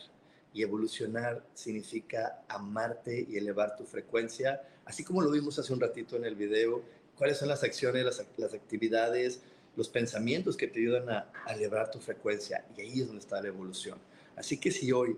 Y 0.51 0.63
evolucionar 0.63 1.45
significa 1.53 2.41
amarte 2.47 3.23
y 3.29 3.37
elevar 3.37 3.77
tu 3.77 3.85
frecuencia, 3.85 4.63
así 4.83 5.03
como 5.03 5.21
lo 5.21 5.29
vimos 5.29 5.59
hace 5.59 5.71
un 5.71 5.79
ratito 5.79 6.15
en 6.15 6.25
el 6.25 6.33
video, 6.33 6.81
cuáles 7.15 7.37
son 7.37 7.49
las 7.49 7.61
acciones, 7.63 8.03
las, 8.03 8.19
actividades, 8.55 9.41
los 9.75 9.89
pensamientos 9.89 10.57
que 10.57 10.67
te 10.67 10.79
ayudan 10.79 11.07
a, 11.11 11.31
a 11.45 11.53
elevar 11.53 11.91
tu 11.91 11.99
frecuencia. 11.99 12.65
Y 12.75 12.81
ahí 12.81 13.01
es 13.01 13.05
donde 13.05 13.21
está 13.21 13.39
la 13.39 13.49
evolución. 13.49 13.99
Así 14.35 14.57
que 14.57 14.71
si 14.71 14.91
hoy 14.91 15.15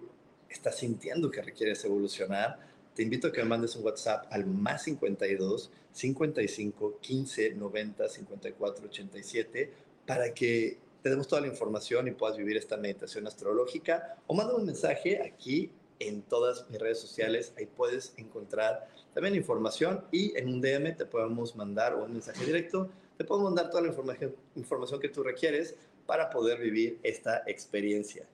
estás 0.52 0.78
sintiendo 0.78 1.32
que 1.32 1.42
requieres 1.42 1.84
evolucionar, 1.86 2.60
te 2.94 3.04
invito 3.04 3.28
a 3.28 3.32
que 3.32 3.42
me 3.42 3.50
mandes 3.50 3.76
un 3.76 3.86
WhatsApp 3.86 4.26
al 4.32 4.46
más 4.46 4.84
52 4.84 5.72
55 5.94 7.00
15 7.00 7.54
90 7.56 8.10
54 8.10 8.86
87 8.86 9.74
para 10.06 10.34
que 10.34 10.78
te 11.02 11.10
demos 11.10 11.28
toda 11.28 11.42
la 11.42 11.48
información 11.48 12.08
y 12.08 12.12
puedas 12.12 12.38
vivir 12.38 12.58
esta 12.58 12.78
meditación 12.78 13.26
astrológica 13.28 14.18
o 14.28 14.34
manda 14.34 14.56
un 14.56 14.66
mensaje 14.66 15.22
aquí 15.22 15.72
en 16.00 16.22
todas 16.24 16.70
mis 16.70 16.80
redes 16.80 17.00
sociales. 17.00 17.54
Ahí 17.58 17.66
puedes 17.66 18.14
encontrar 18.18 18.88
también 19.14 19.36
información 19.36 20.04
y 20.12 20.38
en 20.38 20.48
un 20.50 20.62
DM 20.62 20.96
te 20.96 21.06
podemos 21.06 21.56
mandar 21.56 21.94
o 21.94 22.04
un 22.04 22.14
mensaje 22.14 22.46
directo. 22.46 22.90
Te 23.18 23.24
podemos 23.24 23.52
mandar 23.52 23.70
toda 23.70 23.84
la 23.84 23.90
información, 23.90 24.36
información 24.56 25.00
que 25.00 25.10
tú 25.10 25.24
requieres 25.24 25.76
para 26.06 26.30
poder 26.30 26.60
vivir 26.60 27.00
esta 27.04 27.44
experiencia. 27.46 28.26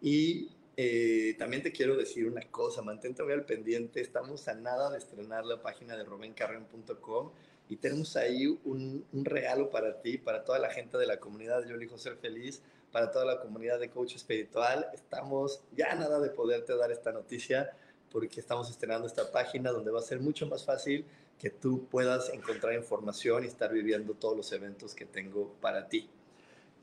Y 0.00 0.50
eh, 0.80 1.34
también 1.36 1.60
te 1.60 1.72
quiero 1.72 1.96
decir 1.96 2.24
una 2.28 2.40
cosa, 2.52 2.82
mantente 2.82 3.24
muy 3.24 3.32
al 3.32 3.44
pendiente, 3.44 4.00
estamos 4.00 4.46
a 4.46 4.54
nada 4.54 4.90
de 4.90 4.98
estrenar 4.98 5.44
la 5.44 5.60
página 5.60 5.96
de 5.96 6.04
robencarren.com 6.04 7.32
y 7.68 7.74
tenemos 7.78 8.16
ahí 8.16 8.46
un, 8.46 9.04
regalo 9.12 9.70
para 9.70 10.00
ti, 10.00 10.18
para 10.18 10.44
toda 10.44 10.60
la 10.60 10.70
gente 10.70 10.96
de 10.96 11.08
la 11.08 11.18
comunidad 11.18 11.66
Yo 11.66 11.74
elijo 11.74 11.98
ser 11.98 12.16
feliz, 12.18 12.62
para 12.92 13.10
toda 13.10 13.24
la 13.24 13.40
comunidad 13.40 13.80
de 13.80 13.90
coach 13.90 14.14
espiritual. 14.14 14.86
Estamos 14.94 15.64
ya 15.76 15.90
a 15.90 15.94
nada 15.96 16.20
de 16.20 16.30
poderte 16.30 16.76
dar 16.76 16.92
esta 16.92 17.10
noticia 17.10 17.72
porque 18.12 18.38
estamos 18.38 18.70
estrenando 18.70 19.08
esta 19.08 19.32
página 19.32 19.72
donde 19.72 19.90
va 19.90 19.98
a 19.98 20.02
ser 20.02 20.20
mucho 20.20 20.46
más 20.46 20.64
fácil 20.64 21.04
que 21.40 21.50
tú 21.50 21.88
puedas 21.88 22.32
encontrar 22.32 22.74
información 22.74 23.42
y 23.42 23.48
estar 23.48 23.72
viviendo 23.72 24.14
todos 24.14 24.36
los 24.36 24.52
eventos 24.52 24.94
que 24.94 25.06
tengo 25.06 25.54
para 25.60 25.88
ti. 25.88 26.08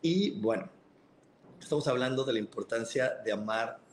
Y 0.01 0.31
bueno, 0.41 0.69
estamos 1.61 1.87
hablando 1.87 2.25
de 2.25 2.33
la 2.33 2.39
importancia 2.39 3.21
de 3.23 3.31
amar 3.31 3.84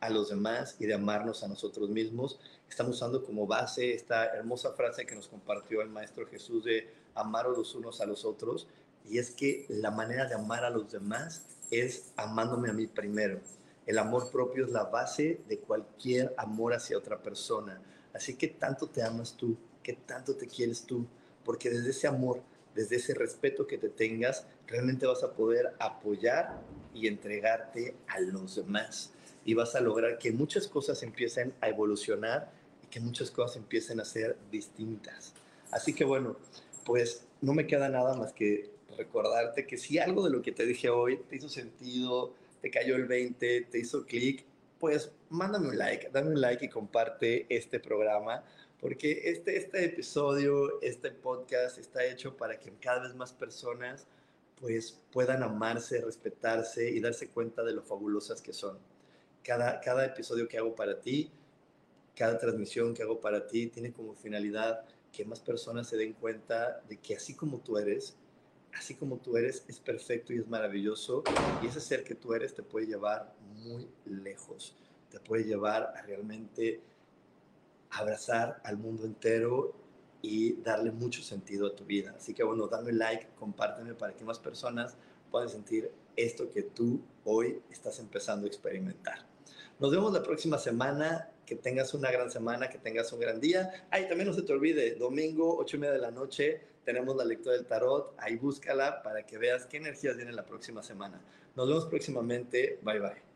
a 0.00 0.10
los 0.10 0.28
demás 0.28 0.76
y 0.78 0.86
de 0.86 0.94
amarnos 0.94 1.42
a 1.42 1.48
nosotros 1.48 1.88
mismos. 1.88 2.38
Estamos 2.68 2.96
usando 2.96 3.24
como 3.24 3.46
base 3.46 3.94
esta 3.94 4.26
hermosa 4.26 4.72
frase 4.72 5.06
que 5.06 5.14
nos 5.14 5.28
compartió 5.28 5.82
el 5.82 5.88
Maestro 5.88 6.26
Jesús 6.26 6.64
de 6.64 6.88
amar 7.14 7.46
los 7.46 7.74
unos 7.74 8.00
a 8.00 8.06
los 8.06 8.24
otros. 8.24 8.66
Y 9.08 9.18
es 9.18 9.30
que 9.30 9.66
la 9.68 9.90
manera 9.90 10.26
de 10.26 10.34
amar 10.34 10.64
a 10.64 10.70
los 10.70 10.90
demás 10.90 11.44
es 11.70 12.12
amándome 12.16 12.70
a 12.70 12.72
mí 12.72 12.86
primero. 12.86 13.40
El 13.86 13.98
amor 13.98 14.30
propio 14.32 14.64
es 14.64 14.72
la 14.72 14.84
base 14.84 15.40
de 15.48 15.58
cualquier 15.58 16.34
amor 16.36 16.74
hacia 16.74 16.98
otra 16.98 17.22
persona. 17.22 17.80
Así 18.12 18.34
que 18.34 18.48
tanto 18.48 18.88
te 18.88 19.02
amas 19.02 19.36
tú, 19.36 19.56
que 19.82 19.92
tanto 19.92 20.34
te 20.34 20.48
quieres 20.48 20.82
tú, 20.84 21.06
porque 21.44 21.70
desde 21.70 21.90
ese 21.90 22.08
amor, 22.08 22.42
desde 22.74 22.96
ese 22.96 23.14
respeto 23.14 23.66
que 23.66 23.78
te 23.78 23.88
tengas, 23.88 24.44
realmente 24.66 25.06
vas 25.06 25.22
a 25.22 25.32
poder 25.32 25.74
apoyar 25.78 26.60
y 26.92 27.06
entregarte 27.06 27.94
a 28.08 28.18
los 28.20 28.56
demás 28.56 29.12
y 29.46 29.54
vas 29.54 29.76
a 29.76 29.80
lograr 29.80 30.18
que 30.18 30.32
muchas 30.32 30.66
cosas 30.66 31.02
empiecen 31.04 31.54
a 31.60 31.68
evolucionar 31.68 32.50
y 32.82 32.88
que 32.88 32.98
muchas 32.98 33.30
cosas 33.30 33.56
empiecen 33.56 34.00
a 34.00 34.04
ser 34.04 34.36
distintas. 34.50 35.32
Así 35.70 35.94
que 35.94 36.04
bueno, 36.04 36.36
pues 36.84 37.24
no 37.40 37.54
me 37.54 37.66
queda 37.66 37.88
nada 37.88 38.14
más 38.16 38.32
que 38.32 38.70
recordarte 38.98 39.66
que 39.66 39.78
si 39.78 39.98
algo 39.98 40.24
de 40.24 40.30
lo 40.30 40.42
que 40.42 40.50
te 40.50 40.66
dije 40.66 40.90
hoy 40.90 41.18
te 41.28 41.36
hizo 41.36 41.48
sentido, 41.48 42.34
te 42.60 42.72
cayó 42.72 42.96
el 42.96 43.06
20, 43.06 43.68
te 43.70 43.78
hizo 43.78 44.04
clic, 44.04 44.44
pues 44.80 45.12
mándame 45.30 45.68
un 45.68 45.78
like, 45.78 46.10
dame 46.12 46.30
un 46.30 46.40
like 46.40 46.64
y 46.64 46.68
comparte 46.68 47.46
este 47.48 47.78
programa, 47.78 48.42
porque 48.80 49.22
este, 49.26 49.56
este 49.56 49.84
episodio, 49.84 50.80
este 50.82 51.12
podcast 51.12 51.78
está 51.78 52.04
hecho 52.04 52.36
para 52.36 52.58
que 52.58 52.72
cada 52.80 53.04
vez 53.04 53.14
más 53.14 53.32
personas 53.32 54.08
pues 54.60 54.98
puedan 55.12 55.44
amarse, 55.44 56.00
respetarse 56.00 56.90
y 56.90 56.98
darse 56.98 57.28
cuenta 57.28 57.62
de 57.62 57.74
lo 57.74 57.82
fabulosas 57.82 58.42
que 58.42 58.52
son 58.52 58.78
cada, 59.46 60.04
episodio 60.04 60.48
que 60.48 60.58
hago 60.58 60.74
para 60.74 61.00
ti, 61.00 61.30
cada 62.16 62.36
transmisión 62.36 62.92
que 62.94 63.02
hago 63.02 63.20
para 63.20 63.46
ti, 63.46 63.68
tiene 63.68 63.92
como 63.92 64.14
finalidad 64.14 64.84
que 65.12 65.24
más 65.24 65.38
personas 65.38 65.88
se 65.88 65.96
den 65.96 66.14
cuenta 66.14 66.82
de 66.88 66.96
que 66.98 67.14
así 67.14 67.34
como 67.34 67.60
tú 67.60 67.78
eres, 67.78 68.16
así 68.74 68.96
como 68.96 69.18
tú 69.18 69.36
eres, 69.36 69.64
es 69.68 69.78
perfecto 69.78 70.32
y 70.32 70.38
es 70.38 70.48
maravilloso. 70.48 71.22
Y 71.62 71.66
ese 71.66 71.80
ser 71.80 72.02
que 72.02 72.16
tú 72.16 72.34
eres 72.34 72.54
te 72.54 72.64
puede 72.64 72.86
llevar 72.86 73.34
muy 73.54 73.88
lejos. 74.04 74.74
Te 75.10 75.20
puede 75.20 75.44
llevar 75.44 75.94
a 75.96 76.02
realmente 76.02 76.80
abrazar 77.90 78.60
al 78.64 78.76
mundo 78.76 79.04
entero 79.04 79.74
y 80.22 80.54
darle 80.54 80.90
mucho 80.90 81.22
sentido 81.22 81.68
a 81.68 81.76
tu 81.76 81.84
vida. 81.84 82.14
Así 82.16 82.34
que 82.34 82.42
bueno, 82.42 82.66
dame 82.66 82.92
like, 82.92 83.28
compárteme 83.38 83.94
para 83.94 84.12
que 84.16 84.24
más 84.24 84.40
personas 84.40 84.96
puedan 85.30 85.48
sentir 85.48 85.92
esto 86.16 86.50
que 86.50 86.62
tú 86.62 87.00
hoy 87.24 87.62
estás 87.70 88.00
empezando 88.00 88.46
a 88.46 88.48
experimentar. 88.48 89.25
Nos 89.78 89.90
vemos 89.90 90.12
la 90.12 90.22
próxima 90.22 90.58
semana. 90.58 91.30
Que 91.46 91.54
tengas 91.54 91.94
una 91.94 92.10
gran 92.10 92.28
semana, 92.28 92.68
que 92.68 92.78
tengas 92.78 93.12
un 93.12 93.20
gran 93.20 93.40
día. 93.40 93.86
Ahí 93.92 94.08
también 94.08 94.26
no 94.26 94.34
se 94.34 94.42
te 94.42 94.52
olvide, 94.52 94.96
domingo, 94.96 95.56
ocho 95.56 95.76
y 95.76 95.78
media 95.78 95.92
de 95.92 96.00
la 96.00 96.10
noche, 96.10 96.60
tenemos 96.84 97.14
la 97.16 97.24
lectura 97.24 97.54
del 97.54 97.66
tarot. 97.66 98.14
Ahí 98.18 98.36
búscala 98.36 99.02
para 99.02 99.24
que 99.24 99.38
veas 99.38 99.66
qué 99.66 99.76
energías 99.76 100.16
vienen 100.16 100.34
la 100.34 100.44
próxima 100.44 100.82
semana. 100.82 101.20
Nos 101.54 101.68
vemos 101.68 101.86
próximamente. 101.86 102.78
Bye 102.82 103.00
bye. 103.00 103.35